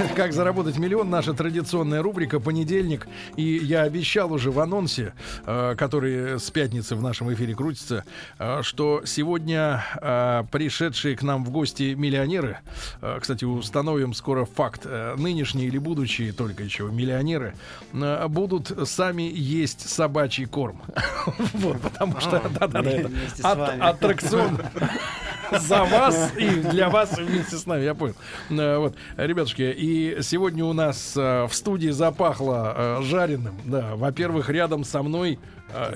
как 0.16 0.32
заработать 0.32 0.78
миллион, 0.78 1.10
наша 1.10 1.32
традиционная 1.32 2.02
рубрика 2.02 2.40
«Понедельник». 2.40 3.08
И 3.36 3.42
я 3.42 3.82
обещал 3.82 4.32
уже 4.32 4.50
в 4.50 4.60
анонсе, 4.60 5.12
э, 5.46 5.74
который 5.76 6.38
с 6.38 6.50
пятницы 6.50 6.96
в 6.96 7.02
нашем 7.02 7.32
эфире 7.34 7.54
крутится, 7.54 8.04
э, 8.38 8.60
что 8.62 9.02
сегодня 9.04 9.84
э, 10.00 10.44
пришедшие 10.50 11.16
к 11.16 11.22
нам 11.22 11.44
в 11.44 11.50
гости 11.50 11.94
миллионеры, 11.94 12.58
кстати, 13.20 13.44
установим 13.44 14.14
скоро 14.14 14.44
факт, 14.44 14.86
нынешние 15.16 15.66
или 15.66 15.78
будущие 15.78 16.32
только 16.32 16.62
еще 16.62 16.84
миллионеры, 16.84 17.54
будут 17.92 18.88
сами 18.88 19.22
есть 19.22 19.88
собачий 19.88 20.46
корм. 20.46 20.80
Вот, 21.52 21.80
потому 21.80 22.20
что, 22.20 22.42
да-да-да, 22.58 23.08
вами. 23.42 23.80
аттракцион 23.80 24.58
за 25.58 25.84
вас 25.84 26.32
и 26.36 26.48
для 26.48 26.88
вас 26.88 27.16
вместе 27.18 27.56
с 27.56 27.66
нами, 27.66 27.84
я 27.84 27.94
понял. 27.94 28.14
Э, 28.50 28.78
Вот, 28.78 28.94
ребятушки, 29.16 29.62
и 29.62 30.18
сегодня 30.22 30.64
у 30.64 30.72
нас 30.72 31.14
э, 31.16 31.46
в 31.46 31.54
студии 31.54 31.90
запахло 31.90 32.74
э, 32.76 33.02
жареным. 33.02 33.54
Да, 33.64 33.96
во-первых, 33.96 34.48
рядом 34.48 34.84
со 34.84 35.02
мной 35.02 35.38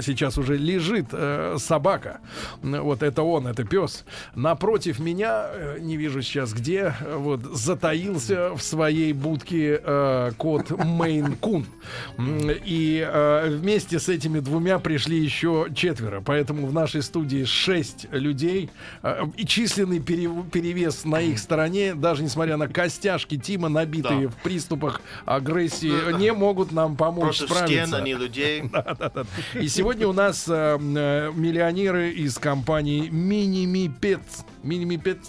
сейчас 0.00 0.38
уже 0.38 0.56
лежит 0.56 1.06
э, 1.12 1.56
собака. 1.58 2.20
Вот 2.62 3.02
это 3.02 3.22
он, 3.22 3.46
это 3.46 3.64
пес. 3.64 4.04
Напротив 4.34 4.98
меня, 4.98 5.46
э, 5.52 5.78
не 5.80 5.96
вижу 5.96 6.22
сейчас 6.22 6.52
где, 6.52 6.94
вот 7.16 7.40
затаился 7.42 8.54
в 8.54 8.62
своей 8.62 9.12
будке 9.12 9.80
э, 9.82 10.32
кот 10.36 10.70
Мейн 10.70 11.36
Кун. 11.36 11.66
И 12.18 13.06
э, 13.06 13.48
вместе 13.50 13.98
с 13.98 14.08
этими 14.08 14.40
двумя 14.40 14.78
пришли 14.78 15.18
еще 15.18 15.66
четверо. 15.74 16.20
Поэтому 16.24 16.66
в 16.66 16.72
нашей 16.72 17.02
студии 17.02 17.44
шесть 17.44 18.06
людей. 18.10 18.70
Э, 19.02 19.24
И 19.36 19.44
численный 19.46 20.00
пере- 20.00 20.30
перевес 20.52 21.04
на 21.04 21.20
их 21.20 21.38
стороне, 21.38 21.94
даже 21.94 22.22
несмотря 22.22 22.56
на 22.56 22.68
костяшки 22.68 23.36
Тима, 23.36 23.68
набитые 23.68 24.28
Да. 24.28 24.28
в 24.28 24.36
приступах 24.42 25.00
агрессии, 25.24 26.16
не 26.18 26.32
могут 26.32 26.72
нам 26.72 26.96
помочь 26.96 27.38
Против 27.38 27.56
стен, 27.56 27.86
справиться. 27.86 27.96
а 27.96 28.00
не 28.00 28.14
людей. 28.14 28.64
И 29.64 29.68
сегодня 29.68 30.06
у 30.06 30.12
нас 30.12 30.44
э, 30.46 30.52
э, 30.78 31.32
миллионеры 31.34 32.10
из 32.10 32.36
компании 32.36 33.08
Minimi 33.08 33.90
Pets. 33.98 34.44
Minimi 34.62 35.02
Pets. 35.02 35.26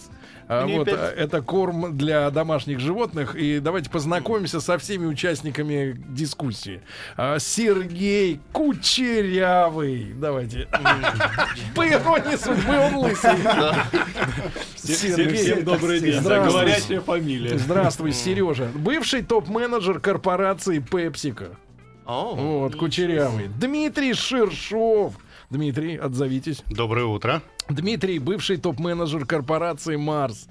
А, 0.49 0.67
вот, 0.67 0.89
э, 0.89 0.91
это 0.91 1.41
корм 1.41 1.97
для 1.97 2.29
домашних 2.31 2.81
животных. 2.81 3.35
И 3.35 3.59
давайте 3.61 3.89
познакомимся 3.89 4.59
со 4.59 4.77
всеми 4.77 5.05
участниками 5.05 5.95
дискуссии. 6.09 6.81
А, 7.15 7.39
Сергей 7.39 8.41
Кучерявый. 8.51 10.11
Давайте. 10.15 10.67
По 11.73 11.87
иронии 11.87 12.35
судьбы 12.35 12.77
он 12.77 12.95
лысый. 12.97 13.37
Всем, 14.75 15.33
всем 15.33 15.63
добрый 15.63 16.01
день. 16.01 16.21
Говорящая 16.21 16.99
фамилия. 16.99 17.57
Здравствуй, 17.57 18.11
Сережа. 18.11 18.67
Бывший 18.75 19.21
топ-менеджер 19.21 20.01
корпорации 20.01 20.79
PepsiCo. 20.79 21.55
О, 22.05 22.35
Вот, 22.35 22.75
кучерявый. 22.75 23.47
Дмитрий 23.47 24.13
Ширшов. 24.13 25.13
Дмитрий, 25.49 25.95
отзовитесь. 25.97 26.63
Доброе 26.67 27.05
утро. 27.05 27.41
Дмитрий, 27.69 28.19
бывший 28.19 28.57
топ-менеджер 28.57 29.25
корпорации 29.25 29.95
Марс. 29.95 30.47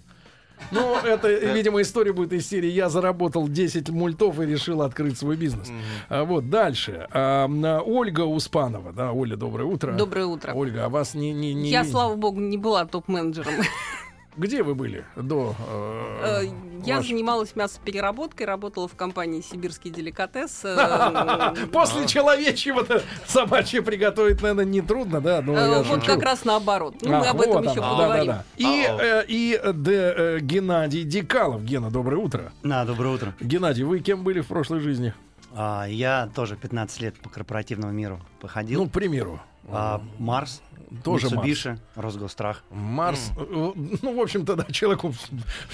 Ну, 0.70 0.96
это, 0.96 1.28
видимо, 1.54 1.82
история 1.82 2.12
будет 2.12 2.32
из 2.32 2.48
серии 2.48 2.70
«Я 2.70 2.88
заработал 2.88 3.48
10 3.48 3.88
мультов 3.90 4.40
и 4.40 4.46
решил 4.46 4.82
открыть 4.82 5.18
свой 5.18 5.36
бизнес». 5.36 5.70
А, 6.08 6.24
вот, 6.24 6.48
дальше. 6.48 7.06
А, 7.10 7.46
на- 7.48 7.82
Ольга 7.82 8.22
Успанова. 8.22 8.92
Да, 8.92 9.12
Оля, 9.12 9.36
доброе 9.36 9.64
утро. 9.64 9.92
Доброе 9.92 10.26
утро. 10.26 10.52
Ольга, 10.54 10.86
а 10.86 10.88
вас 10.88 11.14
не... 11.14 11.32
не, 11.32 11.54
не 11.54 11.70
Я, 11.70 11.84
слава 11.84 12.14
богу, 12.14 12.40
не 12.40 12.56
была 12.56 12.84
топ-менеджером. 12.86 13.52
Где 14.36 14.62
вы 14.62 14.74
были 14.74 15.04
до... 15.16 15.54
э, 15.68 16.42
Э, 16.44 16.52
Я 16.84 16.96
ваш- 16.96 17.06
занималась 17.08 17.54
мясопереработкой, 17.54 18.46
работала 18.46 18.88
в 18.88 18.94
компании 18.96 19.40
«Сибирский 19.40 19.90
деликатес». 19.90 20.62
Э, 20.64 21.54
После 21.72 22.06
человечьего-то 22.06 23.02
собачье 23.26 23.80
приготовить, 23.82 24.42
наверное, 24.42 24.64
нетрудно, 24.64 25.20
да? 25.20 25.40
Ну, 25.40 25.54
э, 25.54 25.70
я 25.70 25.82
Вот 25.82 26.04
как 26.04 26.22
раз 26.22 26.44
наоборот. 26.44 26.96
Ну, 27.02 27.14
А, 27.14 27.20
Мы 27.20 27.26
об 27.28 27.40
этом 27.40 27.62
еще 27.62 27.80
поговорим. 27.80 28.34
И, 28.56 29.58
э, 29.60 30.38
Геннадий 30.40 31.04
Дикалов. 31.04 31.62
Гена, 31.64 31.90
доброе 31.90 32.16
утро. 32.16 32.52
Да, 32.62 32.84
доброе 32.84 33.14
утро. 33.14 33.34
Геннадий, 33.40 33.84
вы 33.84 34.00
кем 34.00 34.24
были 34.24 34.40
в 34.40 34.46
прошлой 34.48 34.80
жизни? 34.80 35.14
А, 35.56 35.86
я 35.88 36.28
тоже 36.34 36.56
15 36.56 37.00
лет 37.00 37.14
по 37.20 37.28
корпоративному 37.28 37.92
миру 37.92 38.20
походил. 38.40 38.82
Ну, 38.82 38.88
к 38.88 38.92
примеру. 38.92 39.40
А, 39.68 40.02
Марс, 40.18 40.62
Тоже 41.02 41.26
Mitsubishi, 41.28 41.78
Росгострах. 41.96 42.62
Марс, 42.70 43.30
э, 43.36 43.72
ну, 44.02 44.16
в 44.16 44.20
общем-то, 44.20 44.56
да, 44.56 44.64
человеку, 44.70 45.14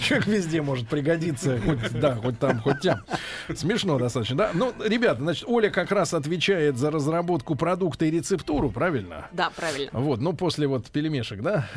человек 0.00 0.26
везде 0.26 0.62
может 0.62 0.88
пригодиться, 0.88 1.60
хоть, 1.60 1.92
да, 1.92 2.14
хоть 2.14 2.38
там, 2.38 2.60
хоть 2.60 2.80
там. 2.80 3.00
Смешно 3.54 3.98
достаточно, 3.98 4.36
да? 4.36 4.50
Ну, 4.54 4.72
ребята, 4.84 5.20
значит, 5.20 5.44
Оля 5.48 5.70
как 5.70 5.90
раз 5.90 6.14
отвечает 6.14 6.78
за 6.78 6.90
разработку 6.90 7.54
продукта 7.56 8.04
и 8.06 8.10
рецептуру, 8.10 8.70
правильно? 8.70 9.26
Да, 9.32 9.50
правильно. 9.50 9.90
Вот, 9.92 10.20
ну, 10.20 10.32
после 10.32 10.66
вот 10.66 10.88
пельмешек, 10.90 11.42
да? 11.42 11.68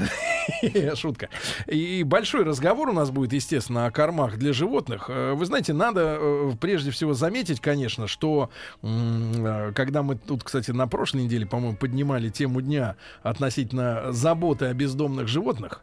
Шутка. 0.96 1.30
И 1.68 2.04
большой 2.04 2.44
разговор 2.44 2.90
у 2.90 2.94
нас 2.94 3.10
будет, 3.10 3.34
естественно, 3.34 3.88
о 3.88 3.92
кормах 3.92 4.38
для 4.38 4.54
животных. 4.54 5.06
Э, 5.10 5.34
Вы 5.34 5.46
знаете, 5.46 5.74
надо 5.74 6.18
э, 6.20 6.52
прежде 6.62 6.92
всего 6.92 7.14
заметить, 7.14 7.60
конечно, 7.60 8.08
что 8.08 8.52
когда 8.82 10.04
мы 10.04 10.16
тут, 10.16 10.44
кстати, 10.44 10.72
на 10.72 10.88
прошлой 10.88 11.24
неделе, 11.24 11.46
по-моему, 11.46 11.76
поднимали 11.76 12.03
тему 12.30 12.62
дня 12.62 12.96
относительно 13.22 14.12
заботы 14.12 14.66
о 14.66 14.74
бездомных 14.74 15.28
животных, 15.28 15.82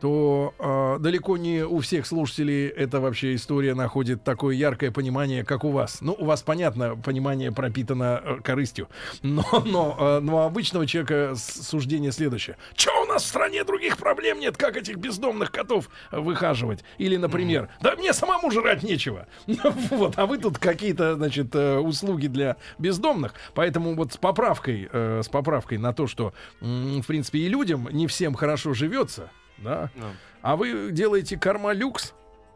то 0.00 0.54
э, 0.58 0.98
далеко 1.00 1.36
не 1.36 1.64
у 1.64 1.80
всех 1.80 2.06
слушателей 2.06 2.68
эта 2.68 3.00
вообще 3.00 3.34
история 3.34 3.74
находит 3.74 4.22
такое 4.22 4.54
яркое 4.54 4.90
понимание, 4.90 5.44
как 5.44 5.64
у 5.64 5.70
вас. 5.70 6.02
Ну, 6.02 6.14
у 6.18 6.26
вас, 6.26 6.42
понятно, 6.42 6.96
понимание 6.96 7.52
пропитано 7.52 8.20
э, 8.22 8.36
корыстью. 8.42 8.88
Но, 9.22 9.44
но, 9.64 9.96
э, 9.98 10.20
но 10.20 10.44
обычного 10.44 10.86
человека 10.86 11.34
суждение 11.36 12.12
следующее. 12.12 12.56
Че 12.74 12.90
у 13.02 13.06
нас 13.06 13.24
в 13.24 13.26
стране 13.26 13.64
других 13.64 13.96
проблем 13.96 14.40
нет, 14.40 14.56
как 14.56 14.76
этих 14.76 14.96
бездомных 14.96 15.50
котов 15.50 15.88
выхаживать? 16.10 16.84
Или, 16.98 17.16
например, 17.16 17.70
да 17.80 17.96
мне 17.96 18.12
самому 18.12 18.50
жрать 18.50 18.82
нечего. 18.82 19.26
Вот, 19.90 20.18
а 20.18 20.26
вы 20.26 20.38
тут 20.38 20.58
какие-то, 20.58 21.14
значит, 21.14 21.54
э, 21.54 21.78
услуги 21.78 22.26
для 22.26 22.56
бездомных. 22.78 23.34
Поэтому 23.54 23.94
вот 23.94 24.12
с 24.12 24.16
поправкой, 24.16 24.88
э, 24.92 25.22
с 25.24 25.28
поправкой 25.28 25.78
на 25.78 25.92
то, 25.92 26.06
что, 26.06 26.34
в 26.60 27.02
принципе, 27.06 27.38
и 27.38 27.48
людям 27.48 27.88
не 27.90 28.06
всем 28.06 28.34
хорошо 28.34 28.74
живется, 28.74 29.30
да, 29.64 29.90
Да. 29.96 30.06
а 30.42 30.56
вы 30.56 30.90
делаете 30.92 31.36
корма 31.38 31.72
люкс, 31.72 32.12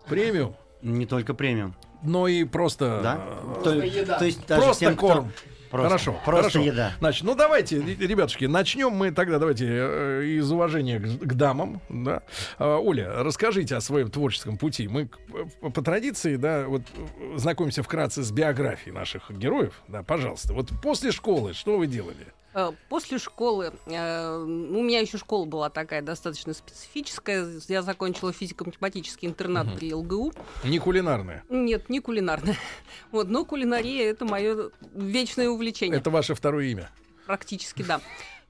премиум, 0.09 0.55
Не 0.83 1.07
только 1.07 1.35
премиум. 1.35 1.75
но 2.03 2.29
и 2.29 2.45
просто... 2.45 3.01
Да? 3.03 3.21
э, 3.21 3.55
То, 3.65 4.19
то 4.19 4.25
есть 4.25 4.47
даже 4.47 4.63
Просто 4.63 4.81
тем, 4.87 4.97
кто- 4.97 5.09
корм. 5.09 5.33
Просто, 5.71 5.89
хорошо, 5.91 6.13
Просто 6.25 6.51
хорошо. 6.53 6.61
еда. 6.61 6.93
Значит, 6.99 7.25
ну 7.25 7.35
давайте, 7.35 7.79
ре- 7.79 7.95
ребятушки, 7.95 8.47
начнем 8.47 8.91
мы 8.91 9.11
тогда, 9.11 9.39
давайте, 9.39 9.67
э, 9.69 10.25
из 10.25 10.51
уважения 10.51 10.99
к, 10.99 11.19
к 11.19 11.35
дамам, 11.35 11.83
да. 11.91 12.23
А, 12.57 12.79
Оля, 12.79 13.23
расскажите 13.23 13.77
о 13.77 13.83
своем 13.83 14.11
творческом 14.11 14.57
пути. 14.57 14.89
Мы 14.89 15.09
к- 15.09 15.19
по, 15.61 15.69
по 15.69 15.83
традиции, 15.83 16.37
да, 16.37 16.65
вот 16.67 16.81
э, 16.97 17.37
знакомимся 17.37 17.83
вкратце 17.83 18.23
с 18.23 18.33
биографией 18.33 18.95
наших 18.95 19.31
героев, 19.31 19.83
да, 19.89 20.03
пожалуйста. 20.03 20.55
Вот 20.55 20.71
после 20.83 21.13
школы 21.13 21.53
что 21.53 21.77
вы 21.77 21.87
делали? 21.87 22.29
Э, 22.59 22.73
После 22.89 23.19
школы, 23.19 23.73
э, 23.87 24.37
у 24.37 24.83
меня 24.83 24.99
еще 24.99 25.17
школа 25.17 25.45
была 25.45 25.71
такая 25.71 26.03
достаточно 26.03 26.53
специфическая. 26.55 27.47
Я 27.69 27.83
закончила 27.83 28.33
физико-математический 28.33 29.29
интернат 29.29 29.77
при 29.77 29.95
ЛГУ. 29.95 30.33
Не 30.65 30.81
кулинарное. 30.81 31.45
Нет, 31.49 31.89
не 31.89 32.01
кулинарная. 32.01 32.57
Вот, 33.13 33.29
но 33.29 33.45
кулинария 33.45 34.11
это 34.11 34.25
мое 34.25 34.71
вечное 34.93 35.49
увлечение. 35.49 36.01
Это 36.01 36.11
ваше 36.11 36.35
второе 36.35 36.67
имя. 36.67 36.91
Практически, 37.27 37.83
да. 37.85 38.01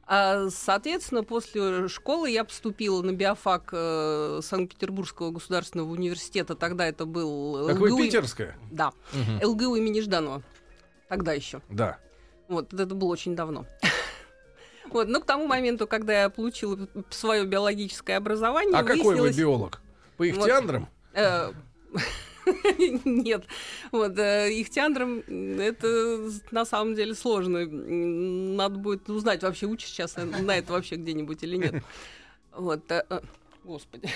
А, 0.06 0.48
Соответственно, 0.48 1.22
после 1.22 1.88
школы 1.88 2.30
я 2.30 2.44
поступила 2.44 3.02
на 3.02 3.12
биофак 3.12 3.68
э, 3.72 4.40
Санкт-Петербургского 4.42 5.32
государственного 5.32 5.90
университета. 5.90 6.54
Тогда 6.54 6.86
это 6.86 7.04
был 7.04 7.66
Как 7.68 7.76
вы 7.76 7.92
ЛГУ. 7.92 8.04
питерская? 8.04 8.56
Да, 8.70 8.92
Мгм. 9.12 9.50
ЛГУ 9.50 9.76
имени 9.76 10.00
Жданова. 10.00 10.42
Тогда 11.10 11.34
еще. 11.34 11.60
Да. 11.68 11.98
Вот, 12.48 12.72
это 12.72 12.94
было 12.94 13.08
очень 13.10 13.36
давно. 13.36 13.66
Вот, 14.90 15.08
но 15.08 15.20
к 15.20 15.24
тому 15.26 15.46
моменту, 15.46 15.86
когда 15.86 16.22
я 16.22 16.30
получила 16.30 16.88
свое 17.10 17.44
биологическое 17.44 18.16
образование, 18.16 18.76
А 18.76 18.82
какой 18.82 19.16
вы 19.20 19.32
биолог? 19.32 19.80
По 20.16 20.28
ихтиандрам? 20.28 20.88
Э, 21.14 21.52
Нет. 23.04 23.44
Вот, 23.92 24.18
э, 24.18 24.48
ихтиандром 24.60 25.22
м, 25.26 25.60
это 25.60 26.30
на 26.50 26.64
самом 26.64 26.94
деле 26.94 27.14
сложно. 27.14 27.66
Надо 27.66 28.76
будет 28.78 29.08
узнать, 29.08 29.42
вообще 29.42 29.66
учишь 29.66 29.90
сейчас 29.90 30.16
на 30.16 30.56
это 30.56 30.72
вообще 30.72 30.96
где-нибудь 30.96 31.42
или 31.42 31.56
нет. 31.56 31.82
Вот. 32.52 32.90
э, 32.90 33.04
э, 33.08 33.20
Господи. 33.64 34.08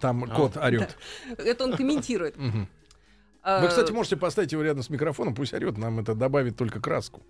Там 0.00 0.28
кот 0.30 0.56
орет. 0.56 0.96
Это 1.38 1.64
он 1.64 1.76
комментирует. 1.76 2.36
Вы, 3.42 3.68
кстати, 3.68 3.90
можете 3.92 4.16
поставить 4.16 4.52
его 4.52 4.62
рядом 4.62 4.82
с 4.82 4.90
микрофоном, 4.90 5.34
пусть 5.34 5.54
орет, 5.54 5.78
нам 5.78 5.98
это 5.98 6.14
добавит 6.14 6.56
только 6.56 6.78
краску. 6.80 7.22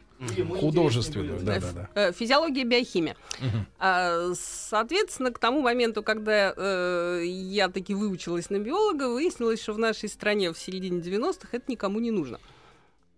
Художественную, 0.58 1.40
да, 1.40 1.60
да, 1.60 1.72
да. 1.72 1.88
Э, 1.94 2.12
Физиология, 2.12 2.64
биохимия. 2.64 3.16
Мгм. 3.40 3.66
А, 3.78 4.32
Соответственно, 4.34 5.30
к 5.32 5.38
тому 5.38 5.60
моменту, 5.62 6.02
когда 6.02 6.52
э, 6.56 7.22
я 7.24 7.68
таки 7.68 7.94
выучилась 7.94 8.50
на 8.50 8.58
биолога, 8.58 9.08
выяснилось, 9.08 9.62
что 9.62 9.72
в 9.72 9.78
нашей 9.78 10.08
стране 10.08 10.52
в 10.52 10.58
середине 10.58 11.00
90-х 11.00 11.48
это 11.52 11.64
никому 11.70 12.00
не 12.00 12.10
нужно. 12.10 12.40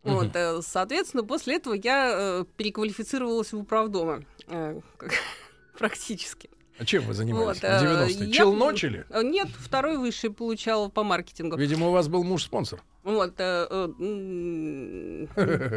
Вот, 0.03 0.35
э, 0.35 0.61
соответственно, 0.63 1.25
после 1.25 1.57
этого 1.57 1.75
я 1.75 2.11
э, 2.13 2.45
переквалифицировалась 2.57 3.53
в 3.53 3.59
управдома. 3.59 4.23
э, 4.49 4.81
как- 4.97 5.13
Практически. 5.79 6.51
А 6.79 6.85
чем 6.85 7.05
вы 7.05 7.15
занимались 7.15 7.47
Вот, 7.61 7.65
э, 7.65 7.79
в 7.79 7.83
90-е? 7.83 8.27
я- 8.29 8.33
Челночили? 8.33 9.05
Э, 9.11 9.23
Нет, 9.23 9.49
второй 9.59 9.99
высший 9.99 10.31
получала 10.31 10.89
по 10.89 11.05
маркетингу. 11.05 11.57
Видимо, 11.57 11.89
у 11.89 11.93
вас 11.93 12.09
был 12.09 12.25
муж-спонсор. 12.25 12.83
Вот, 13.05 13.35
э, 13.39 13.67
э, 13.71 13.87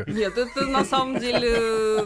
нет, 0.07 0.37
это 0.37 0.65
на 0.67 0.85
самом 0.91 1.19
деле 1.19 1.53
э, 1.57 2.05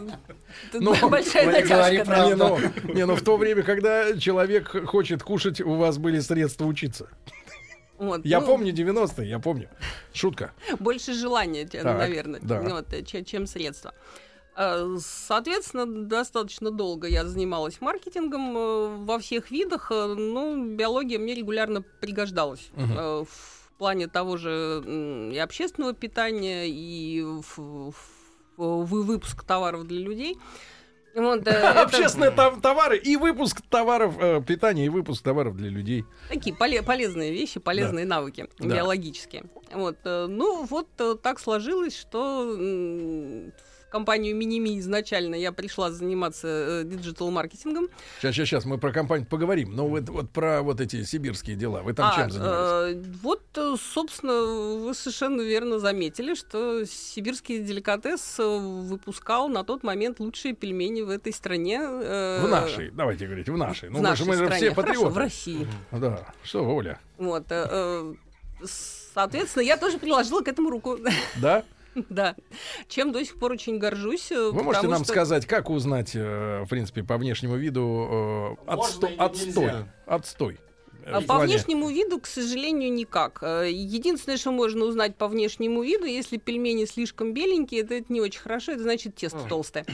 Ну, 0.74 0.95
большая 1.09 1.45
натяжка. 1.51 2.06
да. 2.06 2.25
Не, 2.27 2.36
ну, 2.36 2.59
не, 2.94 3.06
ну 3.06 3.15
в 3.15 3.21
то 3.21 3.38
время, 3.38 3.63
когда 3.63 4.18
человек 4.18 4.86
хочет 4.88 5.24
кушать, 5.24 5.62
у 5.62 5.75
вас 5.75 5.97
были 5.97 6.19
средства 6.19 6.65
учиться. 6.65 7.09
Вот, 7.97 8.25
Я 8.25 8.39
ну, 8.39 8.47
помню 8.47 8.71
90-е, 8.74 9.27
я 9.30 9.39
помню. 9.39 9.69
Шутка. 10.13 10.51
Больше 10.80 11.13
желания, 11.13 11.68
Так, 11.68 11.83
наверное, 11.83 12.39
да. 12.41 12.62
вот, 12.62 12.94
э, 12.94 13.03
че- 13.03 13.24
чем 13.25 13.45
средства. 13.45 13.94
Э, 14.62 14.98
Соответственно, 15.00 15.86
достаточно 16.06 16.70
долго 16.70 17.08
я 17.08 17.26
занималась 17.26 17.80
маркетингом 17.80 18.58
э, 18.58 18.88
во 19.06 19.18
всех 19.20 19.52
видах, 19.52 19.90
э, 19.92 20.06
но 20.16 20.56
биология 20.58 21.18
мне 21.18 21.34
регулярно 21.34 21.82
пригождалась. 21.82 22.70
Э, 22.76 23.24
В 23.26 23.72
плане 23.78 24.08
того 24.08 24.36
же 24.36 24.84
и 25.34 25.38
общественного 25.38 25.94
питания, 25.94 26.68
и 26.68 27.22
в, 27.22 27.58
в- 27.58 27.94
в 28.58 28.84
выпуск 29.06 29.46
товаров 29.46 29.88
для 29.88 30.02
людей. 30.02 30.38
Вот, 31.16 31.40
это 31.48 31.82
Общественные 31.84 32.32
тов- 32.32 32.60
товары 32.62 32.98
и 32.98 33.16
выпуск 33.16 33.62
товаров 33.70 34.16
э, 34.20 34.42
питания 34.46 34.86
и 34.88 34.90
выпуск 34.90 35.24
товаров 35.24 35.56
для 35.56 35.70
людей. 35.70 36.04
такие 36.28 36.54
поле- 36.54 36.84
полезные 36.84 37.32
вещи, 37.32 37.62
полезные 37.62 38.06
навыки 38.06 38.50
Да. 38.60 38.68
биологические. 38.76 39.46
Вот, 39.74 39.98
ну 40.04 40.66
вот 40.66 40.88
так 41.22 41.40
сложилось, 41.40 41.98
что 41.98 42.58
компанию 43.89 44.36
Миними 44.36 44.80
изначально 44.80 45.36
я 45.36 45.51
пришла 45.51 45.91
заниматься 45.91 46.83
диджитал-маркетингом. 46.86 47.88
Сейчас, 48.19 48.36
сейчас, 48.36 48.47
сейчас 48.50 48.65
мы 48.65 48.77
про 48.77 48.91
компанию 48.91 49.27
поговорим. 49.27 49.75
Но 49.75 49.88
вот, 49.88 50.09
вот 50.09 50.30
про 50.30 50.62
вот 50.62 50.80
эти 50.81 51.03
сибирские 51.03 51.56
дела. 51.56 51.81
Вы 51.81 51.94
там 51.94 52.12
А, 52.12 52.15
чем 52.15 52.31
занимались? 52.31 52.95
э, 52.97 53.03
вот, 53.21 53.41
э, 53.56 53.75
собственно, 53.94 54.33
вы 54.86 54.94
совершенно 54.94 55.41
верно 55.41 55.80
заметили, 55.80 56.36
что 56.36 56.86
сибирский 56.86 57.59
деликатес 57.59 58.39
э, 58.39 58.44
выпускал 58.45 59.50
на 59.50 59.63
тот 59.63 59.83
момент 59.83 60.19
лучшие 60.19 60.53
пельмени 60.53 61.01
в 61.01 61.09
этой 61.09 61.33
стране. 61.33 61.80
э, 61.81 62.41
В 62.44 62.47
нашей, 62.50 62.91
давайте 62.91 63.25
говорить, 63.25 63.50
в 63.50 63.57
нашей. 63.57 63.89
В 63.89 63.94
Ну, 63.94 63.97
же, 64.00 64.03
нашей 64.03 64.25
мы 64.27 64.33
же 64.36 64.45
стране. 64.45 64.65
все 64.68 64.75
Хорошо, 64.75 64.91
патриоты. 64.91 65.13
в 65.13 65.18
России. 65.18 65.68
Да. 65.91 66.33
Что, 66.44 66.63
Оля? 66.75 67.00
Вот, 67.18 67.45
э, 67.50 67.68
э, 67.69 68.13
соответственно, 69.13 69.63
я 69.63 69.77
тоже 69.77 69.97
приложила 69.97 70.41
к 70.41 70.47
этому 70.47 70.69
руку. 70.69 70.97
Да? 71.38 71.63
Да. 72.09 72.36
Чем 72.88 73.12
до 73.12 73.24
сих 73.25 73.38
пор 73.39 73.53
очень 73.53 73.77
горжусь. 73.77 74.31
э, 74.31 74.50
Вы 74.51 74.63
можете 74.63 74.88
нам 74.88 75.03
что- 75.03 75.13
сказать, 75.13 75.45
как 75.45 75.69
узнать, 75.69 76.12
э, 76.15 76.63
в 76.65 76.69
принципе, 76.69 77.03
по 77.03 77.18
внешнему 77.18 77.56
виду 77.56 78.57
э, 78.68 78.71
отсто- 78.71 79.15
отстой? 79.18 79.71
Отстой. 80.06 80.59
А 81.06 81.21
По 81.21 81.27
плане- 81.27 81.53
внешнему 81.53 81.89
виду, 81.89 82.19
к 82.19 82.27
сожалению, 82.27 82.94
никак. 82.94 83.41
Единственное, 83.41 84.38
что 84.38 84.51
можно 84.51 84.86
узнать 84.86 85.15
по 85.15 85.27
внешнему 85.27 85.81
виду, 85.81 86.06
если 86.06 86.38
пельмени 86.38 86.86
слишком 86.86 87.33
беленькие, 87.33 87.81
это, 87.81 87.95
это 87.95 88.12
не 88.13 88.21
очень 88.21 88.41
хорошо, 88.41 88.74
это 88.74 88.83
значит 88.83 89.15
тесто 89.15 89.39
толстое. 89.47 89.86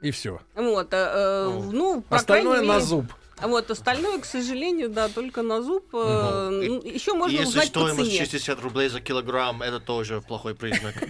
И 0.00 0.10
все. 0.10 0.40
Вот, 0.54 0.92
э, 0.92 0.96
э, 0.96 1.60
ну, 1.72 2.00
по 2.02 2.16
Остальное 2.16 2.54
крайней 2.54 2.68
на 2.68 2.72
мере- 2.74 2.84
зуб. 2.84 3.04
А 3.38 3.48
вот 3.48 3.70
остальное, 3.70 4.18
к 4.18 4.24
сожалению, 4.24 4.88
да, 4.88 5.08
только 5.08 5.42
на 5.42 5.62
зуб. 5.62 5.84
Еще 5.92 7.12
можно 7.12 7.32
Если 7.32 7.48
узнать 7.48 7.72
по 7.72 7.80
стоимость 7.80 8.10
цене. 8.10 8.24
60 8.24 8.60
рублей 8.62 8.88
за 8.88 9.00
килограмм, 9.00 9.62
это 9.62 9.78
тоже 9.78 10.20
плохой 10.20 10.54
признак. 10.54 10.94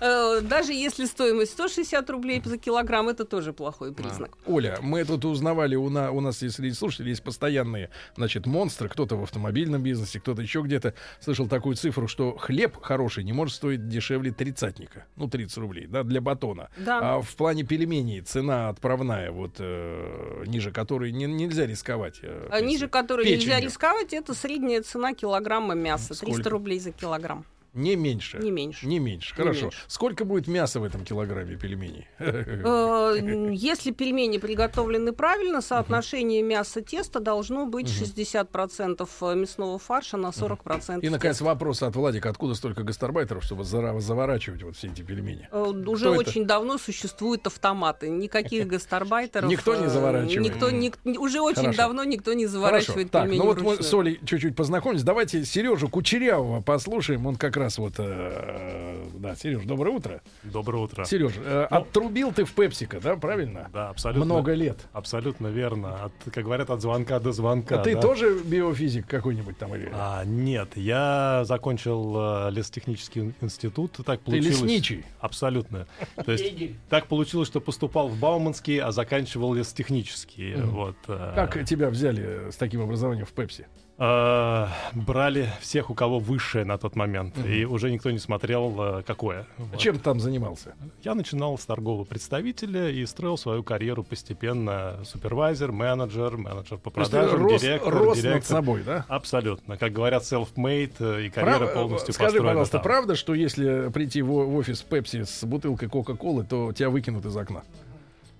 Э, 0.00 0.40
Даже 0.40 0.72
если 0.72 1.04
стоимость 1.06 1.52
160 1.52 2.10
рублей 2.10 2.40
за 2.44 2.56
килограмм, 2.56 3.08
это 3.08 3.24
тоже 3.24 3.52
плохой 3.52 3.92
признак. 3.92 4.30
Оля, 4.46 4.78
мы 4.80 5.04
тут 5.04 5.24
узнавали, 5.24 5.74
у, 5.76 5.88
на, 5.90 6.10
у 6.12 6.20
нас, 6.20 6.42
если 6.42 6.70
слушатели, 6.70 7.10
есть 7.10 7.22
постоянные, 7.22 7.90
значит, 8.16 8.46
монстры, 8.46 8.88
кто-то 8.88 9.16
в 9.16 9.22
автомобильном 9.22 9.82
бизнесе, 9.82 10.20
кто-то 10.20 10.42
еще 10.42 10.62
где-то. 10.62 10.94
Слышал 11.20 11.48
такую 11.48 11.76
цифру, 11.76 12.08
что 12.08 12.36
хлеб 12.36 12.80
хороший 12.80 13.24
не 13.24 13.32
может 13.32 13.54
стоить 13.54 13.88
дешевле 13.88 14.30
тридцатника. 14.32 15.06
Ну, 15.16 15.28
30 15.28 15.58
рублей, 15.58 15.86
да, 15.86 16.02
для 16.04 16.20
батона. 16.20 16.70
Да. 16.76 17.16
А 17.16 17.20
в 17.20 17.34
плане 17.36 17.64
пельменей 17.64 18.20
цена 18.20 18.68
отправная, 18.68 19.30
вот, 19.30 19.56
э, 19.58 20.44
ниже 20.46 20.70
которой 20.70 21.12
не- 21.18 21.26
нельзя 21.26 21.66
рисковать. 21.66 22.20
э, 22.22 22.48
А 22.50 22.60
ниже 22.60 22.88
которой 22.88 23.26
нельзя 23.26 23.46
Печенью. 23.46 23.64
рисковать, 23.64 24.12
это 24.14 24.34
средняя 24.34 24.82
цена 24.82 25.12
килограмма 25.14 25.74
мяса. 25.74 26.08
300 26.08 26.26
Сколько? 26.26 26.50
рублей 26.50 26.78
за 26.80 26.92
килограмм. 26.92 27.44
Не 27.74 27.96
меньше. 27.96 28.38
Не 28.38 28.50
меньше. 28.50 28.86
Не 28.86 28.98
меньше. 28.98 29.34
Не 29.36 29.42
Хорошо. 29.42 29.62
меньше. 29.64 29.78
Сколько 29.86 30.24
будет 30.24 30.48
мяса 30.48 30.80
в 30.80 30.84
этом 30.84 31.04
килограмме 31.04 31.56
пельменей? 31.56 32.08
Э, 32.18 33.16
Если 33.52 33.90
пельмени 33.90 34.38
приготовлены 34.38 35.12
правильно, 35.12 35.60
соотношение 35.60 36.42
мяса-теста 36.42 37.20
должно 37.20 37.66
быть 37.66 37.88
60% 37.88 39.34
мясного 39.34 39.78
фарша 39.78 40.16
на 40.16 40.28
40% 40.28 41.00
И, 41.02 41.08
наконец, 41.08 41.40
вопрос 41.40 41.82
от 41.82 41.94
Владика. 41.94 42.30
Откуда 42.30 42.54
столько 42.54 42.82
гастарбайтеров, 42.82 43.44
чтобы 43.44 43.64
заворачивать 43.64 44.62
вот 44.62 44.76
все 44.76 44.88
эти 44.88 45.02
пельмени? 45.02 45.48
Э, 45.52 45.62
Уже 45.62 46.10
очень 46.10 46.46
давно 46.46 46.78
существуют 46.78 47.46
автоматы. 47.46 48.08
Никаких 48.08 48.66
гастарбайтеров. 48.68 49.50
Никто 49.50 49.74
не 49.76 49.86
э, 49.86 49.88
заворачивает. 49.88 50.72
Никто, 50.72 51.20
уже 51.20 51.40
очень 51.40 51.72
давно 51.72 52.04
никто 52.04 52.32
не 52.32 52.46
заворачивает 52.46 53.10
Так, 53.10 53.24
пельмени 53.24 53.38
ну 53.40 53.46
вот 53.46 53.60
мы 53.60 53.82
с 53.82 53.94
Олей 53.94 54.18
чуть-чуть 54.24 54.56
познакомились. 54.56 55.02
Давайте 55.02 55.44
Сережу 55.44 55.88
Кучерявого 55.88 56.62
послушаем. 56.62 57.26
Он 57.26 57.36
как 57.36 57.57
раз 57.58 57.78
вот... 57.78 57.94
э, 57.98 59.04
да, 59.14 59.34
Сереж, 59.34 59.64
доброе 59.64 59.90
утро. 59.90 60.22
Доброе 60.42 60.84
утро. 60.84 61.04
Сереж, 61.04 61.32
э, 61.36 61.66
отрубил 61.70 62.32
ты 62.32 62.44
в 62.44 62.52
Пепсика, 62.52 63.00
да, 63.00 63.16
правильно? 63.16 63.68
Да, 63.72 63.90
абсолютно. 63.90 64.24
Много 64.24 64.54
лет. 64.54 64.78
Абсолютно 64.92 65.48
верно. 65.48 66.04
От, 66.04 66.12
как 66.32 66.44
говорят, 66.44 66.70
от 66.70 66.80
звонка 66.80 67.18
до 67.20 67.32
звонка. 67.32 67.80
а 67.80 67.84
ты 67.84 67.94
да. 67.94 68.00
тоже 68.00 68.38
биофизик 68.44 69.06
какой-нибудь 69.06 69.58
там 69.58 69.74
или... 69.74 69.90
А, 69.92 70.24
нет, 70.24 70.76
я 70.76 71.42
закончил 71.44 72.48
э, 72.48 72.50
лесотехнический 72.50 73.34
институт. 73.40 73.98
Так 74.04 74.20
ты 74.20 74.26
получилось. 74.26 74.60
лесничий. 74.62 75.04
Абсолютно. 75.20 75.86
То 76.24 76.32
есть 76.32 76.54
так 76.88 77.06
получилось, 77.06 77.48
что 77.48 77.60
поступал 77.60 78.08
в 78.08 78.18
Бауманский, 78.18 78.80
а 78.80 78.92
заканчивал 78.92 79.54
лесотехнический. 79.54 80.54
Вот. 80.54 80.96
э, 81.08 81.32
Как 81.34 81.64
тебя 81.64 81.90
взяли 81.90 82.50
с 82.50 82.56
таким 82.56 82.82
образованием 82.82 83.26
в 83.26 83.32
Пепси? 83.32 83.66
Э, 83.98 84.66
брали 84.94 85.50
всех, 85.60 85.90
у 85.90 85.94
кого 85.94 86.18
высшее 86.18 86.64
на 86.64 86.78
тот 86.78 86.96
момент, 86.96 87.36
Мгм. 87.36 87.48
и 87.48 87.64
уже 87.64 87.90
никто 87.90 88.10
не 88.10 88.18
смотрел, 88.18 88.74
э, 88.98 89.02
какое. 89.06 89.46
Вот. 89.58 89.78
Чем 89.78 89.98
там 89.98 90.20
занимался? 90.20 90.74
Я 91.02 91.14
начинал 91.14 91.58
с 91.58 91.64
торгового 91.66 92.04
представителя 92.04 92.90
и 92.90 93.04
строил 93.06 93.36
свою 93.36 93.62
карьеру 93.62 94.04
постепенно. 94.04 94.98
Супервайзер, 95.04 95.72
менеджер, 95.72 96.36
менеджер 96.36 96.78
по 96.78 96.90
продажам, 96.90 97.42
рос, 97.44 97.60
директор, 97.60 97.92
рос 97.94 98.16
над 98.16 98.22
директор. 98.22 98.56
собой, 98.56 98.82
да? 98.84 99.04
Абсолютно. 99.08 99.76
Как 99.76 99.92
говорят, 99.92 100.22
self-made 100.22 100.92
э, 101.00 101.26
и 101.26 101.30
карьера 101.30 101.58
Прав- 101.66 101.74
полностью 101.74 102.14
Скажи, 102.14 102.26
построена 102.28 102.48
пожалуйста, 102.50 102.72
там. 102.78 102.82
правда, 102.84 103.14
что 103.16 103.34
если 103.34 103.90
прийти 103.90 104.22
в, 104.22 104.28
в 104.28 104.54
офис 104.56 104.80
Пепси 104.82 105.24
с 105.24 105.44
бутылкой 105.44 105.88
Кока-Колы, 105.88 106.44
то 106.44 106.72
тебя 106.72 106.90
выкинут 106.90 107.24
из 107.26 107.36
окна? 107.36 107.62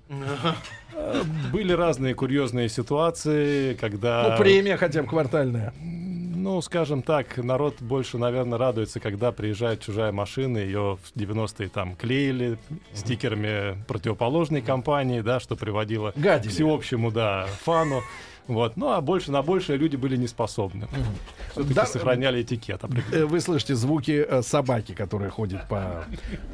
Э, 0.08 1.22
Были 1.52 1.72
разные 1.72 2.14
курьезные 2.14 2.68
ситуации, 2.68 3.74
когда... 3.74 4.30
Ну, 4.30 4.42
премия 4.42 4.76
хотя 4.76 5.02
бы 5.02 5.08
квартальная. 5.08 5.72
Ну, 5.80 6.62
скажем 6.62 7.02
так, 7.02 7.36
народ 7.36 7.76
больше, 7.80 8.16
наверное, 8.16 8.58
радуется, 8.58 9.00
когда 9.00 9.32
приезжает 9.32 9.80
чужая 9.80 10.12
машина, 10.12 10.58
ее 10.58 10.96
в 11.02 11.16
90-е 11.18 11.68
там 11.68 11.96
клеили 11.96 12.58
стикерами 12.94 13.76
противоположной 13.86 14.62
компании, 14.62 15.20
да, 15.20 15.40
что 15.40 15.56
приводило 15.56 16.12
Гадили. 16.14 16.48
к 16.50 16.54
всеобщему, 16.54 17.10
да, 17.10 17.46
фану. 17.64 18.02
Вот. 18.48 18.76
Ну, 18.76 18.88
а 18.88 19.00
больше 19.00 19.30
на 19.30 19.42
большее 19.42 19.78
люди 19.78 19.96
были 19.96 20.16
не 20.16 20.26
способны. 20.26 20.88
Все-таки 21.52 21.74
Да, 21.74 21.86
сохраняли 21.86 22.42
этикет. 22.42 22.80
Э, 23.12 23.24
Вы 23.24 23.40
слышите 23.40 23.74
звуки 23.74 24.24
э, 24.26 24.42
собаки, 24.42 24.92
которая 24.92 25.30
ходит 25.30 25.68
по... 25.68 26.04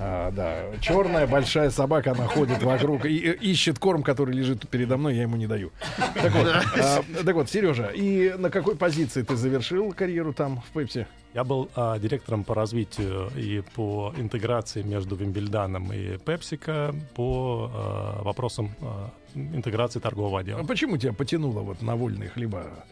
а, 0.01 0.31
да, 0.33 0.77
черная 0.81 1.27
большая 1.27 1.71
собака, 1.71 2.11
она 2.13 2.27
ходит 2.27 2.63
вокруг 2.63 3.07
и 3.07 3.31
э, 3.31 3.35
ищет 3.35 3.79
корм, 3.79 4.03
который 4.03 4.35
лежит 4.35 4.69
передо 4.69 4.97
мной, 4.97 5.15
я 5.15 5.23
ему 5.23 5.37
не 5.37 5.47
даю. 5.47 5.71
Так 6.15 6.35
вот, 6.35 6.47
а, 6.49 7.03
так 7.25 7.35
вот, 7.35 7.49
Сережа, 7.49 7.87
и 7.95 8.35
на 8.37 8.51
какой 8.51 8.77
позиции 8.77 9.23
ты 9.23 9.37
завершил 9.37 9.93
карьеру 9.93 10.33
там 10.33 10.63
в 10.69 10.79
Пепси? 10.79 11.07
Я 11.35 11.43
был 11.43 11.69
а, 11.75 11.99
директором 11.99 12.45
по 12.45 12.55
развитию 12.55 13.29
и 13.37 13.61
по 13.75 14.15
интеграции 14.17 14.83
между 14.83 15.17
Вимбельданом 15.17 15.93
и 15.93 16.17
Пепсико 16.17 16.95
по 17.17 17.71
а, 17.75 18.23
вопросам 18.23 18.71
а, 18.81 19.11
интеграции 19.35 19.99
торгового 19.99 20.39
А 20.39 20.41
отдела. 20.43 20.63
почему 20.63 20.97
тебя 20.97 21.13
потянуло 21.13 21.61
вот 21.61 21.83
на 21.83 21.97
вольные 21.97 22.29
хлеба 22.29 22.85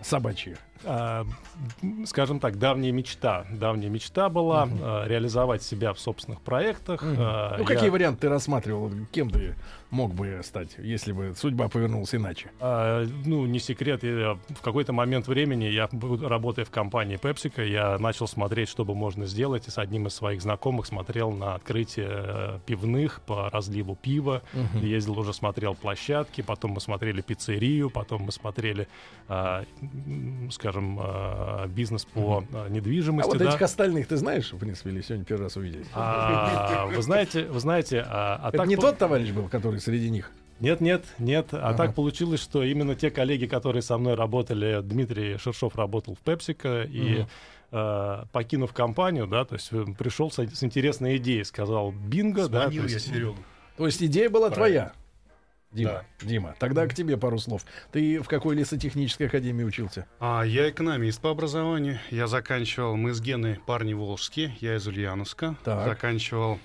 собачьи? 0.00 0.56
М, 0.84 2.06
скажем 2.06 2.40
так, 2.40 2.58
давняя 2.58 2.92
мечта. 2.92 3.46
Давняя 3.50 3.90
мечта 3.90 4.28
была 4.28 4.68
а, 4.82 5.06
реализовать 5.06 5.62
себя 5.62 5.92
в 5.92 5.98
собственных 6.00 6.40
проектах. 6.40 7.02
А, 7.04 7.56
Ну, 7.58 7.62
я- 7.62 7.66
какие 7.68 7.90
варианты 7.90 8.22
ты 8.22 8.28
рассматривал? 8.28 8.90
Кем 9.12 9.30
ты 9.30 9.54
мог 9.90 10.14
бы 10.14 10.40
стать, 10.42 10.76
если 10.78 11.12
бы 11.12 11.34
судьба 11.36 11.68
повернулась 11.68 12.14
иначе? 12.14 12.50
А, 12.60 13.04
ну, 13.26 13.46
не 13.46 13.58
секрет, 13.58 14.02
я 14.04 14.38
в 14.48 14.60
какой-то 14.62 14.92
момент 14.92 15.28
времени, 15.28 15.64
я 15.64 15.88
работая 16.22 16.64
в 16.64 16.70
компании 16.70 17.18
PepsiCo, 17.18 17.64
я 17.66 17.98
начал 17.98 18.26
смотреть, 18.26 18.68
что 18.68 18.84
бы 18.84 18.94
можно 18.94 19.26
сделать, 19.26 19.68
и 19.68 19.70
с 19.70 19.78
одним 19.78 20.06
из 20.06 20.14
своих 20.14 20.40
знакомых 20.42 20.86
смотрел 20.86 21.30
на 21.30 21.54
открытие 21.54 22.08
э, 22.10 22.58
пивных 22.66 23.20
по 23.22 23.50
разливу 23.50 23.94
пива, 23.94 24.42
ездил 24.80 25.18
уже 25.18 25.32
смотрел 25.32 25.74
площадки, 25.74 26.40
потом 26.40 26.72
мы 26.72 26.80
смотрели 26.80 27.20
пиццерию, 27.20 27.90
потом 27.90 28.22
мы 28.22 28.32
смотрели, 28.32 28.88
а, 29.28 29.64
м, 29.82 30.50
скажем, 30.72 30.98
а, 31.00 31.66
бизнес 31.68 32.04
по 32.04 32.44
а, 32.52 32.64
А 32.66 32.68
недвижимости. 32.68 33.28
вот 33.28 33.38
да. 33.38 33.50
этих 33.50 33.62
остальных 33.62 34.08
ты 34.08 34.16
знаешь, 34.16 34.52
в 34.52 34.58
принципе, 34.58 34.90
или 34.90 35.02
сегодня 35.02 35.24
первый 35.24 35.44
раз 35.44 35.56
увидели? 35.56 35.84
А, 35.94 36.86
вы 36.86 37.02
знаете, 37.02 37.44
вы 37.44 37.60
знаете, 37.60 38.04
а, 38.06 38.40
а 38.42 38.48
Это 38.48 38.58
так 38.58 38.66
не 38.66 38.76
по- 38.76 38.82
тот 38.82 38.98
товарищ 38.98 39.30
был, 39.30 39.48
который 39.48 39.80
среди 39.80 40.10
них? 40.10 40.30
Нет, 40.60 40.80
нет, 40.80 41.04
нет. 41.18 41.48
А 41.52 41.68
Ага. 41.70 41.76
так 41.78 41.94
получилось, 41.94 42.40
что 42.40 42.62
именно 42.62 42.94
те 42.94 43.10
коллеги, 43.10 43.46
которые 43.46 43.82
со 43.82 43.98
мной 43.98 44.14
работали, 44.14 44.80
Дмитрий 44.82 45.36
Шершов 45.36 45.76
работал 45.76 46.14
в 46.14 46.18
Пепсико, 46.18 46.82
и 46.84 47.26
э, 47.74 48.22
покинув 48.32 48.72
компанию, 48.72 49.26
да, 49.26 49.44
то 49.44 49.54
есть 49.54 49.68
э, 49.72 49.84
пришел 49.98 50.30
с, 50.30 50.38
с 50.38 50.62
интересной 50.62 51.16
идеей, 51.16 51.42
сказал 51.44 51.90
бинго, 51.90 52.46
да. 52.48 52.64
то 52.64 52.70
Звонил 52.70 52.84
я 52.84 52.88
есть- 52.94 53.06
Серегу. 53.08 53.36
То 53.76 53.86
есть 53.86 54.02
идея 54.02 54.28
была 54.30 54.50
твоя? 54.50 54.92
Дима, 55.72 55.90
Да. 56.20 56.26
Дима, 56.26 56.54
тогда 56.58 56.86
к 56.86 56.94
тебе 56.94 57.16
пару 57.16 57.38
слов. 57.38 57.64
Ты 57.92 58.20
в 58.20 58.28
какой 58.28 58.56
лесотехнической 58.56 59.26
академии 59.26 59.64
учился? 59.64 60.06
А, 60.20 60.42
я 60.42 60.68
экономист 60.68 61.20
по 61.20 61.30
образованию. 61.30 61.98
Я 62.10 62.26
заканчивал, 62.26 62.96
мы 62.96 63.12
с 63.12 63.20
Геной 63.20 63.58
парни 63.66 63.94
волжские, 63.94 64.54
я 64.60 64.76
из 64.76 64.86
Ульяновска. 64.86 65.56
Так. 65.64 65.86
Заканчивал 65.86 66.58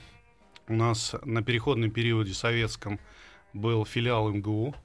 у 0.67 0.73
нас 0.73 1.15
на 1.23 1.41
переходном 1.43 1.91
периоде 1.91 2.33
советском 2.33 2.99
был 3.53 3.85
филиал 3.85 4.29
МГУ, 4.29 4.75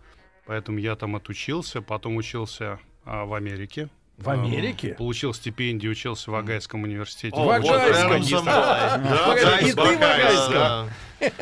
поэтому 0.46 0.78
я 0.78 0.94
там 0.96 1.16
отучился, 1.16 1.82
потом 1.82 2.16
учился 2.16 2.78
а, 3.04 3.24
в 3.24 3.34
Америке. 3.34 3.88
В 4.18 4.30
Америке? 4.30 4.94
Получил 4.98 5.34
стипендию, 5.34 5.92
учился 5.92 6.30
в 6.30 6.34
Агайском 6.34 6.82
университете. 6.84 7.34
О, 7.36 7.42
В 7.42 7.44
вот 7.60 7.70
Агайском. 7.72 8.08
мной. 8.20 8.44
Да, 8.44 9.00
Погоди, 9.26 9.44
да, 9.44 9.58
и 9.58 9.72
ты 9.72 9.74
в 9.74 9.80
Агайском? 10.02 10.52
да. 10.52 10.88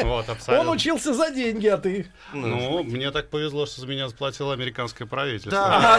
Вот, 0.03 0.29
Он 0.29 0.35
абсолютно. 0.35 0.71
учился 0.73 1.15
за 1.15 1.31
деньги, 1.31 1.67
а 1.67 1.79
ты? 1.79 2.07
Ну, 2.35 2.83
мне 2.83 3.11
так 3.11 3.31
повезло, 3.31 3.65
что 3.67 3.81
за 3.81 3.87
меня 3.87 4.09
заплатило 4.09 4.53
американское 4.53 5.07
правительство. 5.09 5.53
Да. 5.53 5.99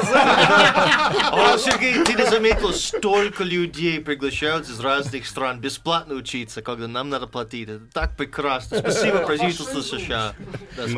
А, 1.34 1.58
Сергей, 1.58 2.04
ты 2.04 2.14
не 2.14 2.26
заметил, 2.28 2.74
столько 2.74 3.44
людей 3.44 4.00
приглашают 4.00 4.70
из 4.70 4.80
разных 4.80 5.26
стран 5.26 5.60
бесплатно 5.60 6.14
учиться, 6.16 6.62
когда 6.62 6.88
нам 6.88 7.10
надо 7.10 7.26
платить. 7.28 7.70
Это 7.70 7.82
так 7.92 8.16
прекрасно. 8.16 8.80
Спасибо 8.80 9.18
правительству 9.26 9.82
США. 9.82 10.34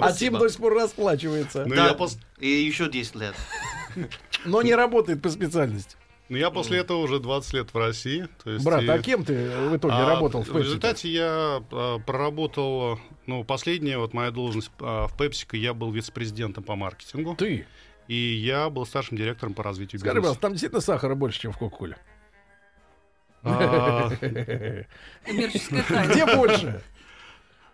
А 0.01 0.12
Тим 0.12 0.38
до 0.38 0.50
сих 0.50 0.60
пор 0.60 0.74
расплачивается. 0.75 1.65
Ну, 1.65 2.08
И 2.39 2.48
еще 2.48 2.89
10 2.89 3.15
лет. 3.15 3.36
Но 4.46 4.62
не 4.62 4.76
работает 4.76 5.22
по 5.22 5.30
специальности. 5.30 5.96
Ну, 6.30 6.38
я 6.38 6.50
после 6.52 6.80
этого 6.80 7.00
уже 7.00 7.20
20 7.20 7.54
лет 7.54 7.74
в 7.74 7.78
России. 7.78 8.28
То 8.44 8.52
есть 8.52 8.64
Брат, 8.66 8.82
и- 8.82 8.88
а 8.88 8.98
кем 9.00 9.24
ты 9.26 9.34
в 9.70 9.76
итоге 9.76 9.94
А, 9.94 10.08
работал 10.08 10.44
в 10.44 10.48
В 10.48 10.56
Pepsi? 10.56 10.60
результате 10.64 11.10
я 11.10 11.62
а, 11.72 12.00
проработал, 12.00 12.98
ну, 13.28 13.44
последняя 13.44 13.98
вот 13.98 14.14
моя 14.14 14.32
должность 14.32 14.72
а, 14.80 15.08
в 15.08 15.20
PepsiCo, 15.20 15.58
я 15.58 15.74
был 15.74 15.92
вице-президентом 15.92 16.64
по 16.64 16.76
маркетингу, 16.76 17.36
Ты. 17.36 17.68
и 18.08 18.16
я 18.16 18.70
был 18.70 18.86
старшим 18.86 19.18
директором 19.18 19.54
по 19.54 19.64
развитию 19.64 20.00
Скажи, 20.00 20.14
бизнеса. 20.16 20.22
пожалуйста, 20.22 20.42
там 20.42 20.52
действительно 20.54 20.82
сахара 20.82 21.14
больше, 21.16 21.42
чем 21.42 21.52
в 21.52 21.58
Кока-Коле? 21.58 21.98
А. 23.44 24.10
Где 25.28 26.26
больше? 26.36 26.82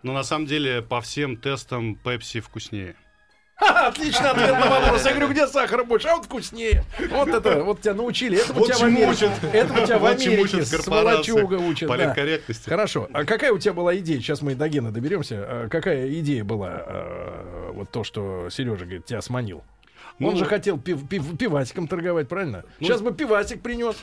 Ну, 0.02 0.12
на 0.12 0.22
самом 0.24 0.46
деле, 0.46 0.82
по 0.82 1.00
всем 1.00 1.36
тестам 1.36 1.98
Pepsi 2.02 2.40
вкуснее. 2.40 2.96
Ха, 3.60 3.88
Отличный 3.88 4.30
ответ 4.30 4.52
на 4.52 4.68
вопрос. 4.70 5.04
Я 5.04 5.10
говорю, 5.12 5.28
где 5.28 5.46
сахара 5.46 5.84
больше? 5.84 6.08
А 6.08 6.16
вот 6.16 6.24
вкуснее. 6.24 6.82
Вот 7.10 7.28
это, 7.28 7.62
вот 7.62 7.80
тебя 7.82 7.94
научили. 7.94 8.38
Это 8.42 8.52
Вот 8.54 8.66
тебя 8.66 8.78
в 8.78 8.82
Америке. 8.84 9.30
Это 9.52 9.86
тебя 9.86 9.98
в 9.98 10.06
Америке. 10.06 10.64
Сволочуга 10.64 11.54
учат. 11.54 11.88
Политкорректности. 11.88 12.68
Хорошо. 12.68 13.08
А 13.12 13.24
какая 13.24 13.52
у 13.52 13.58
тебя 13.58 13.74
была 13.74 13.94
идея? 13.98 14.18
Сейчас 14.20 14.40
мы 14.42 14.54
до 14.54 14.68
Гена 14.68 14.90
доберемся. 14.92 15.36
А 15.46 15.68
Какая 15.68 16.08
идея 16.20 16.42
была? 16.44 16.68
а, 16.72 17.72
Вот 17.72 17.90
то, 17.90 18.02
что 18.02 18.48
Сережа 18.50 18.84
говорит, 18.86 19.04
тебя 19.06 19.20
сманил. 19.20 19.62
Он 20.18 20.32
Ну, 20.32 20.36
же 20.36 20.44
хотел 20.44 20.76
пив- 20.76 21.06
пив- 21.08 21.36
пивасиком 21.38 21.86
торговать, 21.86 22.28
правильно? 22.28 22.64
Ну, 22.80 22.86
Сейчас 22.86 23.00
бы 23.00 23.12
пивасик 23.12 23.62
принес. 23.62 23.96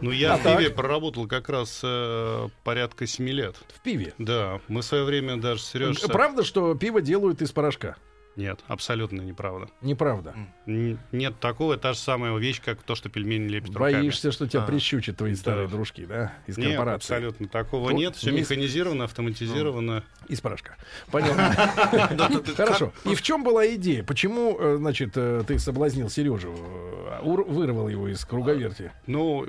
Ну, 0.00 0.10
я 0.10 0.34
А 0.34 0.36
в 0.36 0.42
пиве 0.42 0.66
так? 0.68 0.74
проработал 0.76 1.26
как 1.26 1.48
раз 1.48 1.80
э, 1.82 2.48
порядка 2.64 3.06
7 3.06 3.26
лет. 3.28 3.56
В 3.74 3.80
пиве. 3.80 4.12
Да, 4.18 4.60
мы 4.68 4.82
в 4.82 4.84
свое 4.84 5.04
время 5.04 5.36
даже 5.36 5.62
Сереж... 5.62 6.00
Правда, 6.02 6.42
что 6.44 6.74
пиво 6.74 7.00
делают 7.00 7.40
из 7.40 7.52
порошка? 7.52 7.96
Нет, 8.36 8.60
абсолютно 8.66 9.20
неправда. 9.22 9.68
Неправда. 9.80 10.34
Н- 10.66 10.98
Нет 11.12 11.38
такого, 11.38 11.76
та 11.76 11.92
же 11.92 11.98
самая 12.00 12.36
вещь, 12.36 12.60
как 12.64 12.82
то, 12.82 12.94
что 12.96 13.08
пельмени 13.08 13.46
лепят 13.48 13.70
руками. 13.76 13.92
Боишься, 13.94 14.32
что 14.32 14.48
тебя 14.48 14.62
А. 14.62 14.66
прищучат 14.66 15.16
твои 15.16 15.34
старые 15.36 15.66
Да. 15.68 15.72
дружки, 15.76 16.04
да? 16.04 16.32
Из 16.48 16.58
Нет, 16.58 16.70
корпорации. 16.70 16.96
абсолютно 16.96 17.46
такого 17.48 17.90
То- 17.90 17.96
нет. 17.96 18.16
Все 18.16 18.32
не- 18.32 18.40
механизировано, 18.40 19.04
автоматизировано. 19.04 20.02
Из 20.28 20.40
порошка. 20.40 20.76
Понятно. 21.12 21.54
Хорошо. 22.56 22.92
И 23.04 23.14
в 23.14 23.22
чем 23.22 23.44
была 23.44 23.66
идея? 23.74 24.02
Почему, 24.02 24.56
э, 24.58 24.76
значит, 24.78 25.12
э, 25.16 25.44
ты 25.46 25.58
соблазнил 25.58 26.08
Сережу, 26.10 26.54
э, 26.56 27.20
вырвал 27.22 27.88
его 27.88 28.08
из 28.08 28.24
круговерти? 28.24 28.90
Ну, 29.06 29.46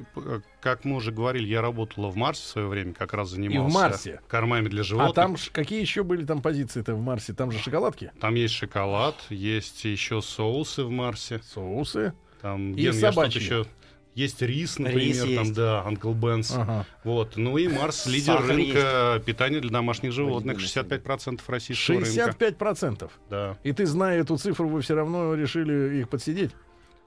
как 0.66 0.84
мы 0.84 0.96
уже 0.96 1.12
говорили, 1.12 1.48
я 1.48 1.62
работала 1.62 2.10
в 2.10 2.16
Марсе 2.16 2.42
в 2.42 2.46
свое 2.48 2.68
время, 2.68 2.94
как 2.96 3.14
раз 3.14 3.30
занимался 3.30 3.74
Марсе? 3.78 4.22
кормами 4.28 4.68
для 4.68 4.82
А 4.82 4.84
животных. 4.84 5.14
там 5.14 5.38
ж 5.38 5.50
какие 5.52 5.80
еще 5.80 6.02
были 6.04 6.26
там 6.26 6.42
позиции-то 6.42 6.96
в 6.96 7.02
Марсе? 7.02 7.34
Там 7.34 7.52
же 7.52 7.60
шоколадки, 7.60 8.12
Там 8.20 8.34
есть 8.34 8.56
шоколад, 8.56 9.16
есть 9.30 9.86
еще 9.86 10.24
соусы 10.24 10.84
в 10.84 10.90
Марсе. 10.90 11.40
соусы. 11.54 12.14
Там 12.42 12.72
И 12.74 12.82
Ген, 12.82 12.94
собачьи. 12.94 13.40
еще. 13.40 13.68
Есть 14.16 14.42
рис, 14.42 14.80
например, 14.80 15.02
Рис 15.08 15.20
там, 15.20 15.30
есть. 15.30 15.54
да, 15.54 15.84
Uncle 15.86 16.16
Ben's. 16.18 16.52
Ага. 16.58 16.86
Вот. 17.04 17.36
Ну 17.36 17.58
и 17.58 17.68
Марс 17.68 18.06
лидер 18.08 18.38
Сахар 18.38 18.56
рынка 18.56 19.22
питания 19.26 19.60
для 19.60 19.70
домашних 19.70 20.14
животных. 20.14 20.58
Оригинальный 20.58 21.00
65% 21.04 21.42
российского 21.48 22.00
рынка. 22.00 22.34
65%. 22.50 23.12
Да. 23.30 23.58
И 23.64 23.72
ты, 23.74 23.86
зная 23.86 24.22
эту 24.22 24.38
цифру, 24.38 24.68
вы 24.70 24.82
все 24.82 24.96
равно 24.96 25.36
решили 25.36 26.00
их 26.00 26.08
подсидеть? 26.10 26.52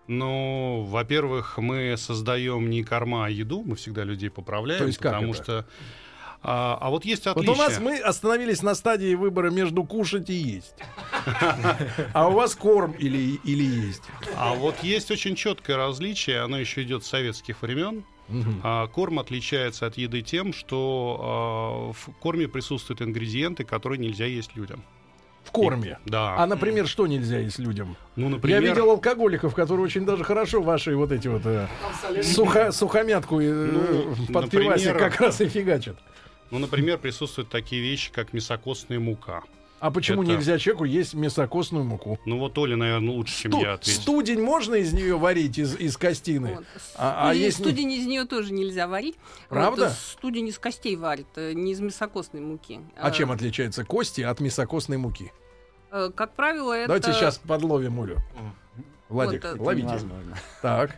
Ну, 0.08 0.86
во-первых, 0.88 1.58
мы 1.58 1.94
создаем 1.98 2.70
не 2.70 2.82
корма, 2.82 3.26
а 3.26 3.28
еду. 3.30 3.62
Мы 3.64 3.76
всегда 3.76 4.04
людей 4.04 4.30
поправляем. 4.30 4.80
То 4.80 4.86
есть 4.86 4.98
потому 4.98 5.34
это? 5.34 5.42
что. 5.42 5.66
А, 6.42 6.78
а 6.80 6.90
вот 6.90 7.04
есть 7.04 7.26
Вот 7.26 7.36
отличие. 7.36 7.54
у 7.54 7.58
нас 7.58 7.78
мы 7.80 7.98
остановились 7.98 8.62
на 8.62 8.74
стадии 8.74 9.14
выбора 9.14 9.50
между 9.50 9.84
кушать 9.84 10.30
и 10.30 10.34
есть. 10.34 10.74
А 12.14 12.28
у 12.28 12.32
вас 12.32 12.54
корм 12.54 12.92
или, 12.92 13.38
или 13.44 13.64
есть? 13.64 14.02
А 14.36 14.54
вот 14.54 14.82
есть 14.82 15.10
очень 15.10 15.34
четкое 15.34 15.76
различие, 15.76 16.40
оно 16.40 16.58
еще 16.58 16.82
идет 16.82 17.04
с 17.04 17.08
советских 17.08 17.60
времен. 17.62 18.04
Мгм. 18.28 18.60
А, 18.62 18.86
корм 18.86 19.18
отличается 19.18 19.86
от 19.86 19.96
еды 19.96 20.22
тем, 20.22 20.52
что 20.52 21.18
а, 21.20 21.92
в 21.92 22.12
корме 22.20 22.46
присутствуют 22.46 23.02
ингредиенты, 23.02 23.64
которые 23.64 23.98
нельзя 23.98 24.26
есть 24.26 24.54
людям. 24.54 24.84
В 25.48 25.50
корме. 25.50 25.98
Да. 26.04 26.34
А, 26.36 26.46
например, 26.46 26.86
что 26.86 27.06
нельзя 27.06 27.38
есть 27.38 27.58
людям? 27.58 27.96
ну, 28.16 28.28
например, 28.28 28.60
Я 28.62 28.68
видел 28.68 28.90
алкоголиков, 28.90 29.54
которые 29.54 29.84
очень 29.86 30.04
даже 30.04 30.22
хорошо 30.22 30.60
ваши 30.60 30.94
вот 30.94 31.10
эти 31.10 31.26
вот 31.26 31.40
э, 31.46 31.66
сухо- 32.20 32.70
сухомятку 32.70 33.40
э, 33.40 33.50
Ну, 33.50 34.14
под 34.30 34.50
пивасик 34.50 34.88
например, 34.88 34.98
как 34.98 35.20
раз 35.22 35.40
и 35.40 35.48
фигачат. 35.48 35.96
ну, 36.50 36.58
например, 36.58 36.98
присутствуют 36.98 37.48
такие 37.48 37.80
вещи, 37.80 38.12
как 38.12 38.34
мясокостная 38.34 39.00
мука. 39.00 39.42
А 39.80 39.90
почему 39.90 40.22
Это- 40.22 40.32
нельзя 40.32 40.58
человеку 40.58 40.84
есть 40.84 41.14
мясокостную 41.14 41.84
муку? 41.84 42.18
Ну 42.24 42.38
вот 42.38 42.58
Оля, 42.58 42.76
наверное, 42.76 43.14
лучше, 43.14 43.42
чем 43.42 43.52
Сту- 43.52 43.60
я 43.62 43.72
ответит. 43.74 44.02
студень 44.02 44.42
можно 44.42 44.74
из 44.74 44.92
нее 44.92 45.16
варить, 45.16 45.56
из, 45.58 45.76
из 45.76 45.96
костины? 45.96 46.56
Вот. 46.56 46.64
А- 46.96 47.28
а 47.28 47.32
Студень- 47.32 47.42
есть 47.44 47.58
не- 47.60 47.64
Студень 47.64 47.92
из 47.92 48.06
нее 48.06 48.24
тоже 48.24 48.52
нельзя 48.52 48.88
варить. 48.88 49.16
Правда? 49.48 49.84
Вот, 49.88 49.92
студень 49.92 50.48
из 50.48 50.58
костей 50.58 50.96
варит, 50.96 51.26
э, 51.36 51.52
не 51.52 51.72
из 51.72 51.80
мясокостной 51.80 52.40
муки. 52.40 52.80
А 53.00 53.10
Э, 53.10 53.12
чем 53.14 53.30
отличаются 53.30 53.84
кости 53.84 54.20
от 54.22 54.40
мясокостной 54.40 54.96
муки? 54.96 55.32
э, 55.92 56.10
Как 56.14 56.34
правило, 56.34 56.72
это... 56.72 56.88
Давайте 56.88 57.12
сейчас 57.12 57.38
подловим 57.38 58.00
Олю. 58.00 58.18
Владик, 59.08 59.44
Вот, 59.44 59.56
э, 59.56 59.62
ловите. 59.62 59.86
Невозможно. 59.88 60.36
Так. 60.60 60.96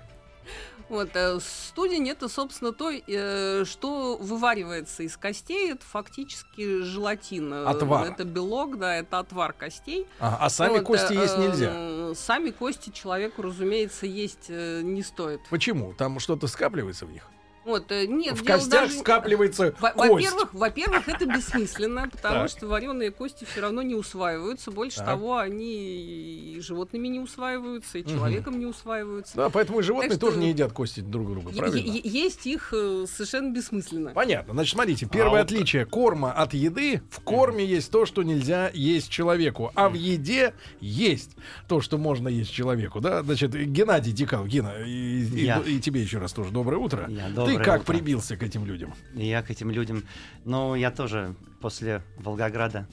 Вот, 0.91 1.11
э, 1.15 1.39
студень 1.41 2.09
это, 2.09 2.29
собственно, 2.29 2.73
то, 2.73 2.91
э, 2.91 3.65
что 3.65 4.17
вываривается 4.17 5.05
из 5.05 5.17
костей, 5.17 5.71
это 5.71 5.85
фактически 5.87 6.83
желатин. 6.83 7.53
Отвар. 7.53 8.09
Это 8.09 8.25
белок, 8.25 8.77
да, 8.77 8.97
это 8.97 9.21
отвар 9.21 9.53
костей. 9.53 10.09
А, 10.19 10.39
а 10.41 10.51
сами 10.51 10.79
Вот, 10.79 10.83
кости 10.83 11.13
э, 11.13 11.23
есть 11.23 11.39
нельзя. 11.39 12.15
Сами 12.17 12.51
кости 12.51 12.91
человеку, 12.91 13.43
разумеется, 13.43 14.07
есть 14.07 14.49
не 14.49 15.05
стоит. 15.05 15.41
Почему? 15.49 15.95
Там 15.95 16.19
что-то 16.19 16.49
скапливается 16.49 17.07
в 17.07 17.13
них? 17.13 17.23
Вот, 17.71 17.91
э, 17.93 18.07
нет, 18.07 18.35
в 18.37 18.45
костях 18.45 18.83
даже- 18.89 18.99
скапливается. 18.99 19.75
Во-первых, 19.81 20.53
во-первых, 20.53 21.09
это 21.09 21.27
бессмысленно, 21.27 22.09
потому 22.11 22.41
Так. 22.43 22.51
что 22.51 22.67
вареные 22.67 23.11
кости 23.11 23.45
все 23.51 23.61
равно 23.61 23.83
не 23.83 23.95
усваиваются. 23.95 24.71
Больше 24.71 24.99
Так. 24.99 25.07
того, 25.07 25.37
они 25.39 26.55
и 26.57 26.61
животными 26.61 27.09
не 27.09 27.21
усваиваются, 27.21 27.99
и 27.99 28.05
человеком 28.07 28.59
не 28.59 28.67
усваиваются. 28.67 29.37
Да, 29.37 29.49
поэтому 29.51 29.81
и 29.81 29.83
животные 29.83 30.19
тоже 30.19 30.39
не 30.39 30.49
едят 30.49 30.73
кости 30.73 31.01
друг 31.01 31.31
друга, 31.31 31.51
правильно? 31.57 32.01
есть 32.05 32.47
их 32.47 32.73
э, 32.73 33.07
совершенно 33.11 33.53
бессмысленно. 33.53 34.11
Понятно. 34.11 34.53
Значит, 34.55 34.75
смотрите, 34.75 35.07
первое 35.07 35.41
А 35.41 35.43
вот- 35.43 35.53
отличие 35.53 35.87
корма 35.87 36.33
от 36.33 36.55
еды. 36.55 37.03
В 37.11 37.21
корме 37.21 37.65
есть 37.65 37.91
то, 37.91 38.07
что 38.07 38.23
нельзя 38.23 38.71
есть 38.75 39.09
человеку, 39.11 39.71
а 39.75 39.89
в 39.89 39.95
еде 39.95 40.55
есть 40.81 41.31
то, 41.69 41.81
что 41.81 41.99
можно 41.99 42.29
есть 42.29 42.53
человеку. 42.53 43.01
Да, 43.01 43.23
значит, 43.23 43.53
Геннадий 43.55 44.13
Дикал, 44.13 44.45
Гена, 44.47 44.73
и, 44.85 45.23
и- 45.25 45.77
и 45.77 45.81
тебе 45.81 46.03
еще 46.03 46.19
раз 46.19 46.33
тоже 46.33 46.51
доброе 46.51 46.79
утро. 46.79 47.07
Я, 47.09 47.29
Ты 47.29 47.33
доброе 47.35 47.60
как 47.65 47.85
прибился 47.85 48.37
к 48.37 48.43
этим 48.43 48.65
людям? 48.65 48.95
Я 49.15 49.43
к 49.43 49.51
этим 49.51 49.71
людям... 49.71 50.05
Ну, 50.45 50.75
я 50.75 50.91
тоже 50.91 51.35
после 51.61 52.03
Волгограда 52.19 52.87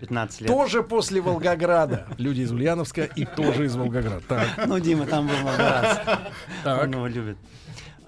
15 0.00 0.40
лет. 0.42 0.50
Тоже 0.50 0.82
после 0.82 1.20
Волгограда. 1.20 2.08
Люди 2.18 2.40
из 2.40 2.52
Ульяновска 2.52 3.04
и 3.04 3.24
тоже 3.24 3.66
из 3.66 3.76
Волгограда. 3.76 4.20
Так, 4.26 4.48
Ну, 4.66 4.78
Дима 4.78 5.06
там 5.06 5.26
был 5.28 5.36
много 5.36 5.58
раз. 5.58 6.00
так. 6.64 6.82
Он 6.82 6.90
его 6.92 7.06
любит. 7.06 7.36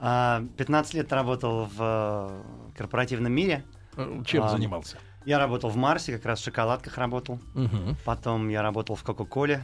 А, 0.00 0.44
15 0.56 0.94
лет 0.94 1.12
работал 1.12 1.66
в 1.66 1.76
э, 1.78 2.76
корпоративном 2.76 3.32
мире. 3.32 3.62
Э, 3.96 4.22
Чем 4.26 4.44
А, 4.44 4.48
занимался? 4.48 4.96
Я 5.24 5.38
работал 5.38 5.70
в 5.70 5.76
Марсе, 5.76 6.14
как 6.16 6.24
раз 6.26 6.40
в 6.40 6.44
шоколадках 6.44 6.98
работал. 6.98 7.38
Мгм. 7.54 7.96
Потом 8.04 8.48
я 8.48 8.62
работал 8.62 8.96
в 8.96 9.02
Кока-Коле. 9.04 9.62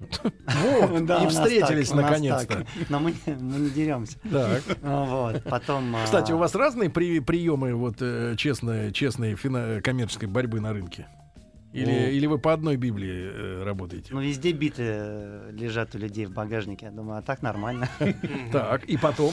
Вот, 0.00 1.04
Да, 1.06 1.22
и 1.24 1.28
встретились 1.28 1.92
наконец-то. 1.92 2.66
Но 2.88 3.00
мы, 3.00 3.12
не- 3.26 3.34
мы 3.34 3.58
не 3.60 3.70
деремся. 3.70 4.18
Так. 4.30 4.62
Вот. 4.82 5.42
Потом... 5.44 5.94
а, 5.96 6.04
Кстати, 6.04 6.32
у 6.32 6.38
вас 6.38 6.54
разные 6.54 6.90
при- 6.90 7.20
приемы 7.20 7.74
вот 7.74 7.96
э, 8.00 8.34
честной, 8.36 8.92
честной 8.92 9.34
фина- 9.34 9.80
коммерческой 9.82 10.26
борьбы 10.28 10.60
на 10.60 10.72
рынке? 10.72 11.06
Или, 11.72 11.84
Ну. 11.86 12.06
или 12.08 12.26
вы 12.26 12.38
по 12.38 12.52
одной 12.52 12.76
Библии 12.76 13.30
э, 13.32 13.62
работаете? 13.62 14.08
Ну, 14.12 14.20
везде 14.20 14.50
биты 14.50 14.82
э, 14.84 15.50
лежат 15.52 15.94
у 15.94 15.98
людей 15.98 16.26
в 16.26 16.32
багажнике. 16.32 16.86
Я 16.86 16.92
думаю, 16.92 17.18
а 17.18 17.22
так 17.22 17.42
нормально. 17.42 17.88
Так, 18.50 18.84
и 18.86 18.96
потом? 18.96 19.32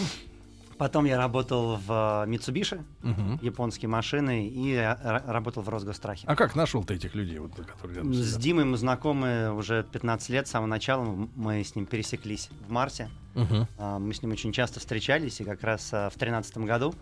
Потом 0.77 1.05
я 1.05 1.17
работал 1.17 1.75
в 1.77 2.25
э, 2.27 2.29
Mitsubishi, 2.29 2.84
Мгм. 3.01 3.39
японские 3.41 3.89
машины, 3.89 4.48
и 4.48 4.74
э, 4.74 4.81
ра- 4.84 5.31
работал 5.31 5.63
в 5.63 5.69
Росгострахе. 5.69 6.24
А 6.27 6.36
как 6.36 6.55
нашел 6.55 6.84
ты 6.84 6.93
этих 6.96 7.15
людей, 7.15 7.39
вот, 7.39 7.55
которые 7.55 7.98
рядом 7.98 8.13
С? 8.13 8.38
Димой 8.38 8.65
мы 8.65 8.77
знакомы 8.77 9.51
уже 9.53 9.84
15 9.91 10.29
лет, 10.29 10.48
с 10.48 10.51
самого 10.51 10.67
начала 10.67 11.03
мы 11.36 11.63
с 11.63 11.75
ним 11.75 11.88
пересеклись 11.88 12.50
в 12.67 12.72
Марсе. 12.72 13.10
Мгм. 13.34 13.67
А, 13.79 13.98
Мы 14.00 14.13
с 14.13 14.22
ним 14.22 14.31
очень 14.31 14.51
часто 14.51 14.79
встречались, 14.79 15.41
и 15.41 15.43
как 15.43 15.63
раз 15.63 15.89
а, 15.93 16.10
в 16.10 16.17
2013 16.17 16.57
году, 16.60 16.93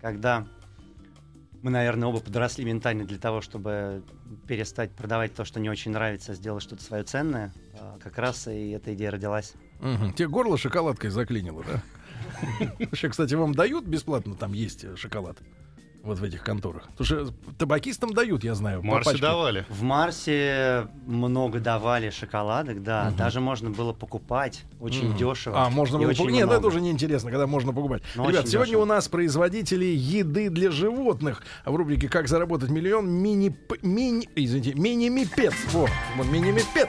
когда 0.00 0.46
мы, 1.62 1.70
наверное, 1.70 2.08
оба 2.08 2.20
подросли 2.20 2.64
ментально 2.64 3.04
для 3.04 3.18
того, 3.18 3.42
чтобы 3.42 4.02
перестать 4.46 4.92
продавать 4.92 5.34
то, 5.34 5.44
что 5.44 5.60
не 5.60 5.68
очень 5.68 5.90
нравится, 5.90 6.32
а 6.32 6.34
сделать 6.34 6.62
что-то 6.62 6.82
свое 6.82 7.02
ценное, 7.02 7.52
а, 7.78 7.98
как 8.02 8.16
раз 8.16 8.46
и 8.48 8.70
эта 8.70 8.94
идея 8.94 9.10
родилась. 9.10 9.52
Мгм. 9.80 10.14
Тебе 10.14 10.28
горло 10.28 10.56
шоколадкой 10.56 11.10
заклинило, 11.10 11.62
да? 11.64 11.82
Вообще, 12.78 13.08
кстати, 13.08 13.34
вам 13.34 13.54
дают 13.54 13.84
бесплатно 13.84 14.34
там 14.34 14.52
есть 14.52 14.84
шоколад? 14.98 15.36
Вот 16.02 16.18
в 16.18 16.24
этих 16.24 16.42
конторах. 16.42 16.88
Потому 16.96 17.04
что 17.04 17.34
табакистам 17.58 18.14
дают, 18.14 18.42
я 18.42 18.54
знаю. 18.54 18.78
В 18.78 18.82
по 18.82 18.86
Марсе 18.88 19.10
пачке. 19.10 19.20
давали. 19.20 19.66
В 19.68 19.82
Марсе 19.82 20.86
много 21.06 21.60
давали 21.60 22.08
шоколадок, 22.08 22.82
да, 22.82 23.10
даже 23.18 23.40
можно 23.42 23.68
было 23.68 23.92
покупать 23.92 24.64
очень 24.80 25.10
Мгм. 25.10 25.18
дешево. 25.18 25.62
А, 25.66 25.68
можно 25.68 25.96
и 25.96 26.00
было 26.00 26.08
покупать. 26.12 26.32
Нет, 26.32 26.46
много. 26.46 26.58
это 26.58 26.66
уже 26.68 26.80
неинтересно, 26.80 27.30
когда 27.30 27.46
можно 27.46 27.74
покупать. 27.74 28.02
Ну, 28.14 28.30
Ребят, 28.30 28.48
сегодня 28.48 28.68
дешево. 28.70 28.82
у 28.84 28.86
нас 28.86 29.08
производители 29.08 29.84
еды 29.84 30.48
для 30.48 30.70
животных. 30.70 31.42
В 31.66 31.76
рубрике 31.76 32.08
«Как 32.08 32.28
заработать 32.28 32.70
миллион» 32.70 33.06
мини... 33.06 33.54
мини... 33.82 34.26
Извините, 34.34 34.72
мини-мипец. 34.80 35.52
Вот, 35.72 35.90
вот 36.16 36.26
мини-мипец. 36.28 36.88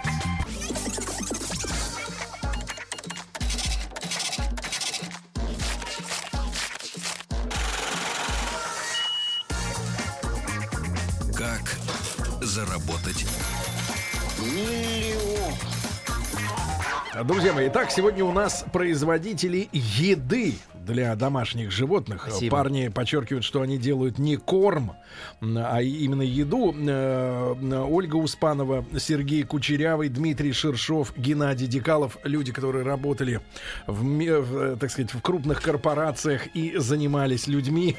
Друзья 17.24 17.54
мои, 17.54 17.68
итак, 17.68 17.92
сегодня 17.92 18.26
у 18.26 18.32
нас 18.32 18.66
производители 18.72 19.70
еды 19.72 20.56
для 20.86 21.16
домашних 21.16 21.72
животных. 21.72 22.26
Спасибо. 22.28 22.58
Парни 22.58 22.88
подчеркивают, 22.90 23.46
что 23.46 23.62
они 23.62 23.78
делают 23.78 24.20
не 24.20 24.38
корм, 24.38 24.94
а 25.42 25.82
именно 25.82 26.22
еду. 26.22 26.74
Э, 26.78 27.54
Ольга 27.88 28.16
Успанова, 28.16 28.86
Сергей 28.98 29.44
Кучерявый, 29.44 30.10
Дмитрий 30.10 30.54
Шершов, 30.54 31.14
Геннадий 31.18 31.68
Декалов. 31.68 32.18
Люди, 32.24 32.52
которые 32.52 32.86
работали 32.86 33.42
в, 33.88 34.22
э, 34.22 34.78
так 34.80 34.92
сказать, 34.92 35.14
в 35.14 35.22
крупных 35.22 35.62
корпорациях 35.62 36.48
и 36.56 36.78
занимались 36.78 37.48
людьми. 37.48 37.96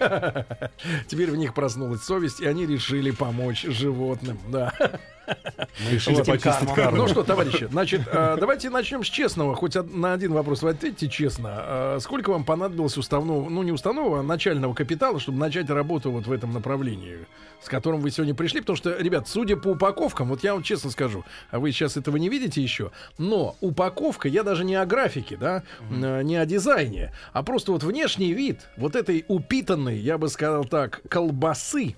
Теперь 1.09 1.31
в 1.31 1.37
них 1.37 1.55
проснулась 1.55 2.03
совесть, 2.03 2.41
и 2.41 2.47
они 2.47 2.67
решили 2.67 3.11
помочь 3.11 3.63
животным. 3.63 4.39
Да. 4.51 4.73
Мы 5.85 5.91
решили 5.93 6.21
Этим 6.21 6.33
почистить 6.33 6.75
карму. 6.75 6.99
Ну 6.99 7.09
что, 7.09 7.23
товарищи, 7.23 7.69
значит, 7.71 8.03
э, 8.07 8.37
давайте 8.39 8.71
начнем 8.71 9.05
с 9.05 9.09
честного. 9.09 9.55
Хоть 9.55 9.75
на 9.75 10.13
один 10.13 10.33
вопрос 10.33 10.63
вы 10.63 10.71
ответьте 10.71 11.09
честно. 11.09 11.63
Э, 11.63 11.99
Сколько 12.01 12.31
вам 12.31 12.45
понадобилось 12.45 12.72
уставного, 12.81 13.49
ну 13.49 13.63
не 13.63 13.73
уставного, 13.73 14.21
а 14.21 14.23
начального 14.23 14.75
капитала, 14.75 15.21
чтобы 15.21 15.39
начать 15.39 15.69
работу 15.71 16.11
вот 16.11 16.27
в 16.27 16.33
этом 16.33 16.53
направлении, 16.53 17.19
с 17.63 17.69
которым 17.69 18.01
вы 18.01 18.11
сегодня 18.11 18.35
пришли? 18.35 18.61
Потому 18.61 18.77
что, 18.77 18.97
ребят, 18.99 19.29
судя 19.29 19.57
по 19.57 19.69
упаковкам, 19.69 20.29
вот 20.29 20.43
я 20.43 20.55
вам 20.55 20.63
честно 20.63 20.91
скажу, 20.91 21.25
а 21.51 21.59
вы 21.59 21.73
сейчас 21.73 21.97
этого 21.97 22.17
не 22.17 22.29
видите 22.29 22.63
еще, 22.63 22.91
но 23.19 23.57
упаковка, 23.61 24.29
я 24.29 24.43
даже 24.43 24.65
не 24.65 24.75
о 24.75 24.87
графике, 24.87 25.37
да, 25.37 25.63
э, 25.91 26.23
не 26.23 26.37
о 26.37 26.47
дизайне, 26.47 27.13
а 27.33 27.43
просто 27.43 27.73
вот 27.73 27.83
внешний 27.83 28.33
вид 28.33 28.69
вот 28.77 28.97
этой 28.97 29.25
упитанной, 29.29 29.99
я 29.99 30.19
бы 30.19 30.29
сказал 30.29 30.65
так, 30.65 31.03
колбасы, 31.09 31.97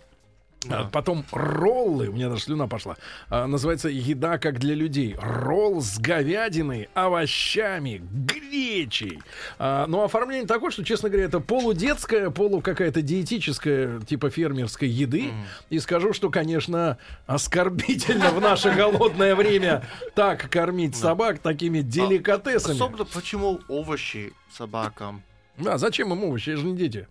а 0.71 0.85
Потом 0.85 1.25
роллы, 1.33 2.09
у 2.09 2.13
меня 2.13 2.29
даже 2.29 2.43
слюна 2.43 2.69
пошла. 2.69 2.97
А, 3.29 3.47
называется 3.47 3.89
еда 3.89 4.39
как 4.39 4.59
для 4.59 4.75
людей. 4.75 5.17
Ролл 5.21 5.81
с 5.81 5.99
говядиной, 5.99 6.89
овощами, 6.95 8.03
гречей. 8.13 9.21
А, 9.59 9.87
но 9.87 10.05
оформление 10.05 10.47
такое, 10.47 10.71
что, 10.71 10.85
честно 10.85 11.09
говоря, 11.09 11.27
это 11.27 11.41
полудетская, 11.41 12.31
полу 12.31 12.61
какая-то 12.61 13.03
диетическая, 13.03 14.01
типа 14.01 14.31
фермерской 14.31 14.89
еды. 14.89 15.33
И 15.71 15.79
скажу, 15.79 16.13
что, 16.13 16.31
конечно, 16.31 16.99
оскорбительно 17.27 18.31
в 18.31 18.41
наше 18.41 18.71
голодное 18.71 19.35
время 19.35 19.85
так 20.15 20.49
кормить 20.51 20.97
собак 20.97 21.39
такими 21.39 21.81
деликатесами. 21.81 22.75
Особенно 22.75 23.05
почему 23.05 23.61
овощи 23.69 24.33
собакам? 24.53 25.23
Да, 25.59 25.79
зачем 25.79 26.13
им 26.13 26.25
овощи? 26.25 26.51
Это 26.51 26.61
же 26.61 26.67
не 26.67 26.77
дети. 26.77 27.07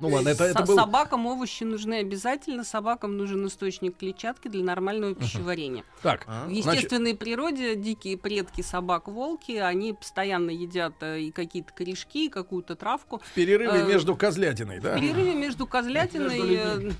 Ну 0.00 0.08
ладно, 0.08 0.28
это, 0.28 0.44
это 0.44 0.64
был... 0.64 0.76
Собакам 0.76 1.26
овощи 1.26 1.64
нужны 1.64 1.94
обязательно. 1.94 2.64
Собакам 2.64 3.16
нужен 3.16 3.46
источник 3.46 3.96
клетчатки 3.96 4.48
для 4.48 4.62
нормального 4.62 5.14
пищеварения. 5.14 5.84
Так, 6.02 6.24
А? 6.26 6.46
В 6.46 6.50
значит, 6.50 6.66
естественной 6.66 7.14
природе 7.14 7.74
дикие 7.74 8.16
предки 8.16 8.62
собак-волки, 8.62 9.52
они 9.52 9.92
постоянно 9.94 10.50
едят 10.50 10.94
э, 11.00 11.20
и 11.20 11.30
какие-то 11.32 11.72
корешки, 11.72 12.26
и 12.26 12.28
какую-то 12.28 12.76
травку. 12.76 13.20
в 13.24 13.34
перерыве 13.34 13.80
э, 13.80 13.86
между 13.86 14.14
козлятиной, 14.14 14.80
да? 14.80 14.96
В 14.96 15.00
перерыве 15.00 15.34
между 15.34 15.66
козлятиной... 15.66 16.56
Э, 16.56 16.90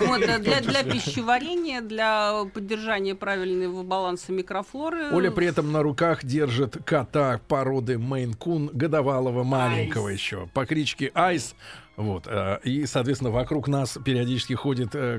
вот, 0.00 0.20
для, 0.20 0.60
для 0.60 0.82
пищеварения, 0.82 1.80
для 1.80 2.44
поддержания 2.52 3.14
правильного 3.14 3.82
баланса 3.82 4.32
микрофлоры. 4.32 5.12
Оля 5.12 5.30
при 5.30 5.46
этом 5.46 5.72
на 5.72 5.82
руках 5.82 6.24
держит 6.24 6.78
кота 6.84 7.40
породы 7.48 7.94
Мейн-кун, 7.94 8.70
годовалого 8.72 9.44
маленького 9.44 10.08
еще, 10.08 10.48
по 10.52 10.66
кличке 10.66 11.10
Айс. 11.14 11.54
Вот, 11.98 12.28
э, 12.28 12.60
и, 12.62 12.86
соответственно, 12.86 13.32
вокруг 13.32 13.66
нас 13.66 13.98
периодически 14.04 14.52
ходит 14.52 14.94
э, 14.94 15.18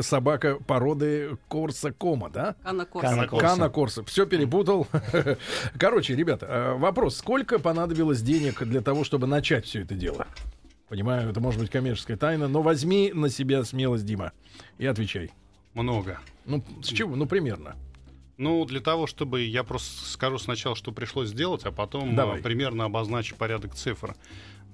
собака 0.00 0.56
породы 0.56 1.36
Корса 1.48 1.92
Кома, 1.92 2.30
да? 2.30 2.54
Корса. 2.90 3.08
Кана 3.08 3.28
Корса. 3.28 3.46
Кана 3.46 3.68
Корса. 3.68 4.04
Все 4.04 4.24
перепутал. 4.24 4.86
Короче, 5.78 6.16
ребята, 6.16 6.46
э, 6.46 6.72
вопрос. 6.78 7.18
Сколько 7.18 7.58
понадобилось 7.58 8.22
денег 8.22 8.62
для 8.62 8.80
того, 8.80 9.04
чтобы 9.04 9.26
начать 9.26 9.66
все 9.66 9.82
это 9.82 9.94
дело? 9.94 10.26
Понимаю, 10.88 11.28
это 11.28 11.40
может 11.40 11.60
быть 11.60 11.68
коммерческая 11.68 12.16
тайна, 12.16 12.48
но 12.48 12.62
возьми 12.62 13.12
на 13.12 13.28
себя 13.28 13.62
смелость, 13.62 14.06
Дима, 14.06 14.32
и 14.78 14.86
отвечай. 14.86 15.30
Много. 15.74 16.20
Ну, 16.46 16.64
с 16.80 16.86
чего? 16.86 17.16
Ну, 17.16 17.26
примерно. 17.26 17.76
Ну, 18.38 18.64
для 18.64 18.80
того, 18.80 19.08
чтобы 19.08 19.42
я 19.42 19.64
просто 19.64 20.06
скажу 20.08 20.38
сначала, 20.38 20.76
что 20.76 20.92
пришлось 20.92 21.28
сделать, 21.28 21.64
а 21.64 21.72
потом 21.72 22.14
Давай. 22.14 22.40
примерно 22.40 22.84
обозначу 22.84 23.36
порядок 23.36 23.74
цифр. 23.74 24.14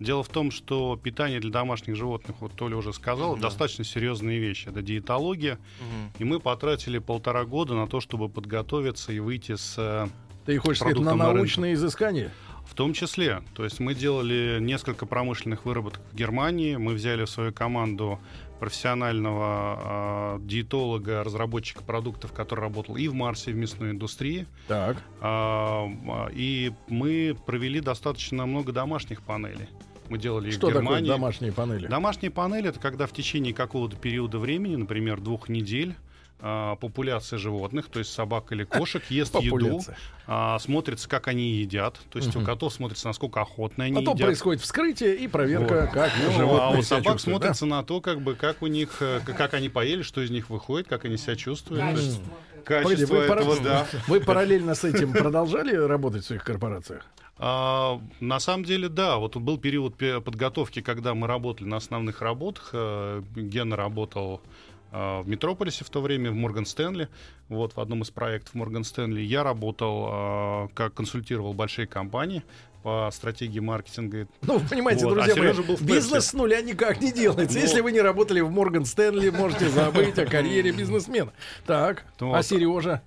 Дело 0.01 0.23
в 0.25 0.29
том, 0.29 0.51
что 0.51 0.99
питание 1.01 1.39
для 1.41 1.51
домашних 1.51 1.95
животных, 1.97 2.37
вот 2.41 2.53
Толя 2.53 2.77
уже 2.77 2.93
сказал, 2.93 3.37
Да. 3.37 3.43
достаточно 3.43 3.85
серьезные 3.85 4.39
вещи. 4.41 4.69
Это 4.69 4.83
диетология, 4.83 5.55
Мгм. 5.81 6.13
и 6.19 6.25
мы 6.25 6.41
потратили 6.41 6.99
полтора 6.99 7.45
года 7.45 7.75
на 7.75 7.87
то, 7.87 8.01
чтобы 8.01 8.29
подготовиться 8.29 9.13
и 9.13 9.21
выйти 9.21 9.55
с 9.55 9.75
э, 9.79 10.09
Ты 10.47 10.59
хочешь 10.59 10.81
сказать, 10.81 10.99
на 10.99 11.15
научные 11.15 11.75
изыскания? 11.75 12.33
В 12.67 12.75
том 12.75 12.93
числе. 12.95 13.43
То 13.55 13.63
есть 13.65 13.79
мы 13.79 13.95
делали 13.95 14.59
несколько 14.61 15.07
промышленных 15.07 15.65
выработок 15.67 16.01
в 16.13 16.17
Германии. 16.17 16.77
Мы 16.77 16.95
взяли 16.95 17.25
в 17.25 17.31
свою 17.31 17.53
команду 17.53 18.19
профессионального 18.61 20.39
э, 20.39 20.47
диетолога, 20.47 21.25
разработчика 21.25 21.83
продуктов, 21.83 22.33
который 22.33 22.61
работал 22.61 22.97
и 22.97 23.09
в 23.09 23.15
Марсе, 23.15 23.51
и 23.51 23.55
в 23.55 23.57
мясной 23.57 23.91
индустрии. 23.91 24.47
Так. 24.69 25.03
А, 25.21 25.89
и 26.33 26.73
мы 26.89 27.37
провели 27.47 27.81
достаточно 27.81 28.47
много 28.47 28.73
домашних 28.73 29.23
панелей. 29.23 29.69
Мы 30.09 30.19
делали 30.19 30.49
их 30.49 30.55
Что 30.55 30.67
в 30.67 30.71
такое 30.71 30.83
Германии. 30.83 31.09
домашние 31.09 31.53
панели? 31.53 31.87
Домашние 31.87 32.31
панели 32.31 32.69
это 32.69 32.79
когда 32.79 33.07
в 33.07 33.13
течение 33.13 33.55
какого-то 33.55 33.97
периода 33.97 34.39
времени, 34.39 34.77
например, 34.77 35.21
двух 35.21 35.49
недель, 35.49 35.95
а, 36.41 36.77
популяция 36.77 37.39
животных, 37.39 37.89
то 37.89 37.99
есть 37.99 38.13
собак 38.13 38.53
или 38.53 38.65
кошек, 38.65 39.03
ест 39.09 39.35
еду, 39.37 39.81
а, 40.27 40.59
смотрится, 40.59 41.09
как 41.09 41.29
они 41.29 41.53
едят. 41.53 41.99
То 42.11 42.19
есть 42.19 42.35
у 42.37 42.41
котов 42.43 42.73
смотрится, 42.73 43.07
насколько 43.09 43.41
охотно 43.41 43.85
они 43.85 43.95
Потом 43.95 44.15
едят. 44.15 44.27
происходит 44.27 44.63
вскрытие 44.63 45.17
и 45.17 45.29
проверка, 45.29 45.83
Вот. 45.83 45.91
как 45.93 46.13
Ну, 46.25 46.33
животные 46.33 46.77
а 46.77 46.79
у 46.79 46.83
собак 46.83 47.15
да? 47.15 47.19
смотрится 47.19 47.67
на 47.67 47.83
то, 47.83 48.01
как 48.01 48.21
бы, 48.21 48.35
как 48.35 48.63
у 48.63 48.67
них, 48.67 48.97
э, 49.01 49.21
как 49.25 49.55
они 49.55 49.69
поели, 49.69 50.03
что 50.03 50.21
из 50.21 50.31
них 50.31 50.51
выходит, 50.51 50.89
как 50.89 51.05
они 51.05 51.17
себя 51.17 51.37
чувствуют. 51.37 51.83
Погоди, 51.85 52.19
Качество 52.65 53.17
вы, 53.17 53.23
этого, 53.25 53.61
да. 53.61 53.87
вы 54.09 54.21
параллельно 54.21 54.75
с 54.75 54.85
этим 54.85 55.13
продолжали 55.13 55.75
работать 55.75 56.25
в 56.25 56.27
своих 56.27 56.45
корпорациях? 56.45 57.05
А, 57.37 58.01
на 58.21 58.41
самом 58.41 58.65
деле, 58.65 58.89
да. 58.89 59.17
Вот 59.19 59.37
был 59.37 59.59
период 59.59 59.97
пе- 59.97 60.21
подготовки, 60.21 60.81
когда 60.81 61.15
мы 61.15 61.27
работали 61.27 61.69
на 61.69 61.77
основных 61.77 62.23
работах. 62.23 62.71
Э, 62.73 63.23
Гена 63.37 63.77
работал 63.77 64.41
а, 64.41 64.49
в 64.95 65.29
Метрополисе 65.29 65.85
в 65.85 65.91
то 65.91 66.01
время, 66.01 66.31
в 66.31 66.35
Морган 66.35 66.67
Стэнли. 66.67 67.09
Вот, 67.49 67.75
в 67.75 67.81
одном 67.81 68.03
из 68.03 68.11
проектов 68.11 68.55
Морган 68.55 68.85
Стэнли. 68.85 69.21
Я 69.21 69.43
работал, 69.43 70.07
а, 70.09 70.69
как 70.75 70.95
консультировал 70.95 71.53
большие 71.53 71.87
компании 71.87 72.43
по 72.85 73.09
стратегии 73.13 73.61
маркетинга. 73.61 74.29
Ну, 74.43 74.59
вы 74.59 74.69
понимаете, 74.69 75.07
Вот, 75.07 75.13
а 75.13 75.15
друзья 75.15 75.35
мои, 75.37 75.53
Сережа 75.53 75.63
был 75.63 75.79
бизнес 75.81 76.27
с 76.27 76.33
нуля 76.35 76.61
никак 76.61 77.01
не 77.01 77.13
делается. 77.13 77.57
Ну. 77.57 77.63
Если 77.63 77.81
вы 77.81 77.93
не 77.93 78.01
работали 78.01 78.41
в 78.41 78.51
Морган 78.51 78.85
Стэнли, 78.85 79.31
можете 79.31 79.69
забыть 79.69 80.19
о 80.19 80.27
карьере 80.27 80.71
бизнесмена. 80.77 81.33
Так, 81.67 82.05
а 82.21 82.43
Сережа? 82.43 83.03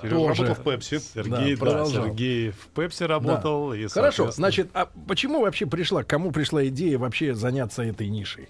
Сережа 0.00 0.16
Тоже. 0.16 0.42
работал 0.44 0.62
в 0.62 0.64
Пепси. 0.64 0.98
Сергей, 0.98 1.30
Да, 1.30 1.38
да, 1.44 1.56
продолжал. 1.58 2.04
Сергей 2.06 2.50
в 2.50 2.68
Пепси 2.74 3.02
работал. 3.04 3.72
и, 3.72 3.86
Хорошо, 3.88 4.30
значит, 4.30 4.70
а 4.72 4.88
почему 5.06 5.40
вообще 5.42 5.66
пришла, 5.66 6.04
кому 6.04 6.32
пришла 6.32 6.66
идея 6.68 6.98
вообще 6.98 7.34
заняться 7.34 7.82
этой 7.82 8.08
нишей? 8.08 8.48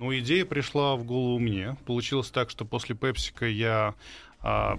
Ну, 0.00 0.16
идея 0.16 0.46
пришла 0.46 0.96
в 0.96 1.04
голову 1.04 1.38
мне. 1.38 1.76
Получилось 1.84 2.30
так, 2.30 2.48
что 2.48 2.64
после 2.64 2.96
Пепсика 2.96 3.46
я 3.46 3.94
а, 4.40 4.78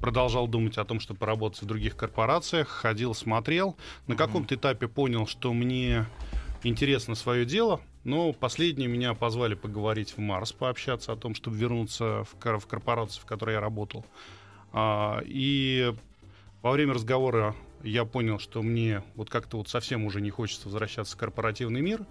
продолжал 0.00 0.48
думать 0.48 0.78
о 0.78 0.84
том, 0.84 0.98
чтобы 0.98 1.20
поработать 1.20 1.62
в 1.62 1.66
других 1.66 1.94
корпорациях, 1.94 2.66
ходил, 2.66 3.14
смотрел. 3.14 3.76
На 4.08 4.16
каком-то 4.16 4.56
этапе 4.56 4.88
понял, 4.88 5.28
что 5.28 5.52
мне 5.52 6.06
интересно 6.64 7.14
свое 7.14 7.44
дело, 7.44 7.80
но 8.02 8.32
последние 8.32 8.88
меня 8.88 9.14
позвали 9.14 9.54
поговорить 9.54 10.16
в 10.16 10.18
Марс, 10.18 10.50
пообщаться 10.50 11.12
о 11.12 11.16
том, 11.16 11.36
чтобы 11.36 11.56
вернуться 11.56 12.24
в, 12.24 12.34
кор- 12.40 12.58
в 12.58 12.66
корпорацию, 12.66 13.22
в 13.22 13.26
которой 13.26 13.52
я 13.54 13.60
работал. 13.60 14.04
А, 14.72 15.22
и 15.24 15.94
во 16.62 16.72
время 16.72 16.94
разговора 16.94 17.54
я 17.84 18.04
понял, 18.04 18.40
что 18.40 18.62
мне 18.62 19.04
вот 19.14 19.30
как-то 19.30 19.58
вот 19.58 19.68
совсем 19.68 20.04
уже 20.04 20.20
не 20.20 20.30
хочется 20.30 20.64
возвращаться 20.64 21.14
в 21.14 21.18
корпоративный 21.20 21.80
мир. 21.80 22.04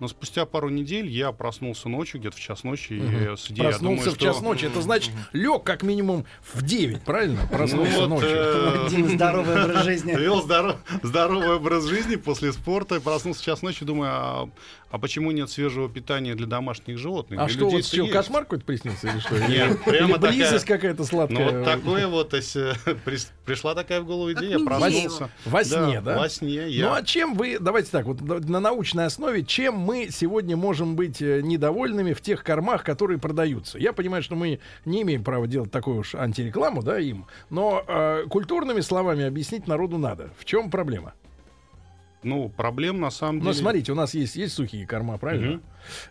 Но 0.00 0.08
спустя 0.08 0.44
пару 0.44 0.68
недель 0.70 1.08
я 1.08 1.30
проснулся 1.32 1.88
ночью, 1.88 2.18
где-то 2.20 2.36
в 2.36 2.40
час 2.40 2.64
ночи, 2.64 2.94
и 2.94 3.36
с 3.36 3.46
идеей, 3.50 3.62
я 3.66 3.68
Проснулся 3.70 4.04
думаю, 4.04 4.10
в 4.16 4.18
час 4.18 4.36
что- 4.36 4.44
ночи. 4.44 4.64
Это 4.66 4.82
значит, 4.82 5.12
лег 5.32 5.62
как 5.62 5.82
минимум 5.82 6.24
в 6.52 6.62
9, 6.62 7.02
правильно? 7.02 7.46
Проснулся 7.50 7.92
Ну 7.92 8.00
вот, 8.00 8.08
ночью. 8.08 8.28
э, 8.30 8.84
Один 8.86 9.08
здоровый 9.08 9.64
образ 9.64 9.84
жизни. 9.84 10.12
Вел 10.18 10.42
здоров- 10.42 10.76
здоровый 11.02 11.54
образ 11.56 11.84
жизни 11.84 12.16
после 12.16 12.52
спорта. 12.52 13.00
Проснулся 13.00 13.40
в 13.40 13.44
час 13.44 13.62
ночи, 13.62 13.84
думаю, 13.84 14.10
а, 14.12 14.48
а 14.94 14.98
почему 14.98 15.32
нет 15.32 15.50
свежего 15.50 15.88
питания 15.88 16.36
для 16.36 16.46
домашних 16.46 16.98
животных? 16.98 17.40
А 17.40 17.46
Для 17.46 17.54
что, 17.56 17.68
вот 17.68 17.84
что, 17.84 17.96
есть. 18.02 18.12
кошмар 18.12 18.44
какой-то 18.44 18.64
приснился 18.64 19.08
или 19.08 19.18
что? 19.18 19.36
Нет, 19.48 19.82
прямо 19.84 20.10
или 20.10 20.18
близость 20.18 20.64
такая- 20.66 20.78
какая-то 20.78 21.00
Ну 21.02 21.04
сладкая? 21.04 21.50
вот 21.58 21.64
такое 21.64 22.06
вот, 22.06 22.28
то 22.30 22.36
есть, 22.36 22.54
э, 22.54 22.74
пришла 23.44 23.74
такая 23.74 24.00
в 24.02 24.06
голову 24.06 24.32
идея, 24.34 24.60
проснулся. 24.60 25.30
Во 25.44 25.64
сне, 25.64 26.00
да? 26.00 26.16
Во 26.16 26.28
сне 26.28 26.68
я. 26.68 26.86
Ну 26.90 26.94
а 26.94 27.02
чем 27.02 27.34
вы, 27.34 27.58
давайте 27.58 27.90
так, 27.90 28.06
вот 28.06 28.20
на- 28.20 28.38
на 28.38 28.60
научной 28.60 29.06
основе, 29.06 29.42
чем 29.44 29.74
мы 29.76 30.10
сегодня 30.12 30.56
можем 30.56 30.94
быть 30.94 31.20
э, 31.20 31.40
недовольными 31.42 32.12
в 32.12 32.20
тех 32.20 32.44
кормах, 32.44 32.84
которые 32.84 33.18
продаются? 33.18 33.78
Я 33.78 33.92
понимаю, 33.94 34.22
что 34.22 34.36
мы 34.36 34.60
не 34.84 35.02
имеем 35.02 35.24
права 35.24 35.48
делать 35.48 35.72
такую 35.72 35.98
уж 35.98 36.14
антирекламу, 36.14 36.84
да, 36.84 37.00
им, 37.00 37.26
но 37.50 37.82
э, 37.88 38.26
культурными 38.28 38.80
словами 38.80 39.24
объяснить 39.24 39.66
народу 39.66 39.98
надо. 39.98 40.30
В 40.38 40.44
чем 40.44 40.70
проблема? 40.70 41.14
Ну, 42.24 42.48
проблем 42.48 43.00
на 43.00 43.10
самом 43.10 43.38
Ну, 43.38 43.44
деле... 43.44 43.54
смотрите, 43.54 43.92
у 43.92 43.94
нас 43.94 44.14
есть, 44.14 44.34
есть 44.36 44.54
сухие 44.54 44.86
корма, 44.86 45.18
правильно? 45.18 45.60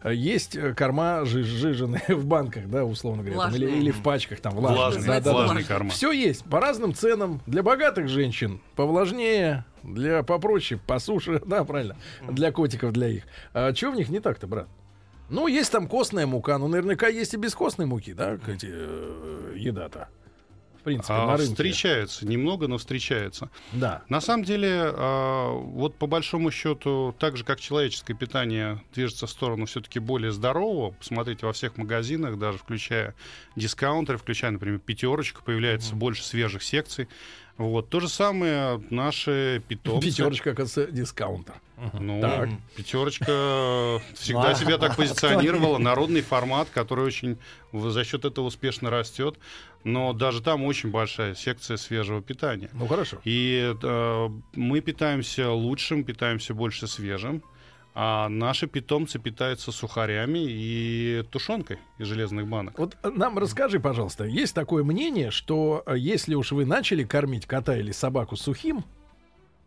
Э, 0.03 0.13
Есть 0.13 0.55
э, 0.55 0.73
корма 0.75 1.25
жи- 1.25 1.43
жиженые 1.43 2.03
в 2.09 2.25
банках, 2.25 2.69
да, 2.69 2.85
условно 2.85 3.23
говоря, 3.23 3.39
там, 3.41 3.55
или, 3.55 3.65
Влажные. 3.65 3.81
или 3.81 3.91
в 3.91 4.03
пачках, 4.03 4.39
там, 4.39 4.53
влажные. 4.53 4.77
Влажный, 4.77 5.07
да, 5.07 5.13
да, 5.13 5.21
да. 5.21 5.33
влажный 5.33 5.63
корма. 5.63 5.89
Все 5.89 6.11
есть 6.11 6.45
по 6.45 6.59
разным 6.59 6.93
ценам. 6.93 7.41
Для 7.47 7.63
богатых 7.63 8.07
женщин 8.07 8.61
повлажнее, 8.75 9.65
для 9.81 10.21
попроще, 10.23 10.79
по 10.85 10.99
суше, 10.99 11.41
да, 11.45 11.63
правильно, 11.63 11.97
для 12.29 12.51
котиков, 12.51 12.93
для 12.93 13.07
их. 13.07 13.23
А 13.53 13.73
что 13.73 13.91
в 13.91 13.95
них 13.95 14.09
не 14.09 14.19
так-то, 14.19 14.45
брат? 14.47 14.67
Ну, 15.29 15.47
есть 15.47 15.71
там 15.71 15.87
костная 15.87 16.27
мука, 16.27 16.57
но 16.59 16.67
наверняка 16.67 17.07
есть 17.07 17.33
и 17.33 17.37
бескостной 17.37 17.87
муки, 17.87 18.13
да, 18.13 18.37
эти, 18.47 18.69
э, 18.71 19.53
еда-то. 19.57 20.09
В 20.83 20.85
принципе, 20.85 21.13
А, 21.13 21.27
на 21.27 21.37
рынке. 21.37 21.53
встречаются, 21.53 22.27
немного, 22.27 22.67
но 22.67 22.77
встречаются. 22.77 23.49
Да. 23.71 24.01
На 24.09 24.19
самом 24.19 24.43
деле, 24.43 24.69
а, 24.83 25.53
вот 25.53 25.95
по 25.95 26.07
большому 26.07 26.51
счету, 26.51 27.15
так 27.19 27.37
же 27.37 27.45
как 27.45 27.61
человеческое 27.61 28.15
питание 28.15 28.83
движется 28.93 29.25
в 29.25 29.29
сторону 29.29 29.65
все-таки 29.65 29.99
более 29.99 30.33
здорового, 30.33 30.91
посмотрите, 30.91 31.45
во 31.45 31.53
всех 31.53 31.77
магазинах, 31.77 32.37
даже 32.37 32.57
включая 32.57 33.15
дискаунтеры, 33.55 34.17
включая, 34.17 34.51
например, 34.51 34.79
пятерочку, 34.79 35.41
появляется 35.41 35.95
больше 35.95 36.21
свежих 36.25 36.61
секций. 36.63 37.07
Вот. 37.57 37.89
То 37.89 37.99
же 37.99 38.09
самое 38.09 38.81
наши 38.89 39.61
питомцы. 39.67 40.07
Пятерочка, 40.07 40.51
оказывается, 40.51 40.91
дискаунтер. 40.91 41.55
Ну, 41.99 42.21
Так. 42.21 42.49
пятерочка 42.75 44.01
всегда 44.15 44.55
себя 44.55 44.77
так 44.77 44.95
позиционировала. 44.95 45.77
Народный 45.79 46.21
формат, 46.21 46.69
который 46.69 47.05
очень 47.05 47.37
за 47.73 48.03
счет 48.03 48.25
этого 48.25 48.45
успешно 48.45 48.89
растет. 48.89 49.37
Но 49.83 50.13
даже 50.13 50.41
там 50.41 50.63
очень 50.63 50.91
большая 50.91 51.35
секция 51.35 51.75
свежего 51.77 52.21
питания. 52.21 52.69
Ну, 52.73 52.87
хорошо. 52.87 53.17
И 53.25 53.75
э, 53.83 54.29
мы 54.53 54.79
питаемся 54.79 55.51
лучшим, 55.51 56.05
питаемся 56.05 56.53
больше 56.53 56.87
свежим. 56.87 57.43
А 57.95 58.27
наши 58.27 58.65
питомцы 58.65 59.19
питаются 59.19 59.71
сухарями 59.71 60.39
и 60.39 61.23
тушенкой 61.29 61.77
из 61.99 62.07
железных 62.07 62.47
банок. 62.47 62.79
Вот 62.79 62.97
э, 63.03 63.09
нам 63.09 63.37
расскажи, 63.37 63.79
пожалуйста, 63.79 64.23
есть 64.23 64.55
такое 64.55 64.83
мнение, 64.83 65.29
что 65.29 65.83
э, 65.85 65.95
если 65.97 66.33
уж 66.33 66.51
вы 66.53 66.65
начали 66.65 67.03
кормить 67.03 67.45
кота 67.45 67.77
или 67.77 67.91
собаку 67.91 68.35
сухим, 68.35 68.83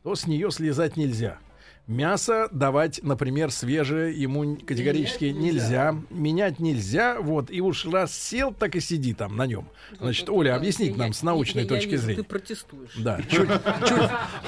то 0.02 0.16
с 0.16 0.26
нее 0.26 0.50
слезать 0.50 0.96
нельзя. 0.96 1.38
Мясо 1.86 2.48
давать, 2.50 2.98
например, 3.04 3.52
свежее 3.52 4.12
ему 4.20 4.56
категорически 4.56 5.26
нельзя. 5.26 5.94
Менять 6.10 6.58
нельзя. 6.58 7.20
Вот. 7.20 7.48
И 7.48 7.60
уж 7.60 7.86
раз 7.86 8.12
сел, 8.12 8.52
так 8.52 8.74
и 8.74 8.80
сиди 8.80 9.14
там 9.14 9.36
на 9.36 9.46
нем. 9.46 9.68
Значит, 10.00 10.28
Оля, 10.28 10.56
объяснить 10.56 10.96
нам 10.96 11.12
с 11.12 11.22
научной 11.22 11.58
Я- 11.58 11.62
я 11.62 11.68
точки 11.68 11.90
вижу, 11.90 12.02
зрения. 12.02 12.22
Ты 12.22 12.28
протестуешь. 12.28 12.94
Да, 12.98 13.20
чуть, 13.30 13.48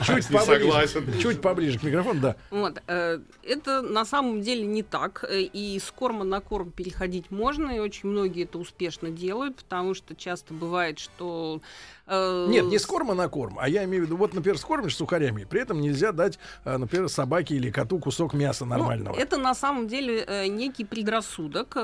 чуть, 0.05 0.27
поближе, 0.33 1.21
чуть 1.23 1.41
поближе 1.41 1.79
к 1.79 1.85
микрофону, 1.85 2.21
да. 2.21 2.37
Вот, 2.51 2.83
э, 2.89 3.21
это 3.45 3.83
на 3.83 4.05
самом 4.05 4.43
деле 4.43 4.67
не 4.67 4.83
так. 4.83 5.25
э, 5.29 5.43
И 5.43 5.79
с 5.79 5.93
корма 5.93 6.25
на 6.25 6.41
корм 6.41 6.73
переходить 6.73 7.31
можно, 7.31 7.71
и 7.71 7.79
очень 7.79 8.09
многие 8.09 8.45
это 8.45 8.59
успешно 8.59 9.11
делают, 9.11 9.59
потому 9.59 9.95
что 9.95 10.17
часто 10.17 10.55
бывает, 10.55 10.99
что... 10.99 11.61
э, 12.09 12.47
Нет, 12.49 12.67
не 12.67 12.79
с 12.79 12.87
корма 12.87 13.15
на 13.15 13.29
корм, 13.29 13.59
а 13.61 13.69
я 13.69 13.85
имею 13.85 14.03
в 14.05 14.07
виду, 14.07 14.17
вот, 14.17 14.35
например, 14.35 14.59
скормишь 14.59 14.97
сухарями, 14.97 15.45
при 15.45 15.61
этом 15.61 15.81
нельзя 15.81 16.13
дать, 16.13 16.39
э, 16.65 16.77
например, 16.77 17.09
собаке 17.09 17.55
или 17.57 17.71
коту 17.71 17.99
кусок 17.99 18.35
мяса 18.35 18.65
Ну, 18.65 18.71
нормального. 18.71 19.17
это 19.17 19.37
на 19.37 19.55
самом 19.55 19.89
деле 19.89 20.25
э, 20.27 20.47
некий 20.47 20.85
предрассудок. 20.85 21.77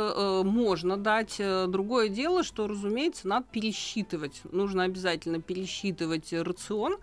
Можно 0.44 0.96
дать. 0.96 1.40
Другое 1.68 2.08
дело, 2.08 2.42
что, 2.42 2.66
разумеется, 2.66 3.28
надо 3.28 3.46
пересчитывать. 3.50 4.42
Нужно 4.50 4.84
обязательно 4.84 5.40
пересчитывать 5.40 6.32
рацион. 6.32 6.96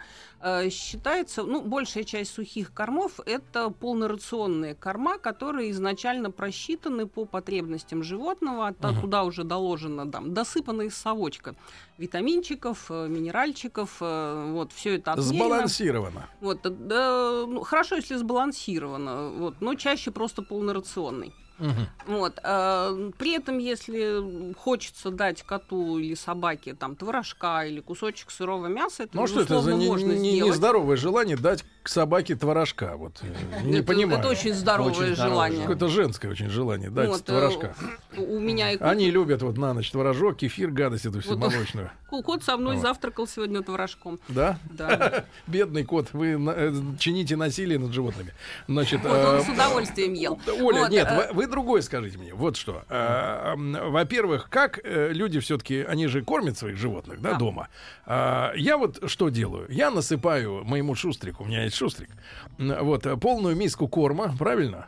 Э, 0.44 0.70
Считается, 0.70 1.44
ну, 1.44 1.62
большая 1.62 2.04
часть 2.04 2.34
сухих 2.34 2.74
кормов 2.74 3.20
это 3.26 3.70
полнорационные 3.70 4.74
корма, 4.74 5.18
которые 5.18 5.72
изначально 5.72 6.32
просчитаны 6.32 7.06
по 7.08 7.26
потребностям 7.26 8.04
животного. 8.04 8.74
Мгм. 8.80 9.02
Туда 9.02 9.24
уже 9.24 9.44
доложено 9.44 10.10
там 10.10 10.34
досыпанная 10.34 10.90
совочка 10.90 11.56
витаминчиков, 11.98 12.88
э, 12.90 13.08
минеральчиков, 13.08 13.98
э, 14.02 14.52
вот 14.54 14.72
все 14.72 14.96
это 14.96 15.14
отмерено. 15.14 15.46
Сбалансировано. 15.46 16.30
Вот, 16.40 16.62
да, 16.64 17.46
ну, 17.48 17.62
хорошо, 17.62 17.96
если 17.98 18.16
сбалансировано, 18.16 19.30
вот, 19.30 19.62
но 19.62 19.76
чаще 19.76 20.12
просто 20.12 20.42
полнорационный. 20.42 21.34
Мгм. 21.62 21.88
Вот, 22.08 22.40
э, 22.44 23.12
при 23.18 23.36
этом, 23.36 23.58
если 23.60 24.54
хочется 24.56 25.12
дать 25.12 25.44
коту 25.44 26.00
или 26.00 26.16
собаке 26.16 26.74
там 26.74 26.96
творожка 26.96 27.64
или 27.66 27.80
кусочек 27.80 28.32
сырого 28.32 28.68
мяса, 28.68 29.04
это, 29.04 29.16
Ну 29.16 29.24
а 29.24 29.28
что 29.28 29.42
это 29.42 29.62
за 29.62 29.76
можно 29.76 30.12
не- 30.12 30.32
сделать. 30.32 30.54
нездоровое 30.54 30.98
желание 30.98 31.38
дать 31.38 31.64
к 31.84 31.88
собаке 31.90 32.36
творожка? 32.36 32.94
Вот 32.98 33.20
э, 33.22 33.64
не 33.64 33.78
это, 33.78 33.84
понимаю. 33.88 34.20
это 34.20 34.30
очень 34.30 34.54
здоровое 34.54 34.92
Очень 34.92 35.16
здоровое 35.16 35.30
желание. 35.36 35.62
Какое-то 35.62 35.88
женское 35.88 36.32
очень 36.32 36.50
желание 36.50 36.90
дать 36.90 37.10
Вот, 37.10 37.22
э, 37.22 37.24
творожка. 37.24 37.76
У 38.18 38.40
меня 38.40 38.72
и 38.72 38.78
кот, 38.78 38.88
Они 38.88 39.10
любят 39.12 39.42
вот 39.42 39.58
на 39.58 39.74
ночь 39.74 39.92
творожок, 39.92 40.38
кефир, 40.38 40.72
гадость 40.72 41.06
эту 41.06 41.22
всю 41.22 41.38
Вот. 41.38 41.40
молочную. 41.52 41.92
кот 42.10 42.44
со 42.44 42.58
мной 42.58 42.76
Вот. 42.76 42.82
завтракал 42.82 43.28
сегодня 43.28 43.62
творожком. 43.62 44.20
Да? 44.28 44.60
Да. 44.72 45.26
Бедный 45.48 45.84
кот, 45.84 46.10
вы 46.14 46.38
на- 46.38 46.52
э, 46.52 46.74
чините 47.00 47.36
насилие 47.36 47.80
над 47.80 47.92
животными. 47.94 48.34
Значит, 48.68 49.02
Вот 49.04 49.12
он 49.12 49.36
э, 49.36 49.44
с 49.44 49.50
удовольствием 49.50 50.14
ел. 50.14 50.40
Оля, 50.62 50.82
Вот, 50.82 50.90
нет, 50.92 51.08
э, 51.10 51.28
вы, 51.34 51.34
вы 51.34 51.48
другое 51.52 51.82
скажите 51.84 52.18
мне. 52.18 52.34
Вот 52.34 52.58
что. 52.58 52.84
Э, 52.90 53.54
Во-первых, 53.56 54.50
как 54.50 54.80
э, 54.84 55.12
люди 55.14 55.40
все-таки, 55.40 55.82
они 55.82 56.08
же 56.08 56.24
кормят 56.24 56.58
своих 56.58 56.78
животных, 56.78 57.22
да, 57.22 57.32
Да. 57.34 57.38
дома. 57.38 57.68
А, 58.06 58.54
Я 58.56 58.78
вот 58.78 59.08
что 59.12 59.30
делаю? 59.30 59.68
Я 59.70 59.92
насыпаю 59.92 60.64
моему 60.66 60.96
шустрику, 60.96 61.44
у 61.44 61.46
меня 61.46 61.64
есть 61.66 61.76
шустрик, 61.76 62.10
вот, 62.58 63.06
э, 63.06 63.16
полную 63.18 63.56
миску 63.56 63.88
корма, 63.88 64.34
правильно? 64.40 64.88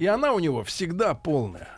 И 0.00 0.06
она 0.06 0.32
у 0.32 0.38
него 0.38 0.64
всегда 0.64 1.12
полная. 1.12 1.68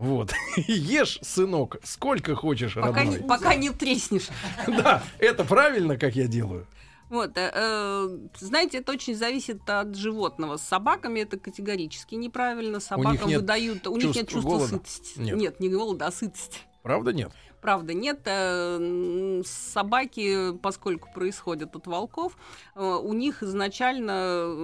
Вот. 0.00 0.32
Ешь, 0.56 1.18
сынок, 1.22 1.76
сколько 1.84 2.34
хочешь, 2.34 2.74
Пока 2.74 3.04
не, 3.04 3.12
родной. 3.16 3.28
пока 3.28 3.54
не 3.54 3.70
треснешь. 3.70 4.28
Да, 4.66 5.02
это 5.18 5.44
правильно, 5.44 5.96
как 5.98 6.16
я 6.16 6.26
делаю. 6.26 6.66
Вот, 7.10 7.36
э, 7.36 7.50
э, 7.52 8.18
знаете, 8.38 8.78
это 8.78 8.92
очень 8.92 9.16
зависит 9.16 9.68
от 9.68 9.96
животного. 9.96 10.56
С 10.56 10.62
собаками 10.62 11.20
это 11.20 11.38
категорически 11.38 12.14
неправильно. 12.14 12.78
Собакам 12.78 13.28
выдают, 13.28 13.86
у 13.88 13.96
них 13.96 14.14
нет 14.14 14.28
чувства 14.28 14.60
сытости. 14.60 15.18
Нет. 15.18 15.58
не 15.58 15.68
голода, 15.68 16.06
а 16.06 16.12
сытости. 16.12 16.60
Правда 16.82 17.12
нет? 17.12 17.32
Правда, 17.60 17.92
нет. 17.92 18.20
э, 18.24 19.42
Собаки, 19.44 20.56
поскольку 20.58 21.08
происходят 21.12 21.74
от 21.74 21.86
волков, 21.86 22.38
у 22.76 23.12
них 23.12 23.42
изначально 23.42 24.54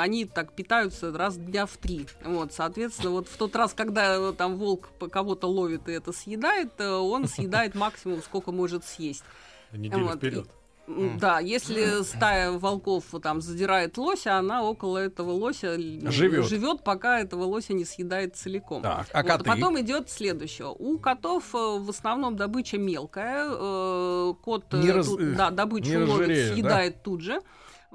они 0.00 0.26
так 0.26 0.52
питаются 0.52 1.10
раз 1.10 1.36
дня 1.36 1.64
в 1.64 1.76
три. 1.78 2.06
Вот, 2.22 2.52
соответственно, 2.52 3.10
вот 3.10 3.28
в 3.28 3.36
тот 3.38 3.56
раз, 3.56 3.72
когда 3.72 4.32
там 4.32 4.56
волк 4.56 4.90
кого-то 5.10 5.46
ловит 5.46 5.88
и 5.88 5.92
это 5.92 6.12
съедает, 6.12 6.78
он 6.80 7.26
съедает 7.28 7.74
максимум, 7.74 8.22
сколько 8.22 8.52
может 8.52 8.84
съесть. 8.84 9.24
Неделю 9.72 10.04
Вот, 10.04 10.16
вперед. 10.18 10.46
Да, 10.86 11.40
если 11.40 12.02
стая 12.02 12.52
волков 12.52 13.04
там 13.22 13.40
задирает 13.40 13.96
лося, 13.96 14.36
она 14.36 14.62
около 14.62 14.98
этого 14.98 15.30
лося 15.32 15.78
Живет. 15.78 16.46
живет, 16.46 16.84
пока 16.84 17.20
этого 17.20 17.44
лося 17.44 17.72
не 17.72 17.84
съедает 17.86 18.36
целиком. 18.36 18.82
Так, 18.82 19.06
а 19.12 19.22
Вот, 19.22 19.28
коты? 19.30 19.44
Потом 19.44 19.80
идет 19.80 20.10
следующее. 20.10 20.68
У 20.78 20.98
котов 20.98 21.54
э, 21.54 21.58
в 21.78 21.88
основном 21.88 22.36
добыча 22.36 22.76
мелкая. 22.76 23.46
э, 23.50 24.34
Кот 24.42 24.72
Не 24.74 24.90
раз- 24.90 25.08
э, 25.18 25.34
да, 25.36 25.50
добычу 25.50 25.88
не 25.90 25.96
ловит, 25.96 26.10
разжиреешь, 26.20 26.48
да? 26.48 26.54
съедает 26.54 27.02
тут 27.02 27.20
же. 27.22 27.40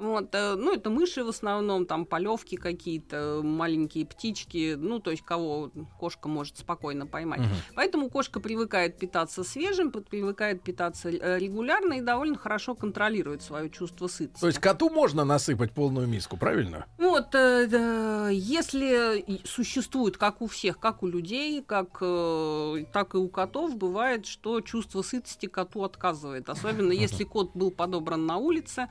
Вот, 0.00 0.34
э, 0.34 0.54
ну, 0.56 0.72
это 0.72 0.88
мыши 0.88 1.22
в 1.22 1.28
основном, 1.28 1.84
там 1.84 2.06
полевки 2.06 2.56
какие-то, 2.56 3.42
маленькие 3.44 4.06
птички, 4.06 4.74
ну, 4.78 4.98
то 4.98 5.10
есть 5.10 5.22
кого 5.22 5.70
кошка 5.98 6.26
может 6.26 6.56
спокойно 6.56 7.06
поймать. 7.06 7.40
Мгм. 7.40 7.50
Поэтому 7.74 8.08
кошка 8.08 8.40
привыкает 8.40 8.98
питаться 8.98 9.44
свежим, 9.44 9.92
привыкает 9.92 10.62
питаться 10.62 11.10
э, 11.10 11.38
регулярно 11.38 11.94
и 11.94 12.00
довольно 12.00 12.38
хорошо 12.38 12.74
контролирует 12.74 13.42
свое 13.42 13.68
чувство 13.68 14.06
сытости. 14.06 14.40
То 14.40 14.46
есть 14.46 14.58
коту 14.58 14.88
можно 14.88 15.24
насыпать 15.24 15.72
полную 15.72 16.06
миску, 16.06 16.38
правильно? 16.38 16.86
Вот, 16.96 17.34
э, 17.34 18.30
если 18.32 19.22
существует, 19.44 20.16
как 20.16 20.40
у 20.40 20.46
всех, 20.46 20.78
как 20.78 21.02
у 21.02 21.08
людей, 21.08 21.62
как, 21.62 21.98
так 21.98 23.14
и 23.14 23.18
у 23.18 23.28
котов, 23.28 23.76
бывает, 23.76 24.24
что 24.24 24.62
чувство 24.62 25.02
сытости 25.02 25.44
коту 25.44 25.84
отказывает. 25.84 26.48
Особенно 26.48 26.92
если 26.92 27.24
кот 27.24 27.50
был 27.54 27.70
подобран 27.70 28.24
на 28.24 28.38
улице. 28.38 28.88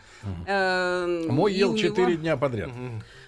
Э, 1.08 1.32
Мой 1.32 1.54
ел 1.54 1.72
у 1.72 1.78
4 1.78 2.08
него- 2.14 2.22
дня 2.22 2.38
подряд. 2.38 2.70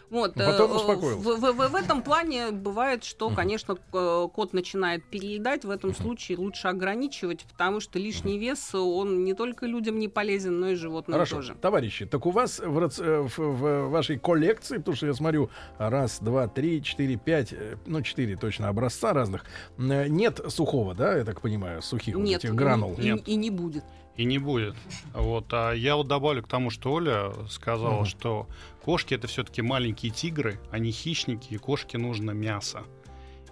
Вот, 0.10 0.34
потом 0.34 0.72
э, 0.72 0.76
успокоился. 0.76 1.18
В, 1.20 1.38
в- 1.40 1.54
в- 1.54 1.70
в 1.70 1.76
этом 1.76 2.04
плане 2.04 2.52
бывает, 2.52 3.06
что, 3.06 3.30
конечно, 3.30 3.78
э, 3.94 4.28
кот 4.34 4.52
начинает 4.52 5.06
переедать. 5.06 5.64
В 5.64 5.70
этом 5.70 5.96
случае 5.96 6.38
лучше 6.38 6.68
ограничивать, 6.68 7.46
потому 7.50 7.80
что 7.80 7.98
лишний 7.98 8.38
вес, 8.38 8.76
он 8.76 9.24
не 9.24 9.34
только 9.34 9.66
людям 9.68 10.00
не 10.00 10.10
полезен, 10.10 10.60
но 10.60 10.72
и 10.72 10.76
животным 10.76 11.14
Хорошо, 11.14 11.38
тоже. 11.38 11.56
товарищи, 11.62 12.06
так 12.06 12.26
у 12.26 12.32
вас 12.32 12.60
в, 12.60 12.78
э, 13.00 13.22
в- 13.22 13.38
в 13.38 13.88
вашей 13.90 14.20
коллекции, 14.20 14.80
потому 14.80 14.98
что 14.98 15.08
я 15.08 15.14
смотрю, 15.14 15.50
раз, 15.78 16.20
два, 16.20 16.50
три, 16.50 16.84
четыре, 16.84 17.16
пять, 17.16 17.54
э, 17.54 17.78
ну, 17.86 18.02
четыре 18.02 18.36
точно 18.36 18.68
образца 18.68 19.14
разных, 19.14 19.46
э, 19.78 20.08
нет 20.10 20.42
сухого, 20.50 20.94
да, 20.94 21.16
я 21.16 21.24
так 21.24 21.40
понимаю, 21.40 21.82
сухих 21.82 22.16
вот 22.18 22.26
Нет, 22.26 22.40
этих 22.44 22.54
и- 22.54 22.58
гранул? 22.58 22.96
И, 22.98 23.02
Нет. 23.04 23.26
и 23.30 23.36
не 23.38 23.50
будет. 23.50 23.86
И 24.18 24.26
не 24.26 24.38
будет. 24.40 24.76
Вот. 25.14 25.46
А 25.54 25.72
я 25.72 25.96
вот 25.96 26.08
добавлю 26.08 26.44
к 26.44 26.48
тому, 26.48 26.70
что 26.70 26.92
Оля 26.94 27.32
сказала, 27.50 27.98
Мгм. 28.02 28.06
что 28.06 28.48
кошки 28.84 29.14
это 29.14 29.28
все-таки 29.28 29.62
маленькие 29.62 30.12
тигры, 30.12 30.60
они 30.70 30.92
хищники, 30.92 31.54
и 31.54 31.58
кошке 31.58 31.98
нужно 31.98 32.32
мясо. 32.32 32.84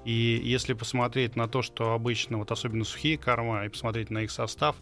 И 0.05 0.39
если 0.43 0.73
посмотреть 0.73 1.35
на 1.35 1.47
то, 1.47 1.61
что 1.61 1.93
обычно, 1.93 2.37
вот 2.37 2.51
особенно 2.51 2.83
сухие 2.85 3.17
корма, 3.17 3.65
и 3.65 3.69
посмотреть 3.69 4.09
на 4.09 4.19
их 4.19 4.31
состав, 4.31 4.75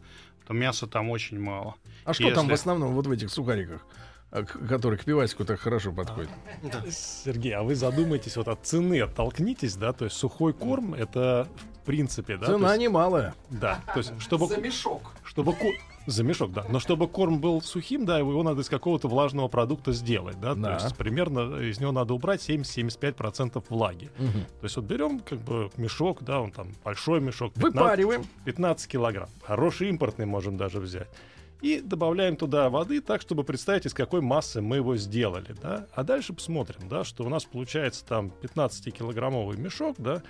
то 0.47 0.53
мяса 0.53 0.87
там 0.87 1.09
очень 1.09 1.39
мало. 1.39 1.75
А 2.05 2.13
что 2.13 2.23
там 2.31 2.47
в 2.47 2.49
если- 2.49 2.53
основном 2.53 2.93
вот 2.93 3.07
в 3.07 3.11
этих 3.11 3.29
сухариках, 3.31 3.85
э, 4.31 4.43
к- 4.43 4.67
которые 4.67 4.97
к 4.99 5.05
пивасику 5.05 5.45
так 5.45 5.59
хорошо 5.59 5.91
подходят? 5.91 6.29
Сергей, 6.89 7.53
а 7.55 7.63
вы 7.63 7.75
задумайтесь 7.75 8.35
вот 8.37 8.47
от 8.47 8.65
цены, 8.65 9.01
оттолкнитесь, 9.01 9.75
да, 9.75 9.93
то 9.93 10.05
есть 10.05 10.17
сухой 10.17 10.53
корм 10.53 10.93
это 10.93 11.47
в 11.83 11.85
принципе, 11.87 12.35
да, 12.35 12.47
Цена 12.47 12.73
есть- 12.73 12.81
немалая. 12.81 13.33
да, 13.49 13.81
то 13.93 13.99
есть 13.99 14.11
чтобы 14.19 14.47
мешок. 14.57 15.13
чтобы 15.23 15.53
ко- 15.53 15.71
за 16.05 16.23
мешок, 16.23 16.51
да, 16.51 16.65
но 16.69 16.79
чтобы 16.79 17.07
корм 17.07 17.39
был 17.39 17.61
сухим, 17.61 18.05
да, 18.05 18.19
его 18.19 18.43
надо 18.43 18.59
из 18.61 18.67
какого-то 18.69 19.07
влажного 19.07 19.47
продукта 19.47 19.93
сделать, 19.93 20.37
да, 20.41 20.53
Да. 20.53 20.77
то 20.77 20.83
есть 20.83 20.97
примерно 20.97 21.61
из 21.61 21.79
него 21.79 21.93
надо 21.93 22.13
убрать 22.13 22.41
70-75% 22.41 23.63
влаги. 23.69 24.09
То 24.17 24.63
есть 24.63 24.75
вот 24.75 24.83
берем 24.85 25.19
как 25.21 25.39
бы 25.39 25.69
мешок, 25.77 26.23
да, 26.23 26.41
он 26.41 26.51
там 26.51 26.73
большой 26.83 27.21
мешок, 27.21 27.53
15 27.53 27.73
Выпариваем. 27.75 28.25
15 28.43 28.87
килограмм. 28.91 29.29
Хороший 29.45 29.87
импортный 29.89 30.25
можем 30.25 30.57
даже 30.57 30.79
взять. 30.81 31.07
И 31.61 31.81
добавляем 31.81 32.35
туда 32.35 32.69
воды 32.69 33.01
так, 33.01 33.21
чтобы 33.21 33.43
представить, 33.43 33.85
из 33.87 33.93
какой 33.93 34.21
массы 34.21 34.61
мы 34.61 34.75
его 34.75 34.95
сделали, 34.95 35.55
да. 35.61 35.87
А 35.93 36.03
дальше 36.03 36.33
посмотрим, 36.33 36.87
да, 36.87 37.03
что 37.03 37.23
у 37.23 37.29
нас 37.29 37.45
получается 37.45 38.05
там 38.05 38.31
15-килограммовый 38.41 39.57
мешок, 39.57 39.95
да, 39.97 40.21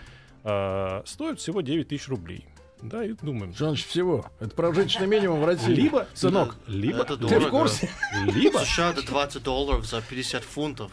а, 0.44 1.04
стоит 1.06 1.40
всего 1.40 1.62
9 1.62 1.88
тысяч 1.90 2.08
рублей. 2.08 2.46
Да, 2.82 3.04
и 3.04 3.14
думаем, 3.14 3.54
Что 3.56 3.70
значит 3.70 3.88
всего? 3.88 4.26
Это 4.40 4.52
прожиточный 4.52 5.08
минимум 5.08 5.42
в 5.42 5.46
России. 5.46 5.74
либо, 5.74 6.08
Сынок, 6.14 6.56
либо, 6.68 7.00
Это 7.00 7.18
ты 7.18 7.26
в 7.26 7.30
дорого. 7.30 7.50
курсе? 7.50 7.90
либо, 8.26 8.60
В 8.60 8.66
США 8.66 8.92
это 8.92 9.06
20 9.06 9.44
долларов 9.44 9.86
за 9.88 10.02
50 10.02 10.44
фунтов. 10.44 10.92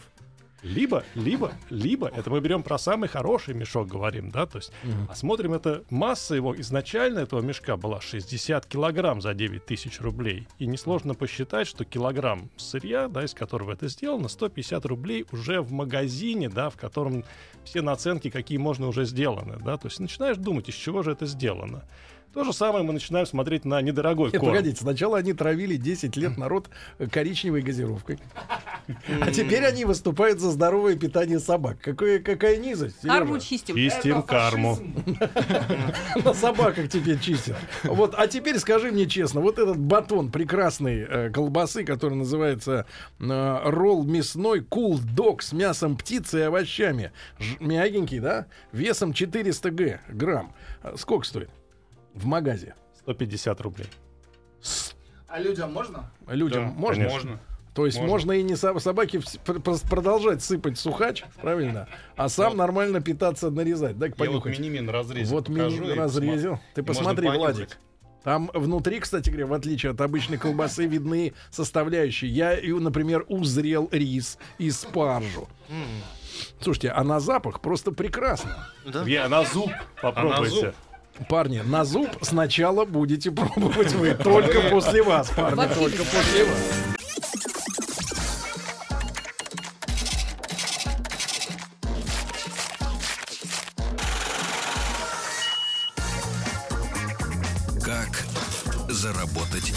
Либо, 0.65 1.03
либо, 1.13 1.53
либо, 1.69 2.07
это 2.07 2.29
мы 2.31 2.39
берем 2.41 2.63
про 2.63 2.79
самый 2.79 3.07
хороший 3.07 3.53
мешок, 3.53 3.87
говорим, 3.87 4.31
да, 4.31 4.47
то 4.47 4.57
есть, 4.57 4.71
а 5.07 5.15
смотрим, 5.15 5.53
это 5.53 5.83
масса 5.91 6.33
его 6.33 6.59
изначально 6.59 7.19
этого 7.19 7.41
мешка 7.41 7.77
была 7.77 8.01
60 8.01 8.65
килограмм 8.65 9.21
за 9.21 9.35
9 9.35 9.65
тысяч 9.65 10.01
рублей. 10.01 10.47
И 10.57 10.65
несложно 10.65 11.13
посчитать, 11.13 11.67
что 11.67 11.85
килограмм 11.85 12.49
сырья, 12.57 13.07
да, 13.07 13.23
из 13.23 13.35
которого 13.35 13.73
это 13.73 13.87
сделано, 13.87 14.27
150 14.27 14.85
рублей 14.85 15.25
уже 15.31 15.61
в 15.61 15.71
магазине, 15.71 16.49
да, 16.49 16.71
в 16.71 16.77
котором 16.77 17.23
все 17.63 17.81
наценки, 17.81 18.31
какие 18.31 18.57
можно, 18.57 18.87
уже 18.87 19.05
сделаны, 19.05 19.57
да, 19.63 19.77
то 19.77 19.87
есть 19.87 19.99
начинаешь 19.99 20.37
думать, 20.37 20.67
из 20.69 20.75
чего 20.75 21.03
же 21.03 21.11
это 21.11 21.27
сделано. 21.27 21.83
То 22.35 22.43
же 22.43 22.51
самое 22.51 22.83
мы 22.83 22.91
начинаем 22.91 23.25
смотреть 23.25 23.63
на 23.63 23.81
недорогой 23.81 24.29
Нет, 24.29 24.41
корм. 24.41 24.51
погодите, 24.51 24.81
сначала 24.81 25.19
они 25.19 25.31
травили 25.31 25.77
10 25.77 26.17
лет 26.17 26.37
народ 26.37 26.69
э, 26.99 27.07
коричневой 27.07 27.61
газировкой. 27.61 28.19
А 29.21 29.31
теперь 29.31 29.65
они 29.65 29.85
выступают 29.85 30.41
за 30.41 30.51
здоровое 30.51 30.97
питание 30.97 31.39
собак. 31.39 31.77
Какое, 31.79 32.19
какая 32.19 32.57
низость. 32.57 32.99
Карму 33.03 33.39
чистим. 33.39 33.75
Чистим 33.77 34.21
карму. 34.21 34.77
На 36.25 36.33
собаках 36.33 36.89
теперь 36.89 37.19
чистят. 37.19 37.55
Вот, 37.83 38.13
а 38.17 38.27
теперь 38.27 38.59
скажи 38.59 38.91
мне 38.91 39.05
честно, 39.05 39.39
вот 39.39 39.57
этот 39.57 39.77
батон 39.77 40.29
прекрасной 40.29 41.07
э, 41.07 41.29
колбасы, 41.29 41.85
который 41.85 42.15
называется 42.15 42.85
э, 43.17 43.59
ролл 43.63 44.03
мясной 44.03 44.59
Cool 44.59 44.99
Dog 45.15 45.41
с 45.41 45.53
мясом 45.53 45.95
птицы 45.95 46.39
и 46.39 46.43
овощами. 46.43 47.13
Мягенький, 47.61 48.19
да? 48.19 48.47
Весом 48.73 49.13
400 49.13 49.71
г, 49.71 50.01
грамм. 50.09 50.53
А 50.83 50.97
Сколько 50.97 51.25
стоит? 51.25 51.49
В 52.15 52.25
магазе. 52.25 52.73
150 53.01 53.61
рублей. 53.61 53.87
А 55.27 55.39
людям 55.39 55.71
можно? 55.71 56.11
Людям 56.27 56.69
Да, 56.69 56.79
можно? 56.79 57.05
конечно. 57.05 57.29
Можно. 57.31 57.39
То 57.75 57.85
есть 57.85 57.97
можно, 57.97 58.11
Можно. 58.11 58.31
и 58.31 58.43
не 58.43 58.55
со- 58.55 58.79
собаке 58.79 59.19
продолжать 59.89 60.41
сыпать 60.41 60.79
сухач, 60.79 61.25
правильно? 61.41 61.89
А 62.15 62.29
сам 62.29 62.51
Вот. 62.51 62.57
нормально 62.57 63.01
питаться, 63.01 63.49
нарезать. 63.51 63.97
Дай-ка 63.99 64.23
Я 64.23 64.31
вот 64.31 64.45
мини-мин 64.45 64.89
разрезе 64.89 65.29
Вот 65.35 65.47
покажу 65.47 65.81
мини 65.81 65.91
и 65.91 65.93
разрезил. 65.93 66.59
Ты 66.73 66.83
посмотри. 66.83 67.27
Владик. 67.27 67.77
Там 68.23 68.49
внутри, 68.53 69.01
кстати 69.01 69.29
говоря, 69.29 69.45
в 69.47 69.53
отличие 69.53 69.91
от 69.91 69.99
обычной 69.99 70.37
колбасы, 70.37 70.85
видны 70.87 71.33
составляющие. 71.51 72.31
Я, 72.31 72.57
например, 72.79 73.25
узрел 73.27 73.89
рис 73.91 74.39
и 74.57 74.71
спаржу. 74.71 75.49
Слушайте, 76.61 76.89
а 76.91 77.03
на 77.03 77.19
запах 77.19 77.59
просто 77.59 77.91
прекрасно. 77.91 78.69
Да? 78.85 79.03
Я 79.03 79.27
на 79.27 79.43
зуб 79.43 79.69
попробуйте. 80.01 80.49
зуб? 80.67 80.75
Парни, 81.29 81.61
на 81.65 81.85
зуб 81.85 82.09
сначала 82.21 82.85
будете 82.85 83.31
пробовать 83.31 83.93
вы. 83.93 84.13
Только 84.15 84.61
после 84.69 85.01
вас, 85.01 85.29
парни, 85.29 85.55
Вообще 85.55 85.75
только 85.75 85.97
без 85.97 86.07
после 86.09 86.45
вас. 86.45 86.57
Как 97.81 98.25
заработать 98.89 99.73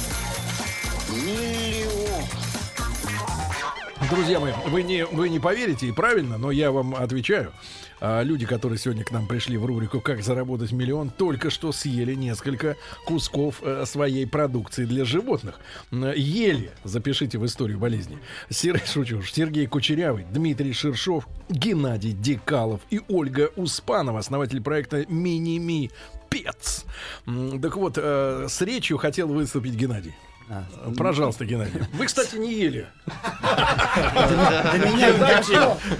Друзья 4.10 4.40
мои, 4.40 4.52
вы 4.66 4.82
не, 4.82 5.04
вы 5.04 5.28
не 5.28 5.38
поверите, 5.38 5.86
и 5.86 5.92
правильно, 5.92 6.38
но 6.38 6.50
я 6.50 6.72
вам 6.72 6.94
отвечаю. 6.94 7.52
А, 8.00 8.22
люди, 8.22 8.46
которые 8.46 8.78
сегодня 8.78 9.04
к 9.04 9.10
нам 9.10 9.26
пришли 9.26 9.56
в 9.56 9.64
рубрику 9.64 10.00
«Как 10.00 10.22
заработать 10.22 10.72
миллион», 10.72 11.10
только 11.10 11.50
что 11.50 11.72
съели 11.72 12.14
несколько 12.14 12.76
кусков 13.04 13.62
э, 13.62 13.84
своей 13.86 14.26
продукции 14.26 14.84
для 14.84 15.04
животных. 15.04 15.58
Ели, 15.90 16.70
запишите 16.84 17.38
в 17.38 17.46
историю 17.46 17.78
болезни. 17.78 18.18
Сер... 18.50 18.80
Шучу, 18.86 19.22
Сергей 19.22 19.66
Кучерявый, 19.66 20.26
Дмитрий 20.30 20.72
Шершов, 20.72 21.28
Геннадий 21.48 22.12
Декалов 22.12 22.80
и 22.90 23.00
Ольга 23.08 23.50
Успанова, 23.56 24.20
основатель 24.20 24.62
проекта 24.62 25.04
«Мини-Ми 25.08 25.90
Пец». 26.30 26.84
Так 27.24 27.76
вот, 27.76 27.94
э, 27.96 28.46
с 28.48 28.60
речью 28.62 28.98
хотел 28.98 29.28
выступить 29.28 29.74
Геннадий. 29.74 30.14
А, 30.50 30.64
Пожалуйста, 30.96 31.44
Геннадий. 31.44 31.80
Вы, 31.92 32.06
кстати, 32.06 32.36
не 32.36 32.54
ели. 32.54 32.88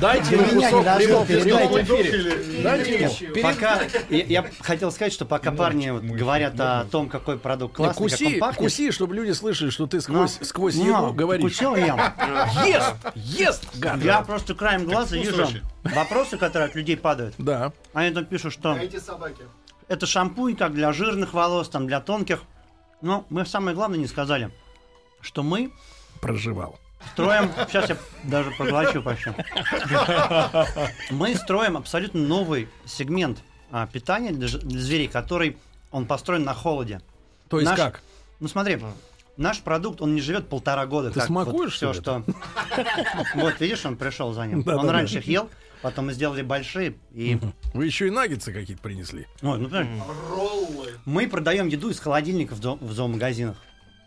Дайте 0.01 0.37
ему 0.37 0.61
кусок 0.63 1.27
прямого 1.27 1.83
эфире. 1.83 2.63
Дайте 2.63 2.95
ему. 3.03 3.43
Пока 3.43 3.81
я, 4.09 4.47
хотел 4.61 4.91
сказать, 4.91 5.13
что 5.13 5.27
пока 5.27 5.53
парни 5.53 5.91
говорят 6.17 6.59
о 6.59 6.85
том, 6.85 7.09
какой 7.09 7.39
продукт 7.39 7.77
классный, 7.77 7.99
Куси, 8.09 8.41
куси, 8.57 8.91
чтобы 8.91 9.15
люди 9.15 9.33
слышали, 9.33 9.71
что 9.71 9.87
ты 9.87 10.01
сквозь, 10.01 10.39
ну, 10.77 10.85
ну, 10.85 11.03
еду 11.05 11.13
говоришь. 11.15 11.45
Вкусил 11.45 11.77
я. 11.77 12.15
Ест! 12.67 12.95
Ест, 13.15 13.77
гад! 13.77 14.03
Я 14.03 14.23
просто 14.23 14.55
краем 14.55 14.85
глаза 14.87 15.17
вижу 15.17 15.47
вопросы, 15.83 16.39
которые 16.39 16.69
от 16.69 16.75
людей 16.75 16.97
падают. 16.97 17.35
Да. 17.39 17.73
Они 17.93 18.15
там 18.15 18.25
пишут, 18.25 18.53
что 18.53 18.73
А 18.73 18.79
эти 18.79 18.99
собаки. 18.99 19.43
это 19.89 20.07
шампунь 20.07 20.57
как 20.57 20.75
для 20.75 20.93
жирных 20.93 21.35
волос, 21.35 21.69
там 21.69 21.87
для 21.87 22.01
тонких. 22.01 22.43
Но 23.01 23.25
мы 23.31 23.47
самое 23.47 23.75
главное 23.75 23.99
не 23.99 24.07
сказали, 24.07 24.51
что 25.21 25.43
мы 25.43 25.73
Проживал. 26.21 26.79
строим, 27.13 27.51
сейчас 27.69 27.91
я 27.91 27.97
даже 28.25 28.51
проглочу 28.53 29.03
почти. 29.03 29.31
Мы 31.11 31.35
строим 31.37 31.77
абсолютно 31.77 32.21
новый 32.21 32.69
сегмент 32.87 33.39
а, 33.71 33.87
питания 33.87 34.33
для, 34.33 34.49
для 34.49 34.81
зверей, 34.81 35.09
который 35.09 35.59
он 35.91 36.07
построен 36.07 36.45
на 36.45 36.55
холоде. 36.55 37.01
То 37.49 37.61
есть 37.61 37.71
Наш- 37.71 37.79
как? 37.79 38.03
Ну 38.41 38.49
смотри, 38.49 38.81
наш 39.37 39.61
продукт, 39.61 40.01
он 40.01 40.15
не 40.15 40.21
живет 40.21 40.49
полтора 40.49 40.87
года. 40.87 41.11
Ты 41.11 41.21
как 41.21 41.27
смакуешь, 41.27 41.81
вот 41.81 41.93
все, 41.93 41.93
что. 41.93 42.25
Вот, 43.35 43.61
видишь, 43.61 43.85
он 43.87 43.97
пришел 43.97 44.33
за 44.33 44.47
ним. 44.47 44.67
Он 44.67 44.91
раньше 44.91 45.19
их 45.19 45.27
ел, 45.27 45.49
потом 45.83 46.07
мы 46.07 46.13
сделали 46.13 46.43
большие. 46.43 46.95
И... 47.13 47.39
Вы 47.75 47.87
еще 47.87 48.07
и 48.07 48.11
наггетсы 48.11 48.53
какие-то 48.53 48.83
принесли. 48.83 49.27
Ой, 49.43 49.59
ну, 49.59 49.69
Роллы. 50.31 50.93
мы 51.05 51.29
продаем 51.29 51.69
еду 51.69 51.91
из 51.91 52.01
холодильников 52.01 52.59
в, 52.59 52.63
зо- 52.63 52.79
в 52.81 52.93
зоомагазинах. 52.93 53.57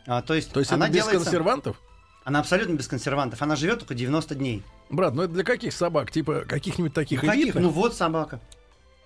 А, 0.08 0.22
то 0.22 0.34
есть, 0.34 0.52
То 0.52 0.60
есть 0.60 0.72
она 0.72 0.86
это 0.88 0.96
без 0.96 1.04
делается- 1.04 1.24
консервантов? 1.26 1.82
Она 2.24 2.40
абсолютно 2.40 2.74
без 2.76 2.88
консервантов. 2.88 3.42
Она 3.42 3.56
живет 3.56 3.80
только 3.80 3.96
90 3.96 4.36
дней. 4.36 4.64
Брат, 4.90 5.16
ну 5.16 5.24
это 5.24 5.34
для 5.34 5.44
каких 5.44 5.74
собак? 5.74 6.12
Типа 6.12 6.42
каких-нибудь 6.48 6.94
таких 6.94 7.24
Ну, 7.24 7.30
каких? 7.30 7.56
Ну 7.56 7.70
вот 7.70 7.96
собака. 7.96 8.40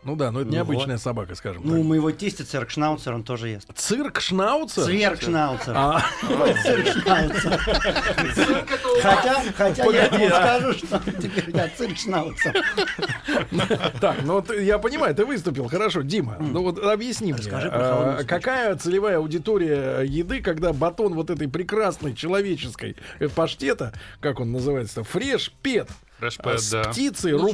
Ну 0.05 0.15
да, 0.15 0.31
но 0.31 0.41
это 0.41 0.49
ну 0.49 0.55
необычная 0.55 0.99
собака, 0.99 1.33
скажем 1.33 1.63
Ну, 1.65 1.73
у 1.73 1.77
так. 1.77 1.85
моего 1.85 2.11
тестя 2.11 2.43
цирк-шнауцер, 2.43 3.13
он 3.13 3.23
тоже 3.23 3.49
ест. 3.49 3.67
Цирк 3.75 4.21
Шнауцер? 4.21 4.85
Цвергшнауцер. 4.86 5.73
А, 5.75 5.99
Цирк-шнауцер. 6.63 7.59
Хотя, 9.01 9.43
хотя 9.57 9.85
я 9.85 10.05
ему 10.05 10.27
а? 10.27 10.29
скажу, 10.29 10.73
что 10.73 10.99
теперь 11.19 11.55
я 11.55 11.67
цирк-шнауцер. 11.75 12.63
так, 13.99 14.17
ну 14.23 14.35
вот 14.35 14.55
я 14.55 14.77
понимаю, 14.77 15.15
ты 15.15 15.25
выступил, 15.25 15.67
хорошо. 15.67 16.03
Дима, 16.03 16.37
ну 16.39 16.61
вот 16.61 16.77
объясни 16.77 17.33
мне, 17.33 17.41
а, 17.51 18.23
какая 18.27 18.75
целевая 18.75 19.17
аудитория 19.17 20.01
еды, 20.01 20.41
когда 20.41 20.71
батон 20.71 21.15
вот 21.15 21.31
этой 21.31 21.47
прекрасной 21.47 22.13
человеческой 22.13 22.95
э, 23.19 23.27
паштета, 23.27 23.93
как 24.19 24.39
он 24.39 24.51
называется, 24.51 25.03
fresh 25.03 25.51
Freshpet, 26.19 26.62
с 26.62 26.71
да. 26.71 26.84
птицей, 26.84 27.34
Ничего 27.34 27.49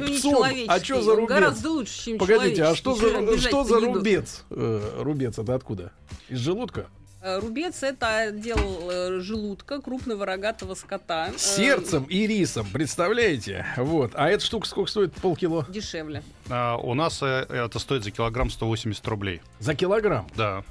не 0.47 0.61
рубцом. 0.61 0.65
А 0.67 0.79
что 0.79 1.01
за 1.01 1.15
рубец? 1.15 1.29
Гораздо 1.29 1.69
лучше, 1.71 2.05
чем 2.05 2.17
Погодите, 2.17 2.63
а 2.63 2.75
что 2.75 2.95
за, 2.95 3.37
что 3.39 3.63
за 3.63 3.79
рубец? 3.79 4.43
Э, 4.51 5.01
рубец 5.01 5.39
это 5.39 5.55
откуда? 5.55 5.91
Из 6.29 6.37
желудка? 6.39 6.87
Э, 7.23 7.39
Рубец 7.39 7.83
это 7.83 8.17
отдел 8.17 8.57
э, 8.57 9.19
желудка 9.19 9.79
крупного 9.79 10.25
рогатого 10.25 10.73
скота. 10.73 11.31
С 11.37 11.57
Э, 11.59 11.61
сердцем 11.61 12.03
и 12.05 12.25
рисом, 12.25 12.67
представляете? 12.71 13.65
Вот. 13.77 14.11
А 14.15 14.29
эта 14.29 14.43
штука 14.43 14.67
сколько 14.67 14.89
стоит? 14.89 15.13
Полкило? 15.13 15.65
Дешевле. 15.69 16.23
А, 16.49 16.77
у 16.77 16.95
нас 16.95 17.21
это 17.21 17.77
стоит 17.77 18.03
за 18.03 18.11
килограмм 18.11 18.49
180 18.49 19.07
рублей. 19.07 19.41
За 19.59 19.75
килограмм. 19.75 20.27
Да. 20.35 20.63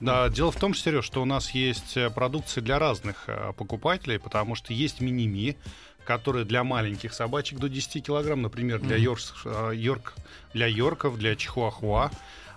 Да, 0.00 0.28
дело 0.28 0.50
в 0.50 0.56
том, 0.56 0.74
Сереж, 0.74 1.04
что 1.04 1.22
у 1.22 1.24
нас 1.24 1.52
есть 1.52 1.96
продукция 2.14 2.62
для 2.62 2.78
разных 2.78 3.28
покупателей, 3.56 4.18
потому 4.18 4.54
что 4.54 4.72
есть 4.72 5.00
мини-ми, 5.00 5.56
которые 6.04 6.44
для 6.44 6.64
маленьких 6.64 7.12
собачек 7.14 7.58
до 7.58 7.68
10 7.68 8.00
килограмм, 8.04 8.42
например, 8.42 8.80
для, 8.80 8.96
йоркс- 8.96 9.32
э, 9.44 9.76
йорк, 9.76 10.14
для 10.54 10.66
йорков, 10.66 11.18
для 11.18 11.36
чихуахуа. 11.36 12.10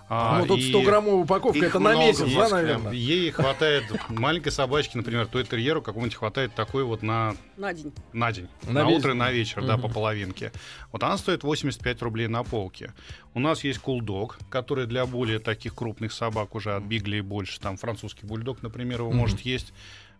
А, 0.08 0.38
ну 0.38 0.46
тут 0.46 0.60
и 0.60 0.72
100-граммовая 0.72 1.22
упаковка, 1.24 1.66
это 1.66 1.80
на 1.80 1.96
месяц, 1.96 2.22
есть 2.26 2.36
да, 2.36 2.48
наверное? 2.48 2.92
Ей 2.92 3.28
хватает 3.32 3.82
маленькой 4.08 4.50
собачки, 4.52 4.96
например, 4.96 5.26
той 5.26 5.42
терьеру, 5.42 5.82
какому-нибудь 5.82 6.16
хватает 6.16 6.54
такой 6.54 6.84
вот 6.84 7.02
на, 7.02 7.34
На 7.56 7.74
день. 7.74 7.92
на 8.12 8.30
день. 8.30 8.46
На 8.62 8.84
На, 8.84 8.86
утро 8.86 9.10
и 9.10 9.14
на 9.16 9.32
вечер, 9.32 9.64
да, 9.66 9.72
Мгм. 9.76 9.82
по 9.82 9.88
половинке. 9.94 10.52
Вот 10.92 11.02
она 11.02 11.18
стоит 11.18 11.42
85 11.42 12.02
рублей 12.02 12.28
на 12.28 12.44
полке. 12.44 12.92
У 13.34 13.40
нас 13.40 13.64
есть 13.64 13.80
кулдог, 13.80 14.38
который 14.48 14.86
для 14.86 15.06
более 15.06 15.40
таких 15.40 15.74
крупных 15.74 16.12
собак 16.12 16.54
уже 16.54 16.76
от 16.76 16.84
Бигли 16.84 17.16
и 17.16 17.20
больше. 17.20 17.58
Там 17.58 17.76
французский 17.76 18.26
бульдог, 18.26 18.62
например, 18.62 19.00
его 19.00 19.10
может 19.10 19.40
есть. 19.40 19.72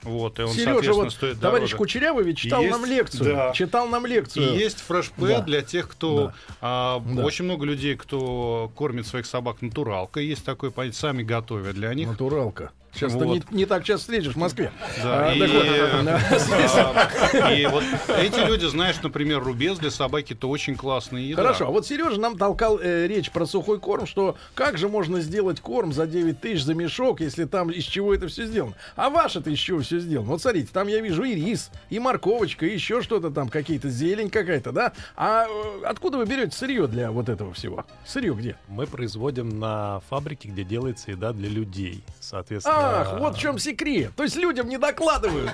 Вот, 0.03 0.39
и 0.39 0.43
он, 0.43 0.49
Сережа, 0.51 0.65
соответственно, 0.73 0.95
вот 1.05 1.13
стоит 1.13 1.41
товарищ 1.41 1.61
дороже. 1.71 1.77
Кучерявый 1.77 2.25
ведь 2.25 2.39
читал 2.39 2.61
Есть, 2.63 2.73
нам 2.73 2.85
лекцию. 2.85 3.25
да. 3.25 3.53
Читал 3.53 3.89
нам 3.89 4.07
И 4.07 4.11
лекцию. 4.11 4.55
есть 4.57 4.81
фрешпэт 4.81 5.29
Да. 5.29 5.41
для 5.43 5.63
тех, 5.63 5.89
кто... 5.89 6.27
Да. 6.27 6.35
а, 6.61 7.01
Да. 7.05 7.25
Очень 7.25 7.47
много 7.47 7.65
людей, 7.67 7.97
кто 7.97 8.71
кормит 8.77 9.07
своих 9.07 9.27
собак 9.27 9.63
натуралкой. 9.63 10.27
Есть 10.27 10.45
такое 10.45 10.71
понятие, 10.71 10.99
сами 11.01 11.23
готовят 11.23 11.75
для 11.75 11.93
них. 11.95 12.09
Натуралка. 12.09 12.71
Сейчас 12.97 13.13
ты 13.13 13.19
Вот. 13.19 13.51
не, 13.51 13.59
не 13.59 13.67
так 13.67 13.85
часто 13.85 14.03
встретишь 14.03 14.33
в 14.33 14.37
Москве. 14.37 14.73
Да, 15.03 15.29
А, 15.29 15.35
и, 15.35 15.41
вот, 15.41 15.67
а, 17.43 17.53
и 17.53 17.67
вот 17.67 17.85
эти 18.19 18.47
люди, 18.47 18.67
знаешь, 18.67 18.97
например, 19.03 19.43
рубец 19.43 19.79
для 19.79 19.91
собаки 19.91 20.33
это 20.33 20.47
очень 20.47 20.77
классная 20.77 21.21
еда. 21.21 21.43
Хорошо, 21.43 21.67
а 21.69 21.71
вот 21.71 21.87
Сережа 21.87 22.21
нам 22.21 22.37
толкал 22.39 22.79
э, 22.81 23.07
речь 23.07 23.31
про 23.31 23.47
сухой 23.47 23.79
корм, 23.79 24.07
что 24.07 24.37
как 24.55 24.79
же 24.79 24.89
можно 24.89 25.21
сделать 25.21 25.61
корм 25.61 25.93
за 25.93 26.07
9 26.07 26.41
тысяч 26.41 26.63
за 26.65 26.75
мешок, 26.75 27.21
если 27.21 27.45
там 27.45 27.71
из 27.71 27.85
чего 27.85 28.15
это 28.15 28.29
все 28.29 28.47
сделано. 28.47 28.75
А 28.97 29.11
ваше-то 29.11 29.51
из 29.51 29.59
чего 29.59 29.81
все 29.81 29.99
сделано? 29.99 30.31
Вот 30.31 30.43
смотрите, 30.43 30.69
там 30.73 30.89
я 30.89 31.01
вижу 31.01 31.23
и 31.25 31.35
рис, 31.35 31.71
и 31.91 31.99
морковочка, 31.99 32.67
и 32.67 32.73
еще 32.75 33.03
что-то 33.03 33.31
там, 33.31 33.49
какие-то 33.49 33.89
зелень 33.89 34.31
какая-то, 34.31 34.73
да? 34.73 34.93
А 35.17 35.47
э, 35.49 35.85
откуда 35.85 36.19
вы 36.19 36.27
берете 36.27 36.57
сырье 36.57 36.87
для 36.87 37.11
вот 37.11 37.29
этого 37.29 37.53
всего? 37.53 37.85
Сырье 38.05 38.35
где? 38.35 38.57
Мы 38.69 38.87
производим 38.87 39.59
на 39.59 40.01
фабрике, 40.09 40.49
где 40.49 40.65
делается 40.65 41.11
еда 41.11 41.33
для 41.33 41.49
людей. 41.49 42.03
Соответственно, 42.21 42.77
Ах, 42.87 43.19
вот 43.19 43.37
в 43.37 43.39
чем 43.39 43.59
секрет. 43.59 44.13
То 44.17 44.23
есть 44.23 44.37
людям 44.37 44.69
не 44.69 44.79
докладывают. 44.79 45.51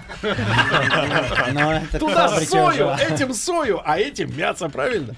Туда 1.98 2.28
сою, 2.40 2.90
этим 2.94 3.32
сою, 3.34 3.80
а 3.84 3.98
этим 3.98 4.36
мясо, 4.36 4.68
правильно? 4.68 5.14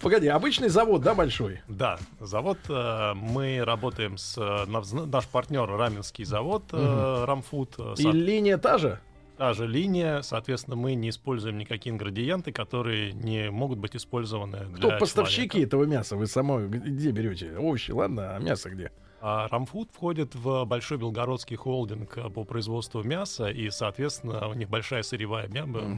Погоди, 0.00 0.28
обычный 0.28 0.68
завод, 0.68 1.02
да, 1.02 1.14
большой? 1.14 1.60
Да, 1.68 1.98
завод, 2.18 2.58
э, 2.68 3.12
мы 3.14 3.62
работаем 3.64 4.18
с 4.18 4.36
э, 4.36 4.66
наш 4.66 5.26
партнер 5.26 5.66
Раменский 5.66 6.24
завод 6.24 6.64
э, 6.72 7.24
Рамфуд. 7.26 7.78
И 7.98 8.02
со- 8.02 8.10
линия 8.10 8.58
та 8.58 8.78
же? 8.78 8.98
Та 9.36 9.54
же 9.54 9.66
линия, 9.66 10.20
соответственно, 10.22 10.76
мы 10.76 10.94
не 10.94 11.08
используем 11.08 11.56
никакие 11.56 11.94
ингредиенты, 11.94 12.52
которые 12.52 13.12
не 13.12 13.50
могут 13.50 13.78
быть 13.78 13.96
использованы 13.96 14.66
для 14.66 14.76
Кто 14.76 14.98
поставщики 14.98 15.48
человека. 15.48 15.66
этого 15.68 15.84
мяса? 15.84 16.16
Вы 16.16 16.26
самой 16.26 16.68
где 16.68 17.10
берете? 17.10 17.56
Овощи, 17.56 17.90
ладно, 17.92 18.36
а 18.36 18.38
мясо 18.38 18.68
где? 18.68 18.90
А 19.22 19.48
Рамфуд 19.48 19.90
входит 19.92 20.34
в 20.34 20.64
большой 20.64 20.96
белгородский 20.96 21.54
холдинг 21.56 22.16
по 22.32 22.44
производству 22.44 23.02
мяса, 23.02 23.48
и, 23.48 23.68
соответственно, 23.68 24.48
у 24.48 24.54
них 24.54 24.70
большая 24.70 25.02
сырьевая 25.02 25.46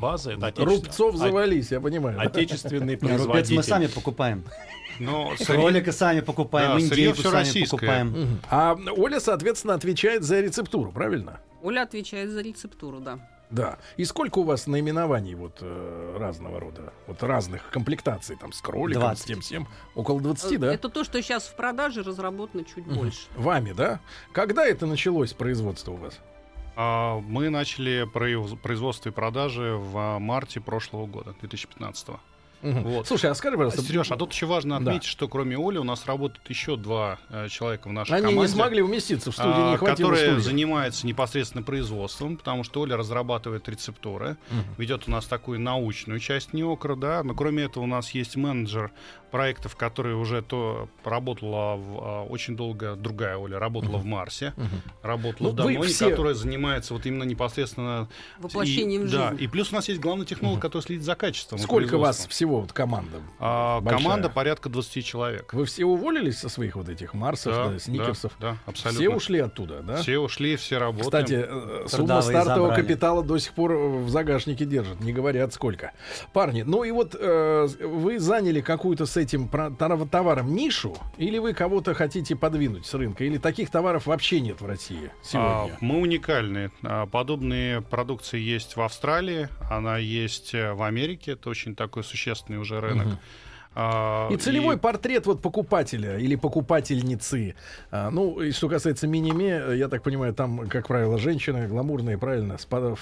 база. 0.01 0.33
Это 0.33 0.49
отечествен- 0.49 0.65
Рубцов 0.65 1.17
завались, 1.17 1.71
я 1.71 1.81
понимаю. 1.81 2.19
Рубец 2.99 3.09
производитель. 3.19 3.57
мы 3.57 3.63
сами 3.63 3.87
покупаем. 3.87 4.45
Но 4.99 5.33
Кролика 5.47 5.93
сами 5.93 6.21
покупаем, 6.21 6.73
Да, 6.81 6.81
сырье 6.81 7.11
индейку 7.11 7.23
сами 7.23 7.35
российское. 7.35 7.77
покупаем. 7.77 8.41
А 8.51 8.77
Оля, 8.97 9.21
соответственно, 9.21 9.75
отвечает 9.75 10.25
за 10.25 10.41
рецептуру, 10.41 10.91
правильно? 10.93 11.41
Оля 11.63 11.83
отвечает 11.83 12.31
за 12.31 12.41
рецептуру, 12.43 12.99
да. 13.01 13.19
Да. 13.53 13.79
И 13.99 14.05
сколько 14.05 14.39
у 14.39 14.45
вас 14.45 14.67
наименований 14.67 15.35
вот 15.35 15.59
э, 15.61 16.17
разного 16.19 16.59
рода, 16.59 16.93
вот 17.07 17.23
разных 17.23 17.69
комплектаций, 17.71 18.37
там, 18.37 18.53
с 18.53 18.61
кроликом, 18.63 19.03
20. 19.03 19.23
с 19.23 19.27
тем, 19.27 19.41
всем? 19.41 19.69
Около 19.95 20.21
20, 20.21 20.59
да? 20.59 20.73
Это 20.73 20.89
то, 20.89 21.05
что 21.05 21.23
сейчас 21.23 21.45
в 21.45 21.55
продаже 21.55 22.03
разработано 22.03 22.65
чуть 22.65 22.87
больше. 22.87 23.29
Вами, 23.37 23.73
да? 23.73 24.01
Когда 24.33 24.67
это 24.67 24.87
началось, 24.87 25.35
производство 25.35 25.93
у 25.93 25.97
вас? 25.97 26.19
а, 26.75 27.21
мы 27.21 27.51
начали 27.51 28.09
произ- 28.11 28.57
производство 28.57 29.11
и 29.11 29.13
продажи 29.13 29.75
в 29.77 30.19
марте 30.19 30.61
прошлого 30.61 31.07
года, 31.07 31.35
2015 31.41 32.09
Мгм. 32.63 32.83
Вот. 32.85 33.07
Слушай, 33.09 33.31
а 33.31 33.35
скажи, 33.35 33.57
пожалуйста, 33.57 33.83
Сереж, 33.83 34.11
а 34.13 34.17
тут 34.17 34.33
еще 34.33 34.47
важно 34.47 34.79
Да. 34.79 34.91
отметить, 34.93 35.09
что 35.09 35.29
кроме 35.29 35.57
Оли 35.59 35.79
у 35.79 35.85
нас 35.85 36.07
работают 36.07 36.49
еще 36.49 36.77
два 36.77 37.19
э, 37.29 37.49
человека 37.49 37.89
в 37.89 37.93
нашей 37.93 38.13
они 38.13 38.21
команде. 38.23 38.41
не 38.41 38.49
смогли 38.49 38.83
уместиться 38.83 39.31
в 39.31 39.35
студии, 39.35 39.51
а, 39.51 39.71
не 39.73 39.77
хватило 39.77 40.09
которые 40.11 40.31
студии. 40.33 40.45
занимаются 40.45 41.07
непосредственно 41.07 41.63
производством, 41.65 42.37
потому 42.37 42.63
что 42.65 42.81
Оля 42.81 42.97
разрабатывает 42.97 43.69
рецептуры, 43.69 44.37
Мгм. 44.51 44.75
ведет 44.79 45.09
у 45.09 45.11
нас 45.11 45.27
такую 45.27 45.61
научную 45.61 46.21
часть 46.21 46.53
неокра, 46.53 46.95
да, 46.95 47.23
но 47.25 47.35
кроме 47.35 47.65
этого 47.65 47.85
у 47.85 47.89
нас 47.89 48.11
есть 48.13 48.37
менеджер 48.37 48.93
проектов, 49.33 49.75
который 49.75 50.15
уже 50.15 50.43
то 50.43 50.89
работала 51.05 51.77
в, 51.77 51.99
а, 52.01 52.25
очень 52.25 52.55
долго, 52.57 52.95
другая 52.95 53.37
Оля 53.37 53.59
работала 53.59 53.97
в 53.97 54.05
Марсе, 54.05 54.53
Мгм. 54.57 54.69
работала 55.03 55.49
Ну, 55.49 55.53
в 55.53 55.57
Даноне, 55.57 55.83
все- 55.83 56.11
которая 56.11 56.35
занимается 56.35 56.95
вот 56.95 57.05
именно 57.07 57.25
непосредственно 57.25 58.09
Воплощением 58.39 59.03
и, 59.03 59.07
в 59.07 59.11
Да, 59.11 59.35
и 59.39 59.47
плюс 59.49 59.73
у 59.73 59.75
нас 59.75 59.89
есть 59.89 60.01
главный 60.01 60.27
технолог, 60.27 60.61
который 60.61 60.83
следит 60.83 61.03
за 61.03 61.15
качеством. 61.17 61.59
Сколько 61.59 61.99
вас 61.99 62.27
всего 62.29 62.61
вот 62.61 62.73
команда? 62.73 63.19
А, 63.41 63.81
большая? 63.81 64.03
команда 64.03 64.29
порядка 64.29 64.69
20 64.69 65.05
человек. 65.05 65.53
Вы 65.55 65.65
все 65.65 65.85
уволились 65.85 66.39
со 66.39 66.49
своих 66.49 66.77
вот 66.77 66.89
этих 66.89 67.15
Марсов, 67.15 67.53
Да, 67.55 67.69
да, 67.71 67.79
сникерсов? 67.79 68.33
да, 68.39 68.51
да, 68.53 68.57
абсолютно. 68.67 69.01
Все 69.01 69.11
ушли 69.17 69.39
оттуда, 69.41 69.81
да? 69.83 69.97
Все 69.97 70.19
ушли, 70.19 70.57
все 70.57 70.77
работаем. 70.79 71.05
Кстати, 71.11 71.33
э, 71.49 71.87
сумма 71.89 71.89
Трудовые 71.89 72.23
стартового 72.23 72.69
забрали. 72.69 72.83
капитала 72.83 73.23
до 73.23 73.39
сих 73.39 73.53
пор 73.55 73.73
в 73.73 74.09
загашнике 74.11 74.67
держат, 74.67 75.01
не 75.01 75.13
говорят 75.15 75.55
сколько. 75.55 75.93
Парни, 76.35 76.63
ну 76.63 76.85
и 76.85 76.91
вот 76.91 77.17
э, 77.19 77.67
вы 77.81 78.19
заняли 78.19 78.61
какую-то 78.61 79.07
с 79.07 79.17
этим 79.23 79.49
товаром 79.49 80.55
нишу, 80.55 80.97
или 81.17 81.39
вы 81.39 81.53
кого-то 81.55 81.95
хотите 81.95 82.37
подвинуть 82.37 82.87
с 82.87 82.95
рынка, 82.95 83.25
или 83.25 83.39
таких 83.39 83.71
товаров 83.71 84.07
вообще 84.07 84.41
нет 84.41 84.61
в 84.61 84.67
России 84.67 85.11
сегодня? 85.23 85.51
А, 85.51 85.71
мы 85.81 85.99
уникальны. 85.99 86.71
А, 86.83 87.07
Подобные 87.07 87.81
продукции 87.81 88.39
есть 88.41 88.77
в 88.77 88.81
Австралии, 88.83 89.49
она 89.71 89.99
есть 89.99 90.55
э, 90.55 90.73
в 90.73 90.83
Америке. 90.83 91.33
Это 91.33 91.51
очень 91.51 91.75
такой 91.75 92.05
существенный 92.05 92.59
уже 92.59 92.81
рынок. 92.81 93.07
А, 93.75 94.29
И 94.31 94.37
целевой 94.37 94.77
и- 94.77 94.79
портрет 94.79 95.25
вот 95.27 95.41
покупателя 95.41 96.19
или 96.19 96.37
покупательницы. 96.37 97.55
А, 97.91 98.11
ну, 98.11 98.41
и 98.43 98.51
что 98.53 98.69
касается 98.69 99.07
миниме, 99.07 99.63
я 99.77 99.89
так 99.89 100.03
понимаю, 100.03 100.35
там, 100.35 100.69
как 100.69 100.89
правило, 100.89 101.19
женщины 101.19 101.67
гламурные, 101.69 102.19
правильно, 102.19 102.59
с 102.59 102.67
под- 102.67 102.99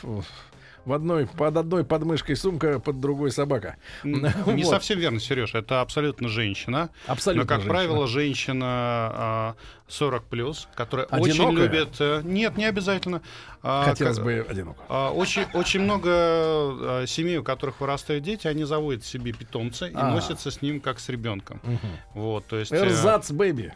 в- 0.84 0.92
одной, 0.92 1.26
под 1.26 1.56
одной 1.56 1.84
подмышкой 1.84 2.36
сумка, 2.36 2.78
под 2.80 3.00
другой 3.00 3.30
собака. 3.30 3.76
Не 4.04 4.62
Вот. 4.64 4.66
совсем 4.70 4.98
верно, 4.98 5.20
Сереж. 5.20 5.54
Это 5.54 5.80
абсолютно 5.80 6.28
женщина. 6.28 6.90
Абсолютно 7.06 7.42
Но, 7.44 7.48
как 7.48 7.58
женщина. 7.62 7.74
правило, 7.74 8.06
женщина 8.06 8.64
а, 8.66 9.54
40 9.88 10.24
плюс, 10.24 10.68
которая 10.74 11.06
очень 11.06 11.32
Одинокая? 11.32 11.68
любит. 11.68 11.96
э, 12.00 12.20
Нет, 12.24 12.56
не 12.56 12.64
обязательно. 12.64 13.22
А, 13.62 13.84
Хотелось 13.84 14.16
ка- 14.18 14.22
бы 14.24 14.46
одиноко. 14.48 14.80
а, 14.88 15.10
Очень, 15.10 15.44
очень 15.54 15.80
много 15.80 16.10
а, 16.10 17.04
семей, 17.06 17.38
у 17.38 17.42
которых 17.44 17.80
вырастают 17.80 18.24
дети, 18.24 18.46
они 18.46 18.64
заводят 18.64 19.04
себе 19.04 19.32
питомца 19.32 19.86
и 19.86 19.92
А. 19.94 20.10
носятся 20.10 20.50
с 20.50 20.62
ним 20.62 20.80
как 20.80 20.98
с 21.00 21.08
ребенком. 21.08 21.60
Вот, 22.14 22.46
то 22.46 22.56
есть. 22.56 22.72
э, 22.72 22.76
Эрзац 22.76 23.30
бэби. 23.30 23.74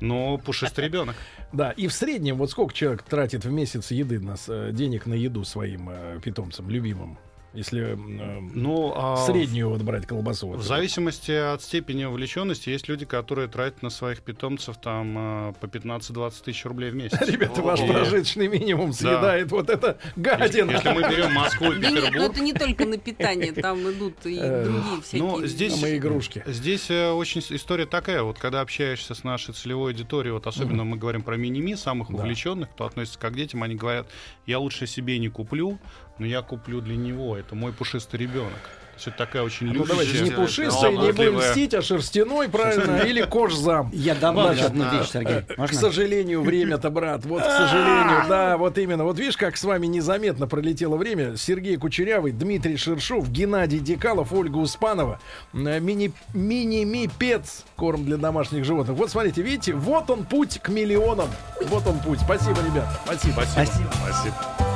Но 0.00 0.38
пушистый 0.38 0.84
ребенок. 0.84 1.16
Да, 1.52 1.70
и 1.70 1.86
в 1.86 1.92
среднем 1.92 2.36
вот 2.36 2.50
сколько 2.50 2.74
человек 2.74 3.02
тратит 3.02 3.44
в 3.44 3.50
месяц 3.50 3.92
еды 3.92 4.18
э, 4.48 4.70
денег 4.72 5.06
на 5.06 5.14
еду 5.14 5.44
своим 5.44 5.88
э, 5.88 6.18
питомцам, 6.22 6.68
любимым? 6.68 7.18
Если 7.56 7.94
э, 7.94 8.40
Ну, 8.54 8.92
а 8.94 9.16
среднюю 9.26 9.70
вот 9.70 9.82
брать 9.82 10.06
колбасу. 10.06 10.48
вот 10.48 10.58
В 10.58 10.62
зависимости 10.62 11.30
от 11.32 11.62
степени 11.62 12.04
вовлеченности 12.04 12.68
есть 12.70 12.86
люди, 12.88 13.04
которые 13.06 13.48
тратят 13.48 13.82
на 13.82 13.90
своих 13.90 14.20
питомцев 14.22 14.76
там 14.76 15.14
а, 15.18 15.52
по 15.54 15.66
15-20 15.66 16.32
тысяч 16.44 16.64
рублей 16.66 16.90
в 16.90 16.94
месяц. 16.94 17.18
Ребята, 17.28 17.62
ваш 17.62 17.80
И 17.80 17.86
прожиточный 17.86 18.48
минимум 18.48 18.92
съедает 18.92 19.50
вот 19.50 19.70
это 19.70 19.98
гадина. 20.16 20.72
Если 20.72 20.90
мы 20.90 21.00
берем 21.02 21.32
Москву 21.32 21.72
и 21.72 21.76
ну 21.76 21.80
Петербург, 21.80 22.30
это 22.32 22.40
не 22.40 22.52
только 22.52 22.84
на 22.84 22.98
питание, 22.98 23.52
там 23.52 23.90
идут 23.90 24.26
и 24.26 24.38
Э, 24.38 24.64
другие 24.64 25.00
всякие. 25.02 25.22
ну, 25.22 25.46
здесь- 25.46 25.80
мои 25.80 25.96
игрушки. 25.98 26.42
Здесь 26.46 26.90
э, 26.90 27.10
очень 27.10 27.42
история 27.50 27.86
такая, 27.86 28.22
вот 28.22 28.38
когда 28.38 28.60
общаешься 28.60 29.14
с 29.14 29.24
нашей 29.24 29.54
целевой 29.54 29.92
аудиторией, 29.92 30.32
вот 30.32 30.46
особенно 30.46 30.84
мы 30.84 30.96
говорим 30.98 31.22
про 31.22 31.36
мини-ми, 31.36 31.74
самых 31.76 32.10
увлеченных, 32.10 32.70
кто 32.70 32.84
относится 32.84 33.18
как 33.18 33.32
к 33.32 33.36
детям, 33.36 33.62
они 33.62 33.74
говорят, 33.74 34.06
я 34.46 34.58
лучше 34.58 34.86
себе 34.86 35.18
не 35.18 35.28
куплю, 35.28 35.78
но 36.18 36.26
я 36.26 36.42
куплю 36.42 36.80
для 36.80 36.96
него, 36.96 37.36
это 37.36 37.54
мой 37.54 37.72
пушистый 37.72 38.20
ребенок. 38.20 38.60
То 38.96 38.98
есть 38.98 39.08
это 39.08 39.18
такая 39.18 39.42
очень 39.42 39.66
Ну 39.66 39.84
давайте 39.84 40.12
не 40.12 40.30
любящая, 40.30 40.46
пушистой, 40.46 40.96
не 40.96 41.12
будем 41.12 41.36
мстить, 41.36 41.74
а 41.74 41.82
шерстяной, 41.82 42.48
правильно, 42.48 42.96
или 43.06 43.20
кожзам. 43.20 43.90
Я 43.92 44.14
добавлю 44.14 44.64
одну 44.64 44.86
а, 44.88 44.94
вещь, 44.94 45.10
Сергей. 45.10 45.42
К 45.42 45.58
Можно? 45.58 45.78
сожалению, 45.78 46.40
время-то, 46.40 46.88
брат, 46.88 47.26
вот, 47.26 47.42
к 47.42 47.44
сожалению, 47.58 48.24
да, 48.26 48.56
вот 48.56 48.78
именно. 48.78 49.04
Вот 49.04 49.18
видишь, 49.18 49.36
как 49.36 49.58
с 49.58 49.64
вами 49.64 49.86
незаметно 49.86 50.46
пролетело 50.46 50.96
время. 50.96 51.36
Сергей 51.36 51.76
Кучерявый, 51.76 52.32
Дмитрий 52.32 52.78
Шершов, 52.78 53.30
Геннадий 53.30 53.80
Декалов, 53.80 54.32
Ольга 54.32 54.56
Успанова, 54.56 55.20
э, 55.52 55.78
мини, 55.78 56.12
мини-ми-пец, 56.32 57.66
корм 57.76 58.06
для 58.06 58.16
домашних 58.16 58.64
животных. 58.64 58.96
Вот 58.96 59.10
смотрите, 59.10 59.42
видите, 59.42 59.74
вот 59.74 60.08
он 60.08 60.24
путь 60.24 60.58
к 60.62 60.70
миллионам. 60.70 61.28
Вот 61.66 61.86
он 61.86 61.98
путь. 61.98 62.20
Спасибо, 62.20 62.56
ребят. 62.64 62.88
Спасибо. 63.04 63.42
Спасибо. 63.46 63.92
Спасибо. 64.02 64.75